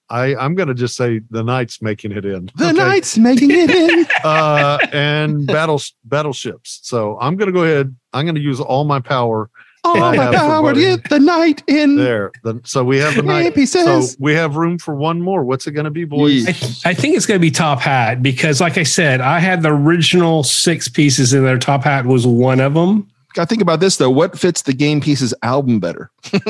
I, 0.10 0.36
I'm 0.36 0.56
going 0.56 0.68
to 0.68 0.74
just 0.74 0.98
say 0.98 1.22
the 1.30 1.42
knight's 1.44 1.82
making 1.82 2.12
it 2.12 2.26
in. 2.26 2.50
The 2.56 2.66
Okay. 2.70 2.74
knight's 2.78 3.18
making 3.18 3.52
it 3.52 3.70
in. 3.70 4.06
uh, 4.26 4.78
and 4.92 5.48
battle 5.48 5.82
battleships. 6.04 6.80
So 6.84 7.18
I'm 7.22 7.38
going 7.38 7.48
to 7.48 7.54
go 7.54 7.64
ahead. 7.64 7.96
I'm 8.12 8.26
going 8.26 8.36
to 8.36 8.42
use 8.42 8.60
all 8.60 8.84
my 8.84 9.00
power 9.00 9.50
All 9.86 9.98
my 9.98 10.16
have 10.18 10.34
for 10.34 10.40
power 10.40 10.74
to 10.74 10.80
get 10.82 11.10
the 11.10 11.20
knight 11.20 11.64
in. 11.68 11.96
there. 11.96 12.34
The, 12.44 12.60
so 12.66 12.84
we 12.84 12.98
have 12.98 13.16
the 13.16 13.22
Game 13.22 13.28
knight. 13.28 13.54
So 13.54 13.54
pieces. 13.54 14.18
we 14.20 14.34
have 14.34 14.58
room 14.58 14.78
for 14.78 14.96
one 14.96 15.22
more. 15.22 15.46
What's 15.46 15.66
it 15.66 15.72
going 15.72 15.86
to 15.86 15.92
be, 15.92 16.04
boys? 16.04 16.46
Yeesh. 16.46 16.86
I, 16.86 16.90
I 16.90 16.94
think 16.94 17.16
it's 17.16 17.26
going 17.26 17.40
to 17.40 17.42
be 17.42 17.52
top 17.52 17.80
hat 17.80 18.22
because, 18.22 18.60
like 18.60 18.78
I 18.78 18.84
said, 18.84 19.22
I 19.22 19.40
had 19.40 19.62
the 19.62 19.70
original 19.72 20.44
six 20.44 20.90
pieces 20.90 21.34
in 21.34 21.46
there. 21.46 21.58
Top 21.58 21.84
hat 21.86 22.06
was 22.06 22.28
one 22.28 22.60
of 22.60 22.74
them. 22.74 23.08
Gotta 23.34 23.48
think 23.48 23.62
about 23.62 23.80
this 23.80 23.98
though. 23.98 24.10
What 24.10 24.38
fits 24.38 24.62
the 24.64 24.74
game 24.74 25.02
pieces 25.02 25.34
album 25.44 25.80
better? 25.80 26.12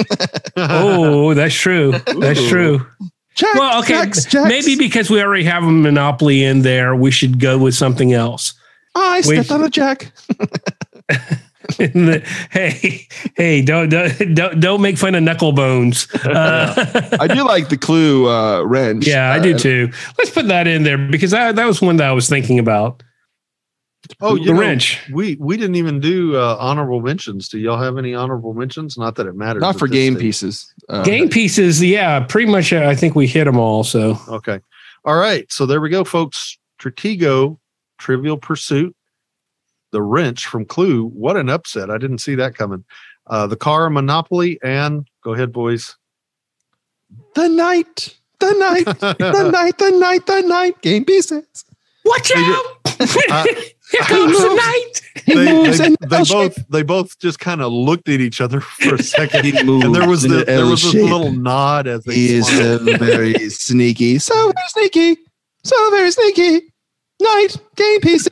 Oh, 0.58 1.34
that's 1.34 1.56
true. 1.56 1.92
That's 1.92 2.40
Ooh. 2.40 2.50
true. 2.50 2.88
Jacks, 3.36 3.58
Well, 3.58 3.80
okay, 3.80 3.94
jacks, 3.94 4.26
jacks. 4.26 4.50
maybe 4.50 4.76
because 4.76 5.10
we 5.10 5.22
already 5.22 5.46
have 5.46 5.64
a 5.64 5.72
monopoly 5.72 6.44
in 6.44 6.62
there, 6.64 6.96
we 6.96 7.10
should 7.12 7.40
go 7.40 7.58
with 7.58 7.74
something 7.76 8.12
else. 8.14 8.54
I 8.94 9.18
we- 9.28 9.36
stepped 9.36 9.52
on 9.52 9.64
a 9.64 9.70
jack. 9.70 10.12
hey, 11.78 13.08
hey, 13.38 13.62
don't 13.62 13.90
don't 13.90 14.36
don't, 14.36 14.60
don't 14.60 14.82
make 14.82 14.98
fun 14.98 15.16
of 15.16 15.24
knuckle 15.24 15.52
bones. 15.54 16.08
Uh, 16.14 17.16
I 17.20 17.28
do 17.28 17.44
like 17.46 17.70
the 17.70 17.78
clue 17.78 18.30
uh, 18.30 18.64
wrench. 18.64 19.08
yeah, 19.08 19.32
I 19.32 19.38
Uh, 19.40 19.44
do 19.44 19.58
too. 19.58 19.92
Let's 20.18 20.30
put 20.32 20.48
that 20.50 20.68
in 20.68 20.84
there 20.84 20.98
because 20.98 21.32
that, 21.32 21.56
that 21.56 21.66
was 21.66 21.82
one 21.82 21.98
that 21.98 22.08
I 22.10 22.12
was 22.14 22.28
thinking 22.28 22.60
about. 22.60 23.02
Oh, 24.22 24.36
you 24.36 24.46
the 24.46 24.54
know, 24.54 24.60
wrench. 24.60 25.02
We 25.12 25.36
we 25.40 25.58
didn't 25.58 25.76
even 25.76 26.00
do 26.00 26.36
uh, 26.36 26.58
honorable 26.60 27.02
mentions. 27.02 27.48
Do 27.50 27.60
y'all 27.60 27.82
have 27.82 27.98
any 27.98 28.14
honorable 28.14 28.54
mentions? 28.54 28.98
Not 28.98 29.16
that 29.16 29.28
it 29.28 29.36
matters. 29.36 29.62
Not 29.62 29.78
for 29.80 29.88
game 29.88 30.14
stage. 30.14 30.22
pieces. 30.22 30.74
Uh, 30.90 31.04
Game 31.04 31.30
pieces, 31.30 31.82
yeah, 31.84 32.20
pretty 32.22 32.52
much. 32.52 32.74
uh, 32.74 32.88
I 32.88 32.96
think 32.96 33.16
we 33.16 33.28
hit 33.28 33.46
them 33.46 33.58
all. 33.58 33.84
So 33.84 34.18
Okay. 34.28 34.60
All 35.06 35.16
right. 35.16 35.52
So 35.52 35.66
there 35.66 35.82
we 35.82 35.90
go, 35.90 36.04
folks. 36.04 36.58
Stratego, 36.80 37.58
Trivial 38.00 38.38
Pursuit, 38.38 38.96
the 39.92 40.02
wrench 40.02 40.46
from 40.48 40.66
Clue. 40.66 41.06
What 41.08 41.38
an 41.38 41.50
upset! 41.50 41.90
I 41.92 41.98
didn't 41.98 42.18
see 42.20 42.36
that 42.36 42.56
coming. 42.56 42.84
Uh, 43.28 43.46
the 43.48 43.56
car 43.56 43.90
Monopoly, 43.90 44.60
and 44.64 45.08
go 45.24 45.34
ahead, 45.34 45.52
boys. 45.54 45.96
The 47.36 47.48
night, 47.50 48.18
The 48.40 48.52
night, 48.54 48.86
the 49.00 49.50
night, 49.52 49.78
The 49.78 49.92
night, 49.92 50.26
The 50.26 50.42
knight. 50.42 50.82
Game 50.82 51.06
pieces. 51.06 51.66
watch 52.06 52.32
out! 52.36 52.64
Uh, 53.32 53.46
Here 53.92 54.02
comes 54.04 54.38
the 54.38 54.56
night. 54.56 55.24
He 55.26 55.36
they, 55.36 55.52
moves 55.54 55.78
they, 55.78 55.86
in 55.88 55.96
they 56.02 56.18
L 56.18 56.26
shape. 56.26 56.56
both 56.56 56.68
they 56.70 56.84
both 56.84 57.20
just 57.20 57.40
kind 57.40 57.62
of 57.62 57.72
looked 57.72 58.08
at 58.10 58.20
each 58.22 58.40
other 58.42 58.62
for 58.84 58.96
a 58.96 59.04
second, 59.04 59.46
He 59.46 59.64
moves 59.64 59.86
and 59.86 59.94
there 59.96 60.08
was 60.08 60.24
in 60.26 60.32
the, 60.32 60.46
there 60.46 60.60
L 60.60 60.70
was 60.72 60.82
this 60.84 60.94
little 60.94 61.32
nod 61.32 61.88
as 61.88 62.04
they 62.06 62.16
He 62.16 62.34
is 62.36 62.48
smiled. 62.48 62.88
uh, 62.90 62.98
very 62.98 63.34
sneaky. 63.50 64.20
So 64.20 64.34
very 64.34 64.68
sneaky. 64.90 65.22
So 65.64 65.92
very 65.92 66.12
sneaky. 66.12 66.62
Knight. 67.20 67.58
Game 67.76 68.00
pieces. 68.02 68.30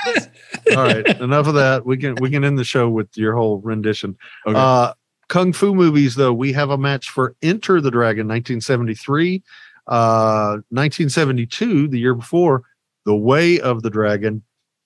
All 0.76 0.84
right, 0.84 1.22
enough 1.22 1.46
of 1.48 1.54
that. 1.56 1.86
We 1.86 1.96
can 1.98 2.16
we 2.16 2.30
can 2.32 2.44
end 2.44 2.58
the 2.58 2.64
show 2.64 2.90
with 2.90 3.10
your 3.16 3.36
whole 3.36 3.60
rendition. 3.60 4.18
Okay. 4.48 4.58
Uh, 4.58 4.94
Kung 5.28 5.54
Fu 5.54 5.76
movies, 5.76 6.16
though, 6.16 6.34
we 6.34 6.52
have 6.54 6.72
a 6.72 6.78
match 6.78 7.12
for 7.12 7.36
Enter 7.44 7.82
the 7.82 7.92
Dragon, 7.92 8.28
1973, 8.28 9.44
uh, 9.86 10.58
1972, 10.70 11.88
the 11.88 12.00
year 12.00 12.16
before, 12.16 12.64
The 13.06 13.16
Way 13.16 13.60
of 13.60 13.84
the 13.84 13.92
Dragon, 13.92 14.42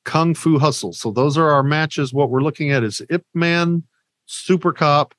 Kung 0.05 0.33
Fu 0.33 0.59
Hustle. 0.59 0.93
So 0.93 1.11
those 1.11 1.37
are 1.37 1.49
our 1.49 1.63
matches. 1.63 2.13
What 2.13 2.29
we're 2.29 2.41
looking 2.41 2.71
at 2.71 2.83
is 2.83 3.01
Ip 3.09 3.25
Man, 3.33 3.83
Super 4.25 4.73
Cop, 4.73 5.13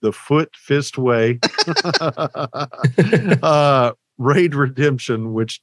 The 0.00 0.12
Foot 0.12 0.54
Fist 0.54 0.98
Way, 0.98 1.40
uh, 3.42 3.92
Raid 4.18 4.54
Redemption, 4.54 5.32
which 5.32 5.60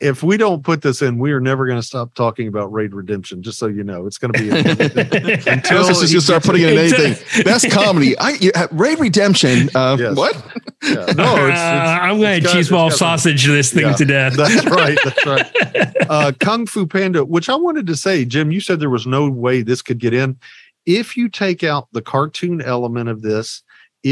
if 0.00 0.22
we 0.22 0.36
don't 0.36 0.62
put 0.62 0.80
this 0.82 1.02
in, 1.02 1.18
we 1.18 1.32
are 1.32 1.40
never 1.40 1.66
going 1.66 1.78
to 1.78 1.86
stop 1.86 2.14
talking 2.14 2.46
about 2.46 2.72
Raid 2.72 2.94
Redemption. 2.94 3.42
Just 3.42 3.58
so 3.58 3.66
you 3.66 3.82
know, 3.82 4.06
it's 4.06 4.16
going 4.18 4.32
to 4.32 4.38
be 4.38 4.48
Until 5.50 5.84
just 5.86 6.02
he 6.04 6.08
gonna 6.08 6.20
start 6.20 6.44
putting 6.44 6.62
in 6.62 6.78
anything. 6.78 7.12
It's- 7.12 7.42
Best 7.42 7.70
comedy. 7.72 8.16
I 8.18 8.30
you, 8.40 8.52
uh, 8.54 8.68
Raid 8.70 9.00
Redemption. 9.00 9.68
Uh, 9.74 9.96
Yes. 9.98 10.16
What? 10.16 10.36
Yeah. 10.84 10.94
No, 11.16 11.46
it's, 11.48 11.58
Uh, 11.58 11.98
I'm 12.00 12.18
going 12.20 12.40
to 12.40 12.46
got- 12.46 12.52
cheese 12.54 12.68
ball 12.70 12.86
it's 12.88 12.94
got- 13.00 13.18
sausage 13.18 13.46
this 13.46 13.72
thing 13.72 13.86
Yeah. 13.86 13.94
to 13.94 14.04
death. 14.04 14.36
that's 14.36 14.64
right. 14.66 14.98
That's 15.02 15.26
right. 15.26 15.96
Uh, 16.08 16.32
Kung 16.38 16.66
Fu 16.66 16.86
Panda, 16.86 17.24
which 17.24 17.48
I 17.48 17.56
wanted 17.56 17.86
to 17.88 17.96
say, 17.96 18.24
Jim, 18.24 18.52
you 18.52 18.60
said 18.60 18.78
there 18.80 18.90
was 18.90 19.06
no 19.06 19.28
way 19.28 19.62
this 19.62 19.82
could 19.82 19.98
get 19.98 20.14
in. 20.14 20.38
If 20.86 21.16
you 21.16 21.28
take 21.28 21.64
out 21.64 21.88
the 21.92 22.00
cartoon 22.02 22.62
element 22.62 23.08
of 23.08 23.22
this, 23.22 23.62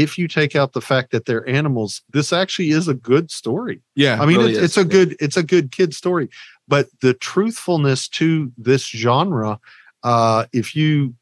if 0.01 0.17
you 0.17 0.27
take 0.27 0.55
out 0.55 0.73
the 0.73 0.81
fact 0.81 1.11
that 1.11 1.25
they're 1.25 1.47
animals, 1.47 2.01
this 2.11 2.31
actually 2.31 2.69
is 2.69 2.87
a 2.87 2.93
good 2.93 3.31
story. 3.31 3.81
Yeah. 3.95 4.21
I 4.21 4.25
mean, 4.25 4.37
really 4.37 4.53
it's, 4.53 4.61
it's 4.63 4.77
a 4.77 4.85
good 4.85 5.15
it's 5.19 5.37
a 5.37 5.43
good 5.43 5.71
kid 5.71 5.93
story, 5.93 6.29
but 6.67 6.87
the 7.01 7.13
truthfulness 7.13 8.07
to 8.09 8.51
this 8.57 8.85
genre, 8.85 9.59
uh, 10.03 10.45
if 10.53 10.75
you 10.75 11.15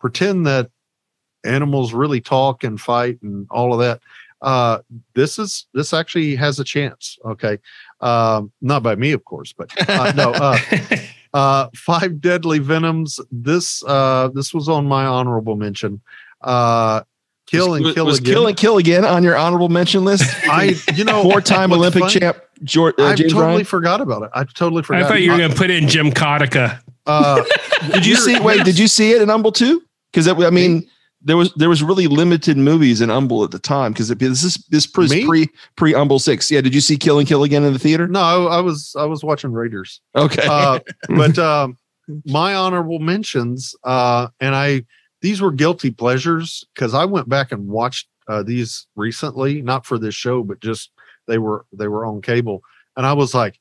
pretend 0.00 0.46
that 0.46 0.70
animals 1.44 1.92
really 1.92 2.20
talk 2.20 2.64
and 2.64 2.80
fight 2.80 3.18
and 3.22 3.46
all 3.50 3.72
of 3.72 3.80
that, 3.80 4.00
uh, 4.42 4.78
this 5.14 5.38
is 5.38 5.66
this 5.74 5.92
actually 5.92 6.34
has 6.36 6.58
a 6.58 6.64
chance. 6.64 7.18
Okay, 7.24 7.58
um, 8.00 8.52
not 8.60 8.82
by 8.82 8.94
me, 8.94 9.12
of 9.12 9.24
course, 9.24 9.52
but 9.52 9.70
uh, 9.88 10.12
no. 10.12 10.32
Uh, 10.32 10.58
uh, 11.34 11.68
Five 11.74 12.20
Deadly 12.20 12.58
Venoms. 12.58 13.20
This 13.30 13.82
uh, 13.84 14.28
this 14.34 14.52
was 14.52 14.68
on 14.68 14.86
my 14.86 15.06
honorable 15.06 15.56
mention. 15.56 16.00
Uh, 16.40 17.02
kill 17.46 17.70
was, 17.70 17.80
and 17.82 17.94
kill 17.94 18.06
was 18.06 18.18
again. 18.18 18.34
kill 18.34 18.46
and 18.46 18.56
kill 18.56 18.78
again 18.78 19.04
on 19.04 19.22
your 19.22 19.36
honorable 19.36 19.68
mention 19.68 20.04
list. 20.04 20.24
I 20.50 20.74
you 20.94 21.04
know 21.04 21.22
Four-time 21.30 21.72
Olympic 21.72 22.00
funny- 22.02 22.20
champ 22.20 22.38
George, 22.62 22.94
uh, 22.98 23.04
I 23.06 23.14
James 23.14 23.32
totally 23.32 23.52
Ryan. 23.54 23.64
forgot 23.64 24.00
about 24.00 24.22
it. 24.22 24.30
I 24.32 24.44
totally 24.44 24.82
forgot. 24.82 25.02
I 25.02 25.08
thought 25.08 25.20
you 25.22 25.32
were 25.32 25.38
going 25.38 25.50
to 25.50 25.56
put 25.56 25.70
in 25.70 25.88
Jim 25.88 26.10
Kotica. 26.12 26.80
Uh, 27.04 27.42
Did 27.92 28.06
you 28.06 28.14
see? 28.16 28.38
Wait, 28.40 28.64
did 28.64 28.78
you 28.78 28.88
see 28.88 29.10
it 29.12 29.20
in 29.20 29.28
Humble 29.28 29.52
too? 29.52 29.82
Because 30.10 30.26
I 30.28 30.48
mean, 30.50 30.88
there 31.20 31.36
was 31.36 31.52
there 31.54 31.68
was 31.68 31.82
really 31.82 32.06
limited 32.06 32.56
movies 32.56 33.00
in 33.02 33.08
Humble 33.10 33.44
at 33.44 33.50
the 33.50 33.58
time 33.58 33.92
because 33.92 34.08
this 34.08 34.42
is 34.44 34.56
this 34.70 34.88
was 34.96 35.10
Me? 35.10 35.26
pre 35.26 35.48
pre 35.76 35.92
Humble 35.92 36.18
six. 36.18 36.50
Yeah, 36.50 36.62
did 36.62 36.74
you 36.74 36.80
see 36.80 36.96
Kill 36.96 37.18
and 37.18 37.28
Kill 37.28 37.42
again 37.44 37.64
in 37.64 37.72
the 37.74 37.78
theater? 37.78 38.06
No, 38.08 38.20
I, 38.48 38.56
I 38.56 38.60
was 38.60 38.94
I 38.98 39.04
was 39.04 39.22
watching 39.22 39.52
Raiders. 39.52 40.00
Okay, 40.16 40.46
Uh, 40.48 40.78
but 41.08 41.38
um, 41.38 41.76
my 42.24 42.54
honorable 42.54 43.00
mentions, 43.00 43.74
uh, 43.84 44.28
and 44.40 44.54
I 44.54 44.84
these 45.24 45.40
were 45.40 45.52
guilty 45.52 45.90
pleasures 45.90 46.66
because 46.74 46.92
I 46.92 47.06
went 47.06 47.30
back 47.30 47.50
and 47.50 47.66
watched 47.66 48.08
uh, 48.28 48.42
these 48.42 48.86
recently, 48.94 49.62
not 49.62 49.86
for 49.86 49.98
this 49.98 50.14
show, 50.14 50.42
but 50.42 50.60
just 50.60 50.90
they 51.26 51.38
were 51.38 51.64
they 51.72 51.88
were 51.88 52.04
on 52.04 52.20
cable, 52.20 52.62
and 52.94 53.06
I 53.06 53.14
was 53.14 53.32
like, 53.32 53.58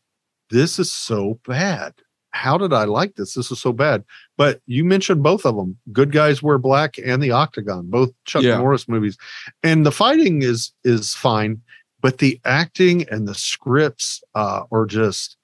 this 0.49 0.77
is 0.77 0.91
so 0.91 1.39
bad. 1.47 1.93
How 2.31 2.57
did 2.57 2.73
I 2.73 2.83
like 2.83 3.15
this? 3.15 3.35
This 3.35 3.49
is 3.49 3.61
so 3.61 3.71
bad. 3.71 4.03
But 4.35 4.59
you 4.65 4.83
mentioned 4.83 5.23
both 5.23 5.45
of 5.45 5.55
them, 5.55 5.77
Good 5.93 6.11
Guys 6.11 6.43
Wear 6.43 6.57
Black 6.57 6.97
and 6.97 7.23
The 7.23 7.31
Octagon, 7.31 7.89
both 7.89 8.11
Chuck 8.25 8.43
Yeah. 8.43 8.57
Norris 8.57 8.89
movies, 8.89 9.17
and 9.63 9.85
the 9.85 9.91
fighting 9.91 10.41
is 10.41 10.73
is 10.83 11.13
fine, 11.13 11.61
but 12.01 12.17
the 12.17 12.41
acting 12.43 13.07
and 13.09 13.25
the 13.25 13.35
scripts 13.35 14.21
uh, 14.35 14.63
are 14.69 14.85
just 14.85 15.37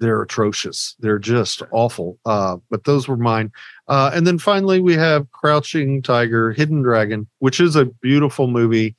they're 0.00 0.22
atrocious. 0.22 0.96
They're 1.00 1.18
just 1.18 1.62
awful. 1.70 2.18
Uh, 2.26 2.58
but 2.70 2.84
those 2.84 3.08
were 3.08 3.16
mine. 3.16 3.52
Uh, 3.88 4.10
and 4.14 4.26
then 4.26 4.38
finally, 4.38 4.80
we 4.80 4.94
have 4.94 5.30
Crouching 5.32 6.02
Tiger, 6.02 6.52
Hidden 6.52 6.82
Dragon, 6.82 7.26
which 7.38 7.60
is 7.60 7.76
a 7.76 7.86
beautiful 7.86 8.46
movie. 8.46 8.96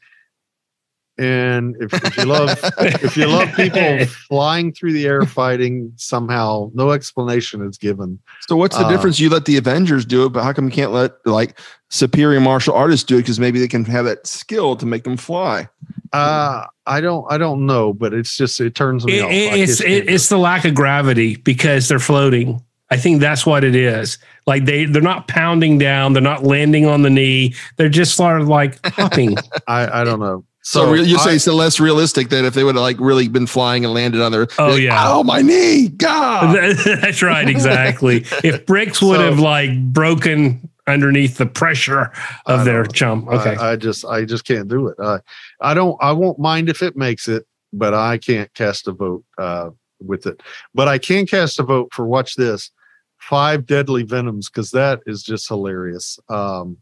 And 1.17 1.77
if, 1.79 1.93
if 1.93 2.17
you 2.17 2.25
love 2.25 2.49
if 2.79 3.15
you 3.15 3.27
love 3.27 3.49
people 3.55 4.05
flying 4.27 4.73
through 4.73 4.91
the 4.93 5.05
air 5.05 5.21
fighting 5.23 5.93
somehow, 5.95 6.71
no 6.73 6.91
explanation 6.91 7.65
is 7.65 7.77
given. 7.77 8.19
so 8.47 8.55
what's 8.57 8.75
the 8.77 8.83
uh, 8.85 8.89
difference? 8.89 9.19
You 9.19 9.29
let 9.29 9.45
the 9.45 9.55
Avengers 9.57 10.05
do 10.05 10.25
it, 10.25 10.29
but 10.33 10.43
how 10.43 10.51
come 10.51 10.65
you 10.65 10.71
can't 10.71 10.91
let 10.91 11.13
like 11.25 11.57
superior 11.89 12.41
martial 12.41 12.73
artists 12.73 13.05
do 13.05 13.15
it? 13.15 13.21
Because 13.21 13.39
maybe 13.39 13.59
they 13.59 13.67
can 13.67 13.85
have 13.85 14.03
that 14.05 14.27
skill 14.27 14.75
to 14.75 14.85
make 14.85 15.05
them 15.05 15.15
fly. 15.15 15.69
Uh, 16.11 16.65
I 16.85 17.01
don't 17.01 17.25
I 17.31 17.37
don't 17.37 17.65
know, 17.65 17.93
but 17.93 18.13
it's 18.13 18.35
just 18.35 18.59
it 18.59 18.75
turns 18.75 19.05
me 19.05 19.19
It- 19.19 19.23
off. 19.23 19.31
it- 19.31 19.59
it's 19.59 19.77
just 19.77 19.81
it, 19.89 20.09
it's 20.09 20.29
the 20.29 20.37
lack 20.37 20.65
of 20.65 20.75
gravity 20.75 21.37
because 21.37 21.87
they're 21.87 21.99
floating. 21.99 22.61
I 22.91 22.97
think 22.97 23.19
that's 23.19 23.45
what 23.45 23.63
it 23.63 23.73
is. 23.75 24.17
Like 24.45 24.65
they 24.65 24.85
they're 24.85 25.01
not 25.01 25.27
pounding 25.27 25.77
down, 25.77 26.13
they're 26.13 26.21
not 26.21 26.43
landing 26.43 26.85
on 26.85 27.01
the 27.01 27.09
knee. 27.09 27.55
They're 27.77 27.89
just 27.89 28.15
sort 28.15 28.39
of 28.39 28.47
like 28.47 28.85
hopping. 28.85 29.37
I 29.67 30.01
I 30.01 30.03
don't 30.03 30.19
know. 30.19 30.43
So, 30.67 30.93
re- 30.93 31.03
you 31.03 31.19
say 31.19 31.29
I- 31.31 31.33
it's 31.35 31.45
less 31.45 31.79
realistic 31.79 32.29
than 32.29 32.43
if 32.43 32.55
they 32.55 32.63
would 32.63 32.73
have 32.73 32.81
like 32.81 32.99
really 32.99 33.27
been 33.27 33.45
flying 33.45 33.85
and 33.85 33.93
landed 33.93 34.19
on 34.19 34.31
their. 34.31 34.47
Oh, 34.57 34.69
like, 34.71 34.81
yeah. 34.81 35.03
Oh 35.07 35.23
my 35.23 35.41
knee! 35.43 35.89
God. 35.89 36.55
that's 36.85 37.21
right, 37.21 37.47
exactly. 37.47 38.25
If 38.43 38.65
bricks 38.67 38.99
would 39.01 39.17
So- 39.17 39.29
have 39.29 39.39
like 39.39 39.79
broken 39.93 40.67
underneath 40.87 41.37
the 41.37 41.45
pressure 41.45 42.11
I 42.47 42.53
of 42.53 42.65
their 42.65 42.83
chum. 42.85 43.27
Okay. 43.29 43.55
I, 43.55 43.73
I 43.73 43.75
just 43.75 44.05
I 44.05 44.25
just 44.25 44.45
can't 44.47 44.67
do 44.67 44.87
it. 44.87 44.99
Uh, 44.99 45.19
I 45.61 45.75
don't 45.75 45.97
I 46.01 46.11
won't 46.13 46.39
mind 46.39 46.67
if 46.67 46.81
it 46.81 46.95
makes 46.97 47.27
it, 47.27 47.45
but 47.71 47.93
I 47.93 48.17
can't 48.17 48.51
cast 48.55 48.87
a 48.87 48.91
vote 48.91 49.23
uh, 49.37 49.69
with 49.99 50.25
it. 50.25 50.41
But 50.73 50.87
I 50.87 50.97
can 50.97 51.27
cast 51.27 51.59
a 51.59 51.63
vote 51.63 51.93
for 51.93 52.07
watch 52.07 52.35
this 52.37 52.71
five 53.19 53.67
deadly 53.67 54.01
venoms 54.01 54.49
because 54.49 54.71
that 54.71 55.01
is 55.05 55.21
just 55.21 55.47
hilarious. 55.47 56.17
Um, 56.27 56.77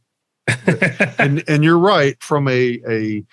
and 1.17 1.43
and 1.49 1.63
you're 1.65 1.79
right 1.79 2.15
from 2.21 2.47
a 2.47 2.79
a 2.88 3.23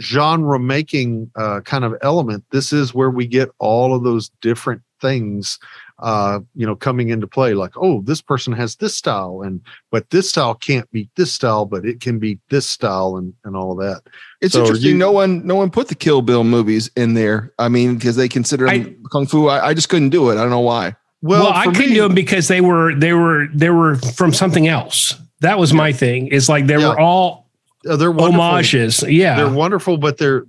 genre 0.00 0.58
making 0.58 1.30
uh, 1.36 1.60
kind 1.60 1.84
of 1.84 1.94
element. 2.02 2.44
This 2.50 2.72
is 2.72 2.94
where 2.94 3.10
we 3.10 3.26
get 3.26 3.50
all 3.58 3.94
of 3.94 4.02
those 4.04 4.30
different 4.40 4.82
things 5.00 5.58
uh, 5.98 6.40
you 6.56 6.66
know, 6.66 6.74
coming 6.74 7.10
into 7.10 7.28
play. 7.28 7.54
Like, 7.54 7.72
oh, 7.76 8.00
this 8.02 8.20
person 8.20 8.52
has 8.54 8.74
this 8.76 8.96
style, 8.96 9.42
and 9.42 9.60
but 9.92 10.10
this 10.10 10.28
style 10.28 10.52
can't 10.54 10.90
beat 10.90 11.08
this 11.14 11.32
style, 11.32 11.64
but 11.64 11.84
it 11.86 12.00
can 12.00 12.18
beat 12.18 12.40
this 12.50 12.68
style, 12.68 13.16
and 13.16 13.32
and 13.44 13.54
all 13.54 13.70
of 13.72 13.78
that. 13.78 14.02
It's 14.40 14.54
So 14.54 14.62
interesting. 14.62 14.90
you- 14.90 14.96
no 14.96 15.12
one, 15.12 15.46
no 15.46 15.54
one 15.54 15.70
put 15.70 15.86
the 15.88 15.94
Kill 15.94 16.20
Bill 16.22 16.42
movies 16.42 16.90
in 16.96 17.14
there. 17.14 17.52
I 17.60 17.68
mean, 17.68 17.94
because 17.94 18.16
they 18.16 18.28
consider 18.28 18.66
them 18.66 18.96
kung 19.12 19.26
fu. 19.26 19.46
I, 19.46 19.68
I 19.68 19.74
just 19.74 19.88
couldn't 19.90 20.08
do 20.10 20.30
it. 20.30 20.34
I 20.34 20.36
don't 20.38 20.50
know 20.50 20.58
why. 20.60 20.96
Well, 21.20 21.44
well, 21.44 21.52
I 21.52 21.66
for 21.66 21.70
couldn't 21.72 21.90
me- 21.90 21.96
do 21.96 22.02
them 22.02 22.14
because 22.16 22.48
they 22.48 22.60
were 22.60 22.94
they 22.96 23.12
were 23.12 23.46
they 23.54 23.70
were 23.70 23.94
from 23.96 24.32
something 24.32 24.66
else. 24.66 25.14
That 25.40 25.56
was 25.60 25.72
my 25.72 25.92
thing. 25.92 26.28
It's 26.32 26.48
like 26.48 26.66
they 26.66 26.78
Yeah. 26.78 26.88
were 26.88 26.98
all 26.98 27.41
they're 27.84 28.10
wonderful. 28.10 28.42
homages. 28.42 29.02
Yeah. 29.02 29.36
They're 29.36 29.52
wonderful, 29.52 29.96
but 29.98 30.18
they're 30.18 30.44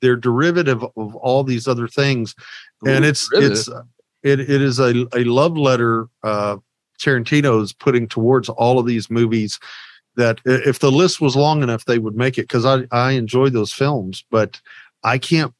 they're 0.00 0.16
derivative 0.16 0.82
of 0.82 1.14
all 1.16 1.44
these 1.44 1.68
other 1.68 1.88
things, 1.88 2.34
and 2.86 3.04
it's 3.04 3.30
really? 3.32 3.46
it's 3.46 3.68
it 4.22 4.40
it 4.40 4.62
is 4.62 4.78
a 4.78 5.06
a 5.14 5.24
love 5.24 5.56
letter. 5.56 6.08
Uh, 6.22 6.56
Tarantino 7.00 7.62
is 7.62 7.72
putting 7.72 8.06
towards 8.08 8.48
all 8.48 8.78
of 8.78 8.86
these 8.86 9.10
movies. 9.10 9.58
That 10.16 10.40
if 10.44 10.80
the 10.80 10.90
list 10.90 11.20
was 11.20 11.36
long 11.36 11.62
enough, 11.62 11.84
they 11.84 11.98
would 11.98 12.16
make 12.16 12.36
it 12.36 12.42
because 12.42 12.66
I 12.66 12.84
I 12.90 13.12
enjoy 13.12 13.48
those 13.48 13.72
films, 13.72 14.24
but 14.30 14.60
I 15.04 15.18
can't 15.18 15.54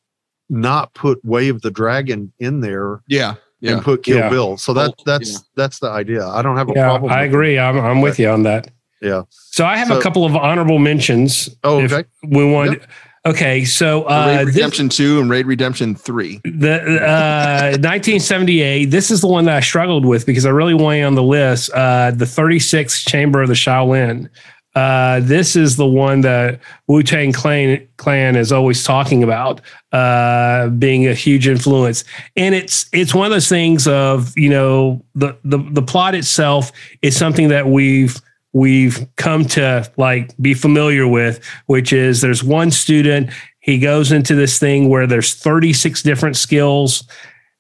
not 0.49 0.93
put 0.95 1.25
Way 1.25 1.49
of 1.49 1.63
the 1.63 1.71
Dragon 1.71 2.33
in 2.41 2.61
there 2.61 3.01
yeah, 3.07 3.37
yeah. 3.61 3.75
and 3.75 3.83
put 3.83 4.03
Kill 4.03 4.19
Yeah. 4.19 4.29
Bill. 4.29 4.57
So 4.57 4.75
that 4.75 4.95
Oh, 4.99 5.03
that's 5.07 5.33
yeah. 5.33 5.39
that's 5.57 5.79
the 5.79 5.89
idea. 5.89 6.27
I 6.27 6.43
don't 6.43 6.57
have 6.57 6.69
a 6.69 6.73
yeah, 6.75 6.85
problem. 6.89 7.13
I 7.13 7.23
agree. 7.23 7.59
I'm 7.59 7.79
I'm 7.79 8.01
with 8.01 8.19
you 8.19 8.29
on 8.29 8.43
that. 8.43 8.71
Yeah. 9.01 9.23
So 9.31 9.65
I 9.65 9.77
have 9.77 9.89
So- 9.89 9.99
a 9.99 10.03
couple 10.03 10.25
of 10.25 10.37
honorable 10.37 10.79
mentions. 10.79 11.49
Oh, 11.65 11.81
if 11.81 11.93
okay. 11.93 12.09
we 12.23 12.45
want. 12.51 12.81
Okay, 13.27 13.65
so 13.67 14.05
uh, 14.05 14.27
Raid 14.39 14.49
this- 14.49 14.57
Redemption 14.57 14.89
Two 14.89 15.21
and 15.21 15.29
Raid 15.31 15.47
Redemption 15.47 15.95
Three. 15.95 16.41
the 16.45 16.81
uh 17.07 17.77
1978 17.79 18.87
this 18.87 19.11
is 19.11 19.21
the 19.21 19.27
one 19.27 19.45
that 19.45 19.57
i 19.57 19.61
struggled 19.61 20.07
with 20.07 20.25
because 20.25 20.47
i 20.47 20.49
really 20.49 20.73
wanted 20.73 21.03
on 21.05 21.15
the 21.15 21.23
list 21.23 21.71
uh 21.75 22.11
the 22.13 22.25
36th 22.25 23.07
chamber 23.07 23.43
of 23.43 23.49
the 23.49 23.55
shaolin 23.55 24.29
uh 24.75 25.21
this 25.21 25.55
is 25.55 25.77
the 25.77 25.85
one 25.87 26.23
that 26.23 26.61
wu-tang 26.89 27.31
clan 27.33 27.87
clan 27.99 28.37
is 28.37 28.53
always 28.53 28.83
talking 28.85 29.23
about 29.23 29.61
uh 29.93 30.69
being 30.69 31.07
a 31.07 31.13
huge 31.13 31.47
influence 31.47 32.05
and 32.37 32.55
it's 32.55 32.87
it's 32.95 33.15
one 33.15 33.27
of 33.27 33.33
those 33.33 33.49
things 33.51 33.87
of 33.87 34.33
you 34.39 34.49
know 34.49 35.05
the 35.15 35.37
the, 35.45 35.59
the 35.73 35.83
plot 35.83 36.15
itself 36.15 36.73
is 37.03 37.15
something 37.17 37.49
that 37.49 37.67
we've 37.67 38.19
we've 38.53 39.07
come 39.17 39.45
to 39.45 39.91
like 39.97 40.37
be 40.39 40.55
familiar 40.55 41.07
with 41.07 41.45
which 41.67 41.93
is 41.93 42.21
there's 42.21 42.43
one 42.43 42.71
student 42.71 43.31
he 43.61 43.79
goes 43.79 44.11
into 44.11 44.35
this 44.35 44.59
thing 44.59 44.89
where 44.89 45.07
there's 45.07 45.35
36 45.35 46.03
different 46.03 46.37
skills 46.37 47.05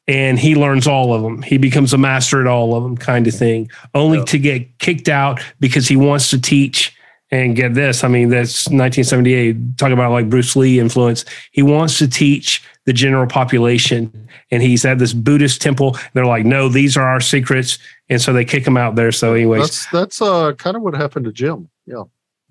and 0.08 0.40
he 0.40 0.56
learns 0.56 0.88
all 0.88 1.14
of 1.14 1.22
them. 1.22 1.40
He 1.42 1.56
becomes 1.56 1.92
a 1.92 1.98
master 1.98 2.40
at 2.40 2.48
all 2.48 2.74
of 2.74 2.82
them, 2.82 2.96
kind 2.96 3.28
of 3.28 3.34
thing, 3.34 3.70
only 3.94 4.18
Yeah. 4.18 4.24
to 4.24 4.38
get 4.38 4.78
kicked 4.78 5.08
out 5.08 5.40
because 5.60 5.86
he 5.86 5.94
wants 5.94 6.30
to 6.30 6.40
teach 6.40 6.92
and 7.30 7.54
get 7.54 7.74
this. 7.74 8.02
I 8.02 8.08
mean, 8.08 8.28
that's 8.28 8.68
1978. 8.70 9.78
Talk 9.78 9.92
about 9.92 10.10
like 10.10 10.28
Bruce 10.28 10.56
Lee 10.56 10.80
influence. 10.80 11.24
He 11.52 11.62
wants 11.62 11.98
to 11.98 12.08
teach 12.08 12.60
the 12.86 12.92
general 12.92 13.26
population, 13.28 14.10
and 14.50 14.62
he's 14.62 14.84
at 14.84 14.98
this 14.98 15.12
Buddhist 15.12 15.62
temple. 15.62 15.96
They're 16.12 16.26
like, 16.26 16.44
no, 16.44 16.68
these 16.68 16.96
are 16.96 17.06
our 17.06 17.20
secrets. 17.20 17.78
And 18.10 18.20
so 18.20 18.32
they 18.32 18.44
kick 18.44 18.66
him 18.66 18.76
out 18.76 18.96
there. 18.96 19.12
So, 19.12 19.32
anyways, 19.34 19.62
That's 19.62 19.86
that's 19.90 20.20
uh 20.22 20.52
kind 20.54 20.76
of 20.76 20.82
what 20.82 20.94
happened 20.94 21.24
to 21.26 21.32
Jim. 21.32 21.70
Yeah. 21.86 22.02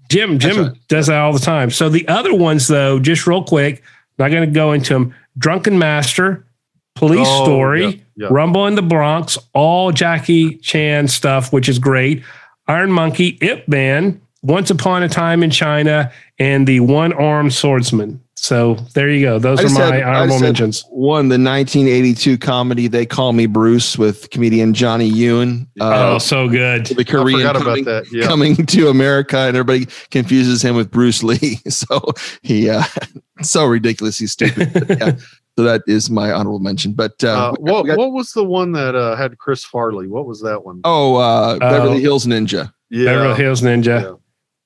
Jim, 0.09 0.39
Jim 0.39 0.57
right. 0.57 0.87
does 0.87 1.05
that 1.07 1.19
all 1.19 1.33
the 1.33 1.39
time. 1.39 1.69
So 1.69 1.87
the 1.87 2.07
other 2.07 2.33
ones, 2.33 2.67
though, 2.67 2.97
just 2.97 3.27
real 3.27 3.43
quick, 3.43 3.83
not 4.17 4.31
going 4.31 4.47
to 4.47 4.51
go 4.51 4.71
into 4.71 4.93
them. 4.93 5.13
Drunken 5.37 5.77
Master, 5.77 6.47
Police 6.95 7.27
Oh, 7.29 7.43
Story, 7.43 7.85
yeah, 7.85 7.91
yeah. 8.15 8.27
Rumble 8.31 8.65
in 8.65 8.73
the 8.73 8.81
Bronx, 8.81 9.37
all 9.53 9.91
Jackie 9.91 10.55
Chan 10.57 11.09
stuff, 11.09 11.53
which 11.53 11.69
is 11.69 11.77
great. 11.77 12.23
Iron 12.67 12.91
Monkey, 12.91 13.37
Ip 13.41 13.67
Man, 13.67 14.19
Once 14.41 14.71
Upon 14.71 15.03
a 15.03 15.09
Time 15.09 15.43
in 15.43 15.51
China, 15.51 16.11
and 16.39 16.67
the 16.67 16.79
One 16.79 17.13
Armed 17.13 17.53
Swordsman. 17.53 18.19
So 18.41 18.75
there 18.93 19.09
you 19.09 19.25
go. 19.25 19.37
Those 19.37 19.59
are 19.59 19.69
my 19.69 19.85
had- 19.85 19.93
I 19.95 20.01
honorable 20.03 20.27
just 20.27 20.35
had 20.39 20.45
mentions. 20.47 20.85
One, 20.89 21.27
the 21.27 21.37
1982 21.37 22.37
comedy 22.37 22.87
"They 22.87 23.05
Call 23.05 23.33
Me 23.33 23.45
Bruce" 23.47 23.97
with 23.97 24.29
comedian 24.29 24.73
Johnny 24.73 25.11
Yune. 25.11 25.67
oh, 25.81 26.15
Uh, 26.15 26.19
so 26.19 26.47
good. 26.47 26.85
the 26.85 27.03
Korean 27.03 27.41
coming, 27.41 27.61
about 27.61 27.85
that. 27.85 28.05
Yeah. 28.11 28.25
coming 28.27 28.55
to 28.55 28.87
America, 28.89 29.37
and 29.37 29.57
everybody 29.57 29.87
confuses 30.09 30.61
him 30.63 30.75
with 30.75 30.89
Bruce 30.89 31.21
Lee. 31.23 31.59
So 31.69 32.01
he, 32.41 32.69
uh, 32.69 32.83
so 33.41 33.65
ridiculous. 33.65 34.17
He's 34.17 34.31
stupid. 34.31 34.85
Yeah. 34.89 35.11
So 35.57 35.65
that 35.65 35.81
is 35.87 36.09
my 36.09 36.31
honorable 36.31 36.59
mention. 36.59 36.93
But 36.93 37.21
uh, 37.21 37.27
Uh, 37.27 37.51
got- 37.51 37.61
what 37.61 37.85
got- 37.85 37.97
what 37.97 38.13
was 38.13 38.31
the 38.31 38.45
one 38.45 38.71
that 38.71 38.95
uh, 38.95 39.17
had 39.17 39.37
Chris 39.39 39.65
Farley? 39.65 40.07
What 40.07 40.25
was 40.25 40.39
that 40.43 40.63
one? 40.63 40.79
oh, 40.85 41.17
uh, 41.17 41.59
Beverly 41.59 41.97
Oh. 41.97 41.99
Hills 41.99 42.25
Ninja. 42.25 42.71
yeah. 42.89 43.03
Beverly 43.05 43.35
Hills 43.35 43.61
Ninja. 43.61 44.17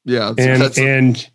Yeah. 0.05 0.13
Yeah, 0.15 0.27
and 0.37 0.61
that's- 0.61 0.77
and 0.77 1.27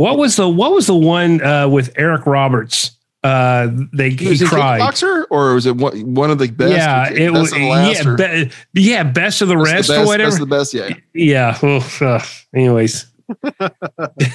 what 0.00 0.18
was 0.18 0.36
the 0.36 0.48
what 0.48 0.72
was 0.72 0.86
the 0.86 0.96
one 0.96 1.42
uh, 1.42 1.68
with 1.68 1.92
Eric 1.96 2.26
Roberts? 2.26 2.92
Uh, 3.22 3.68
they 3.92 4.10
he 4.10 4.28
was 4.30 4.40
it 4.40 4.48
cried. 4.48 4.80
Kickboxer, 4.80 5.26
or 5.30 5.54
was 5.54 5.66
it 5.66 5.76
one, 5.76 6.14
one 6.14 6.30
of 6.30 6.38
the 6.38 6.48
best? 6.50 6.72
yeah, 6.72 7.10
it 7.10 7.30
best 7.32 7.40
was 7.40 7.52
of 7.52 7.58
the 7.58 7.68
last, 7.68 8.04
yeah, 8.18 8.44
be, 8.72 8.82
yeah, 8.82 9.02
best 9.02 9.42
of 9.42 9.48
the 9.48 9.56
best 9.56 9.70
rest 9.72 9.88
the 9.88 10.02
or 10.02 10.06
whatever. 10.06 10.30
Best 10.30 10.40
of 10.42 10.48
the 10.48 10.56
best, 10.56 10.72
yeah. 10.74 10.88
yeah. 11.12 11.58
oof, 11.66 12.00
uh, 12.00 12.20
anyways, 12.54 13.06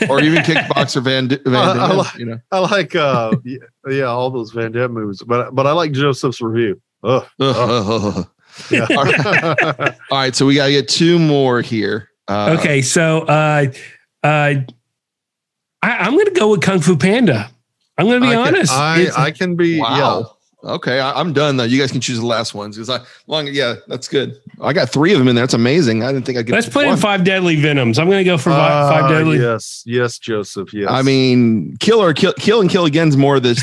Or 0.07 0.21
even 0.21 0.43
Kickboxer 0.43 1.01
Van, 1.01 1.27
D- 1.29 1.39
Van 1.45 1.55
I- 1.55 1.85
I 1.87 1.93
like- 1.93 2.15
you 2.15 2.25
know. 2.25 2.39
I 2.51 2.59
like 2.59 2.95
uh 2.95 3.35
yeah, 3.43 3.57
yeah, 3.89 4.03
all 4.03 4.29
those 4.29 4.51
Van 4.51 4.71
Damme 4.71 4.93
movies, 4.93 5.23
but 5.25 5.55
but 5.55 5.65
I 5.65 5.71
like 5.71 5.91
Joseph's 5.91 6.39
review. 6.41 6.79
Ugh. 7.03 7.25
All 7.39 8.25
Yeah. 8.71 9.95
right, 10.11 10.35
so 10.35 10.45
we 10.45 10.55
got 10.55 10.67
to 10.67 10.71
get 10.71 10.87
two 10.87 11.19
more 11.19 11.61
here. 11.61 12.09
Uh, 12.27 12.55
okay, 12.57 12.81
so 12.81 13.21
uh, 13.23 13.65
uh, 14.23 14.53
I, 15.85 15.97
I'm 15.99 16.13
going 16.13 16.25
to 16.25 16.31
go 16.31 16.49
with 16.49 16.61
Kung 16.61 16.79
Fu 16.79 16.97
Panda. 16.97 17.51
I'm 17.97 18.07
going 18.07 18.21
to 18.21 18.27
be 18.27 18.33
I 18.33 18.43
can, 18.45 18.55
honest. 18.55 18.73
I, 18.73 19.07
I 19.15 19.31
can 19.31 19.55
be 19.55 19.79
Wow. 19.79 20.31
Okay, 20.63 20.99
I, 20.99 21.19
I'm 21.19 21.31
done 21.31 21.57
though. 21.57 21.63
You 21.63 21.79
guys 21.79 21.91
can 21.91 22.01
choose 22.01 22.17
the 22.17 22.25
last 22.25 22.55
ones 22.55 22.75
because 22.75 22.89
I 22.89 22.99
long. 23.27 23.47
Yeah, 23.47 23.75
that's 23.87 24.07
good. 24.07 24.41
I 24.59 24.73
got 24.73 24.89
three 24.89 25.13
of 25.13 25.19
them 25.19 25.27
in 25.27 25.35
there. 25.35 25.43
That's 25.43 25.53
amazing. 25.53 26.01
I 26.01 26.11
didn't 26.11 26.25
think 26.25 26.39
I 26.39 26.43
could. 26.43 26.53
let's 26.53 26.67
put 26.67 26.87
in 26.87 26.97
five 26.97 27.23
deadly 27.23 27.55
venoms. 27.55 27.99
I'm 27.99 28.07
going 28.07 28.17
to 28.17 28.23
go 28.23 28.35
for 28.39 28.49
yeah. 28.49 28.89
fi- 28.89 29.01
five 29.01 29.05
Uh, 29.05 29.09
deadly. 29.13 29.37
Yes, 29.37 29.83
yes, 29.85 30.17
Joseph. 30.17 30.73
Yes. 30.73 30.89
I 30.89 31.03
mean, 31.03 31.77
kill 31.77 32.01
or 32.01 32.15
kill, 32.15 32.33
kill 32.33 32.61
and 32.61 32.69
kill 32.69 32.85
again's 32.85 33.15
more 33.15 33.35
of 33.35 33.43
this. 33.43 33.61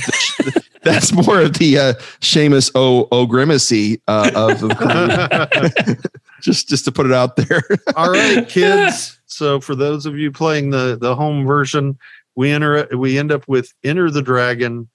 that's 0.82 1.12
more 1.12 1.40
of 1.40 1.54
the 1.54 1.76
uh, 1.76 1.92
Seamus 2.20 2.70
O 2.76 3.08
O 3.10 3.26
Grimacy 3.26 4.00
uh, 4.06 4.30
of 4.36 4.60
the 4.60 4.68
career. 4.72 5.96
just 6.42 6.68
just 6.68 6.84
to 6.84 6.92
put 6.92 7.06
it 7.06 7.12
out 7.12 7.36
there. 7.36 7.62
All 7.96 8.10
right, 8.10 8.46
kids. 8.48 9.18
So 9.26 9.60
for 9.60 9.74
those 9.74 10.04
of 10.04 10.18
you 10.18 10.30
playing 10.30 10.70
the 10.70 10.98
the 11.00 11.14
home 11.14 11.46
version, 11.46 11.98
we 12.34 12.50
enter 12.50 12.86
we 12.96 13.18
end 13.18 13.32
up 13.32 13.46
with 13.48 13.72
Enter 13.84 14.10
the 14.10 14.22
Dragon, 14.22 14.88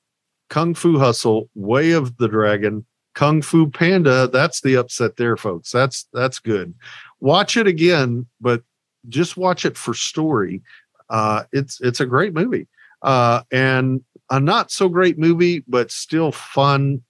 Kung 0.49 0.73
Fu 0.73 0.99
Hustle, 0.99 1.49
Way 1.55 1.91
of 1.91 2.17
the 2.17 2.27
Dragon, 2.27 2.85
Kung 3.15 3.41
Fu 3.41 3.69
Panda. 3.69 4.27
That's 4.27 4.61
the 4.61 4.75
upset 4.75 5.17
there, 5.17 5.37
folks. 5.37 5.71
That's 5.71 6.07
that's 6.13 6.39
good. 6.39 6.73
Watch 7.19 7.57
it 7.57 7.65
again, 7.65 8.27
but 8.39 8.61
just 9.09 9.37
watch 9.37 9.65
it 9.65 9.77
for 9.77 9.93
story. 9.93 10.61
Uh, 11.09 11.43
it's 11.51 11.81
it's 11.81 11.99
a 11.99 12.05
great 12.05 12.33
movie, 12.33 12.67
uh, 13.01 13.41
and 13.51 14.03
a 14.29 14.39
not 14.39 14.71
so 14.71 14.89
great 14.89 15.17
movie, 15.17 15.63
but 15.67 15.91
still 15.91 16.31
fun. 16.31 17.03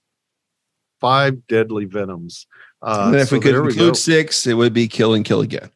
Five 1.00 1.46
Deadly 1.46 1.84
Venoms. 1.84 2.46
Uh, 2.82 3.04
and 3.06 3.16
if 3.16 3.28
so 3.28 3.36
we 3.36 3.40
could 3.40 3.54
there 3.54 3.62
we 3.62 3.70
include 3.70 3.96
six, 3.96 4.46
it 4.46 4.54
would 4.54 4.72
be 4.72 4.88
kill 4.88 5.14
and 5.14 5.24
kill 5.24 5.40
again. 5.40 5.70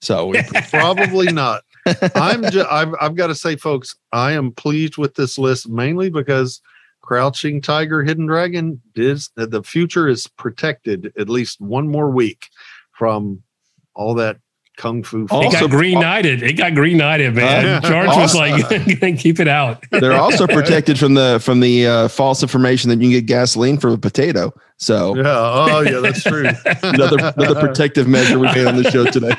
So 0.00 0.26
we, 0.26 0.42
Probably 0.70 1.32
not. 1.32 1.62
I'm 2.14 2.42
just, 2.50 2.70
I've, 2.70 2.94
I've 3.00 3.14
got 3.14 3.28
to 3.28 3.34
say, 3.34 3.56
folks, 3.56 3.94
I 4.12 4.32
am 4.32 4.52
pleased 4.52 4.98
with 4.98 5.14
this 5.14 5.38
list 5.38 5.68
mainly 5.68 6.10
because 6.10 6.60
Crouching 7.02 7.60
Tiger, 7.60 8.02
Hidden 8.02 8.26
Dragon 8.26 8.80
is 8.94 9.30
the 9.36 9.62
future 9.62 10.08
is 10.08 10.26
protected 10.26 11.12
at 11.16 11.28
least 11.28 11.60
one 11.60 11.88
more 11.88 12.10
week 12.10 12.48
from 12.92 13.42
all 13.94 14.14
that 14.14 14.38
kung 14.76 15.02
fu. 15.02 15.24
It 15.24 15.30
Also- 15.32 15.60
got 15.60 15.70
green 15.70 16.00
knighted. 16.00 16.42
It 16.42 16.54
got 16.54 16.74
green 16.74 16.98
knighted, 16.98 17.34
man. 17.34 17.66
Uh, 17.66 17.80
George 17.88 18.08
was 18.16 18.34
like, 18.34 18.64
keep 19.18 19.40
it 19.40 19.48
out. 19.48 19.84
They're 19.90 20.12
also 20.12 20.46
protected 20.46 20.98
from 20.98 21.14
the 21.14 21.38
from 21.42 21.60
the 21.60 21.86
uh, 21.86 22.08
false 22.08 22.42
information 22.42 22.90
that 22.90 22.96
you 22.96 23.02
can 23.02 23.10
get 23.10 23.26
gasoline 23.26 23.78
from 23.78 23.92
a 23.92 23.98
potato. 23.98 24.52
So 24.78 25.16
Yeah. 25.16 25.22
Oh, 25.26 25.80
yeah. 25.80 26.00
That's 26.00 26.22
true. 26.22 26.48
another 26.82 27.32
another 27.36 27.58
protective 27.58 28.06
measure 28.06 28.38
we 28.38 28.46
made 28.48 28.66
on 28.66 28.76
the 28.76 28.90
show 28.90 29.06
today. 29.06 29.32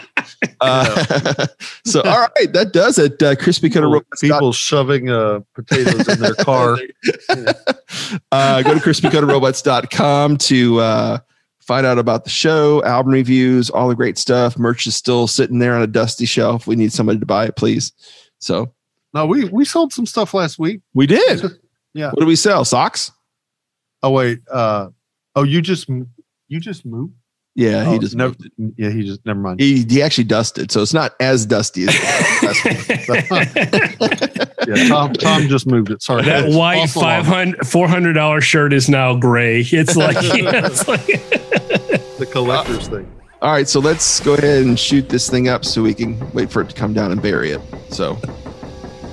Uh, 0.59 1.45
so 1.85 2.01
all 2.01 2.27
right, 2.35 2.51
that 2.53 2.73
does 2.73 2.97
it. 2.97 3.21
Uh, 3.21 3.35
crispy 3.35 3.69
coated 3.69 3.83
people, 3.83 3.91
robots. 3.93 4.21
people 4.21 4.51
shoving 4.53 5.09
uh, 5.09 5.39
potatoes 5.53 6.07
in 6.07 6.19
their 6.19 6.33
car. 6.35 6.77
uh, 8.31 8.61
go 8.63 8.73
to 8.73 8.79
crispycoatedrobots.com 8.79 10.37
to 10.37 10.79
uh, 10.79 11.17
find 11.67 11.85
out 11.85 11.99
about 11.99 12.23
the 12.23 12.29
show, 12.29 12.81
album 12.85 13.11
reviews, 13.13 13.69
all 13.69 13.87
the 13.89 13.95
great 13.95 14.17
stuff. 14.17 14.57
Merch 14.57 14.87
is 14.87 14.95
still 14.95 15.27
sitting 15.27 15.59
there 15.59 15.75
on 15.75 15.81
a 15.81 15.87
dusty 15.87 16.25
shelf. 16.25 16.65
We 16.65 16.75
need 16.75 16.91
somebody 16.93 17.19
to 17.19 17.25
buy 17.25 17.45
it, 17.45 17.55
please. 17.55 17.91
So 18.39 18.73
No, 19.13 19.25
we 19.25 19.45
we 19.45 19.65
sold 19.65 19.91
some 19.93 20.05
stuff 20.05 20.33
last 20.33 20.57
week. 20.59 20.81
we 20.93 21.05
did. 21.07 21.41
Yeah. 21.93 22.07
What 22.11 22.19
do 22.21 22.25
we 22.25 22.35
sell? 22.35 22.63
Socks? 22.65 23.11
Oh 24.03 24.11
wait. 24.11 24.39
Uh, 24.51 24.89
oh, 25.35 25.43
you 25.43 25.61
just 25.61 25.89
you 25.89 26.59
just 26.59 26.85
moved. 26.85 27.13
Yeah, 27.55 27.89
he 27.89 27.95
Oh, 27.95 27.99
just 27.99 28.15
never. 28.15 28.35
moved. 28.59 28.75
Yeah, 28.79 28.91
he 28.91 29.01
just 29.03 29.25
never 29.25 29.39
mind. 29.39 29.59
He, 29.59 29.83
he 29.89 30.03
actually 30.03 30.25
dusted, 30.25 30.71
so 30.71 30.83
it's 30.83 30.93
not 30.93 31.15
as 31.19 31.43
dusty 31.47 31.87
as 31.87 32.43
last 32.43 32.63
week. 32.65 34.43
Yeah, 34.67 34.87
Tom 34.89 35.13
Tom 35.13 35.47
just 35.47 35.65
moved 35.65 35.91
it. 35.91 36.01
Sorry. 36.03 36.23
that 36.23 36.49
white 36.51 36.79
awful 36.79 37.01
500 37.01 37.65
400 37.65 38.11
dollar 38.13 38.41
shirt 38.41 38.73
is 38.73 38.89
now 38.89 39.15
gray. 39.15 39.61
It's 39.61 39.95
like, 39.95 40.17
it's 40.21 40.87
like 40.89 41.07
the 42.43 42.51
collector's 42.63 42.87
thing. 42.87 43.11
All 43.41 43.51
right, 43.51 43.67
so 43.67 43.79
let's 43.79 44.19
go 44.21 44.33
ahead 44.33 44.65
and 44.65 44.79
shoot 44.79 45.09
this 45.09 45.29
thing 45.29 45.47
up 45.47 45.63
so 45.63 45.83
we 45.83 45.93
can 45.93 46.17
wait 46.31 46.51
for 46.51 46.61
it 46.61 46.69
to 46.69 46.75
come 46.75 46.93
down 46.93 47.11
and 47.11 47.21
bury 47.21 47.51
it. 47.51 47.61
So, 47.89 48.15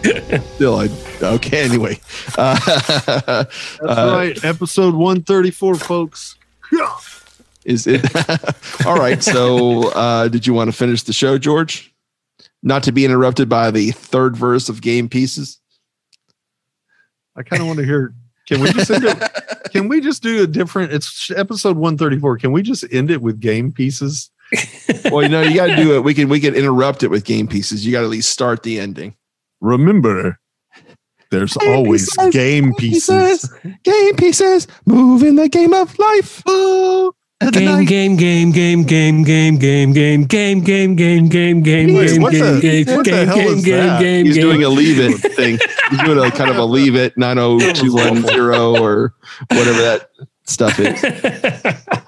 still, 0.54 0.76
I 0.76 0.88
okay. 1.22 1.62
Anyway, 1.64 1.98
uh, 2.38 2.58
That's 2.64 3.80
Uh, 3.82 4.12
right. 4.16 4.44
Episode 4.44 4.94
one 4.94 5.22
thirty 5.22 5.50
four, 5.50 5.74
folks. 5.74 6.36
is 7.66 7.86
it 7.86 8.04
all 8.86 8.96
right? 8.96 9.22
So, 9.22 9.90
uh, 9.92 10.28
did 10.28 10.46
you 10.46 10.54
want 10.54 10.70
to 10.70 10.76
finish 10.76 11.02
the 11.02 11.12
show, 11.12 11.36
George? 11.38 11.92
Not 12.62 12.82
to 12.84 12.92
be 12.92 13.04
interrupted 13.04 13.48
by 13.50 13.70
the 13.70 13.90
third 13.90 14.36
verse 14.38 14.70
of 14.70 14.80
game 14.80 15.08
pieces. 15.10 15.60
I 17.36 17.42
kind 17.42 17.60
of 17.60 17.68
want 17.68 17.78
to 17.80 17.84
hear. 17.84 18.14
Can 18.46 18.60
we 18.60 18.72
just 18.72 18.90
end 18.90 19.04
it? 19.04 19.32
Can 19.72 19.88
we 19.88 20.00
just 20.00 20.22
do 20.22 20.42
a 20.42 20.46
different? 20.46 20.92
It's 20.92 21.30
episode 21.30 21.76
one 21.76 21.96
thirty 21.98 22.18
four. 22.18 22.36
Can 22.38 22.52
we 22.52 22.62
just 22.62 22.84
end 22.92 23.10
it 23.10 23.20
with 23.22 23.40
game 23.40 23.72
pieces? 23.72 24.30
Well, 25.10 25.22
you 25.22 25.28
know, 25.28 25.40
you 25.42 25.54
got 25.54 25.66
to 25.68 25.76
do 25.76 25.96
it. 25.96 26.04
We 26.04 26.14
can 26.14 26.28
we 26.28 26.38
can 26.38 26.54
interrupt 26.54 27.02
it 27.02 27.08
with 27.08 27.24
game 27.24 27.48
pieces. 27.48 27.84
You 27.84 27.92
got 27.92 28.00
to 28.00 28.04
at 28.04 28.10
least 28.10 28.30
start 28.30 28.62
the 28.62 28.78
ending. 28.78 29.16
Remember, 29.60 30.38
there's 31.30 31.54
Game 31.54 31.70
always 31.74 32.08
pieces, 32.16 32.32
game 32.34 32.74
pieces. 32.74 33.52
game 33.82 34.14
pieces, 34.16 34.68
moving 34.86 35.36
the 35.36 35.48
game 35.48 35.72
of 35.72 35.98
life. 35.98 36.42
Oh, 36.46 37.14
game, 37.52 37.64
night- 37.66 37.88
game, 37.88 38.16
game, 38.16 38.50
game, 38.52 38.82
game, 38.82 39.22
game, 39.22 39.56
game, 39.56 39.92
game, 39.92 40.22
game, 40.24 40.24
game, 40.54 40.94
game, 40.96 41.28
game, 41.28 41.62
game, 41.62 41.94
Wait, 41.94 42.08
game, 42.08 42.22
what 42.22 42.32
game, 42.32 42.54
the- 42.54 42.60
game, 42.60 42.96
what 42.96 43.04
the 43.04 43.10
game, 43.10 43.26
hell 43.26 43.36
game, 43.36 43.48
is 43.48 43.64
game, 43.64 43.76
that? 43.86 44.00
game, 44.00 44.26
He's 44.26 44.34
game. 44.36 44.42
doing 44.44 44.62
a 44.64 44.68
leave 44.68 44.98
it 45.00 45.18
thing. 45.34 45.58
He's 45.90 46.00
doing 46.02 46.18
a 46.24 46.30
kind 46.30 46.50
of 46.50 46.56
a 46.56 46.64
leave 46.64 46.94
it 46.96 47.16
90210 47.18 48.80
or 48.80 49.14
whatever 49.50 49.82
that 49.82 50.10
stuff 50.46 50.78
is. 50.78 51.00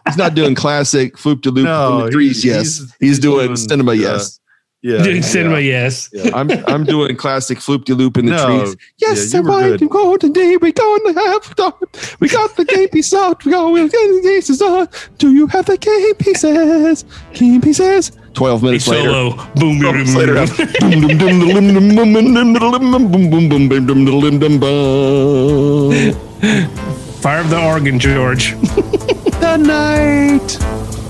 He's 0.07 0.17
not 0.17 0.35
doing 0.35 0.55
classic 0.55 1.17
floop 1.17 1.41
de 1.43 1.51
loop 1.51 1.65
No, 1.65 2.05
the 2.07 2.11
threes. 2.11 2.43
he- 2.43 2.49
Yes, 2.51 2.79
he's- 2.79 2.79
he's, 2.79 3.09
he's 3.09 3.19
doing, 3.19 3.47
doing, 3.47 3.57
cinema. 3.57 3.93
uh, 3.93 3.95
yes, 3.95 4.41
Yeah, 4.83 5.03
Doing 5.03 5.17
yeah. 5.17 5.23
cinema, 5.23 5.59
yes. 5.61 6.11
I'm 6.33 6.49
I'm 6.69 6.85
doing 6.85 7.17
classic 7.17 7.59
floop 7.59 7.85
de 7.87 7.95
loop 7.95 8.17
in 8.19 8.27
the 8.27 8.33
No, 8.33 8.47
trees. 8.61 8.77
Yes, 8.99 9.33
yeah, 9.33 9.41
you 9.41 9.47
I'm 9.49 9.53
were 9.53 9.71
right. 9.71 9.81
good. 9.81 9.91
Go 9.91 10.17
today. 10.17 10.57
We 10.59 10.71
gonna 10.71 11.13
have. 11.15 11.55
We 12.21 12.29
got 12.29 12.55
the 12.57 12.65
game 12.65 12.89
piece 12.91 13.13
out. 13.15 13.45
We 13.45 13.51
go. 13.53 13.71
We'll 13.73 13.89
the 13.89 14.21
pieces 14.23 14.61
on. 14.63 14.87
Do 15.19 15.33
you 15.33 15.47
have 15.49 15.65
the 15.67 15.77
game 15.79 16.15
pieces? 16.17 17.05
Game 17.33 17.61
pieces. 17.63 18.13
Twelve 18.35 18.63
minutes 18.63 18.87
later. 18.87 19.09
solo. 19.11 19.31
Boom, 19.55 19.81
boom, 19.81 19.83
Moments 19.83 20.13
boom, 20.15 20.21
later. 20.21 20.35
boom. 20.35 20.47
Boom 20.91 21.01
boom 21.19 21.39
boom 23.69 24.05
boom 24.21 24.39
boom 24.39 24.59
boom. 24.61 26.13
Fire 27.23 27.41
of 27.41 27.49
the 27.51 27.59
organ, 27.65 27.99
George. 27.99 28.53
The 29.41 29.57
knight, 29.57 30.59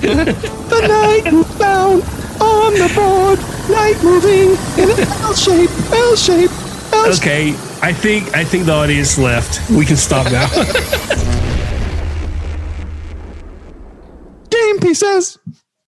the 0.01 0.81
knight 0.89 1.33
moved 1.33 1.59
down 1.59 2.01
on 2.41 2.73
the 2.75 2.89
board. 2.95 3.39
Knight 3.69 4.01
moving 4.03 4.51
in 4.79 4.91
an 4.91 5.01
L 5.23 5.35
shape, 5.35 5.71
L 5.91 6.17
shape, 6.17 6.51
L 6.93 7.13
shape. 7.13 7.21
Okay, 7.21 7.49
I 7.83 7.93
think 7.93 8.35
I 8.37 8.45
think 8.45 8.67
the 8.67 8.73
audience 8.73 9.19
left. 9.19 9.69
We 9.71 9.85
can 9.85 9.97
stop 9.97 10.31
now. 10.31 10.49
Game 14.51 14.79
pieces. 14.79 15.39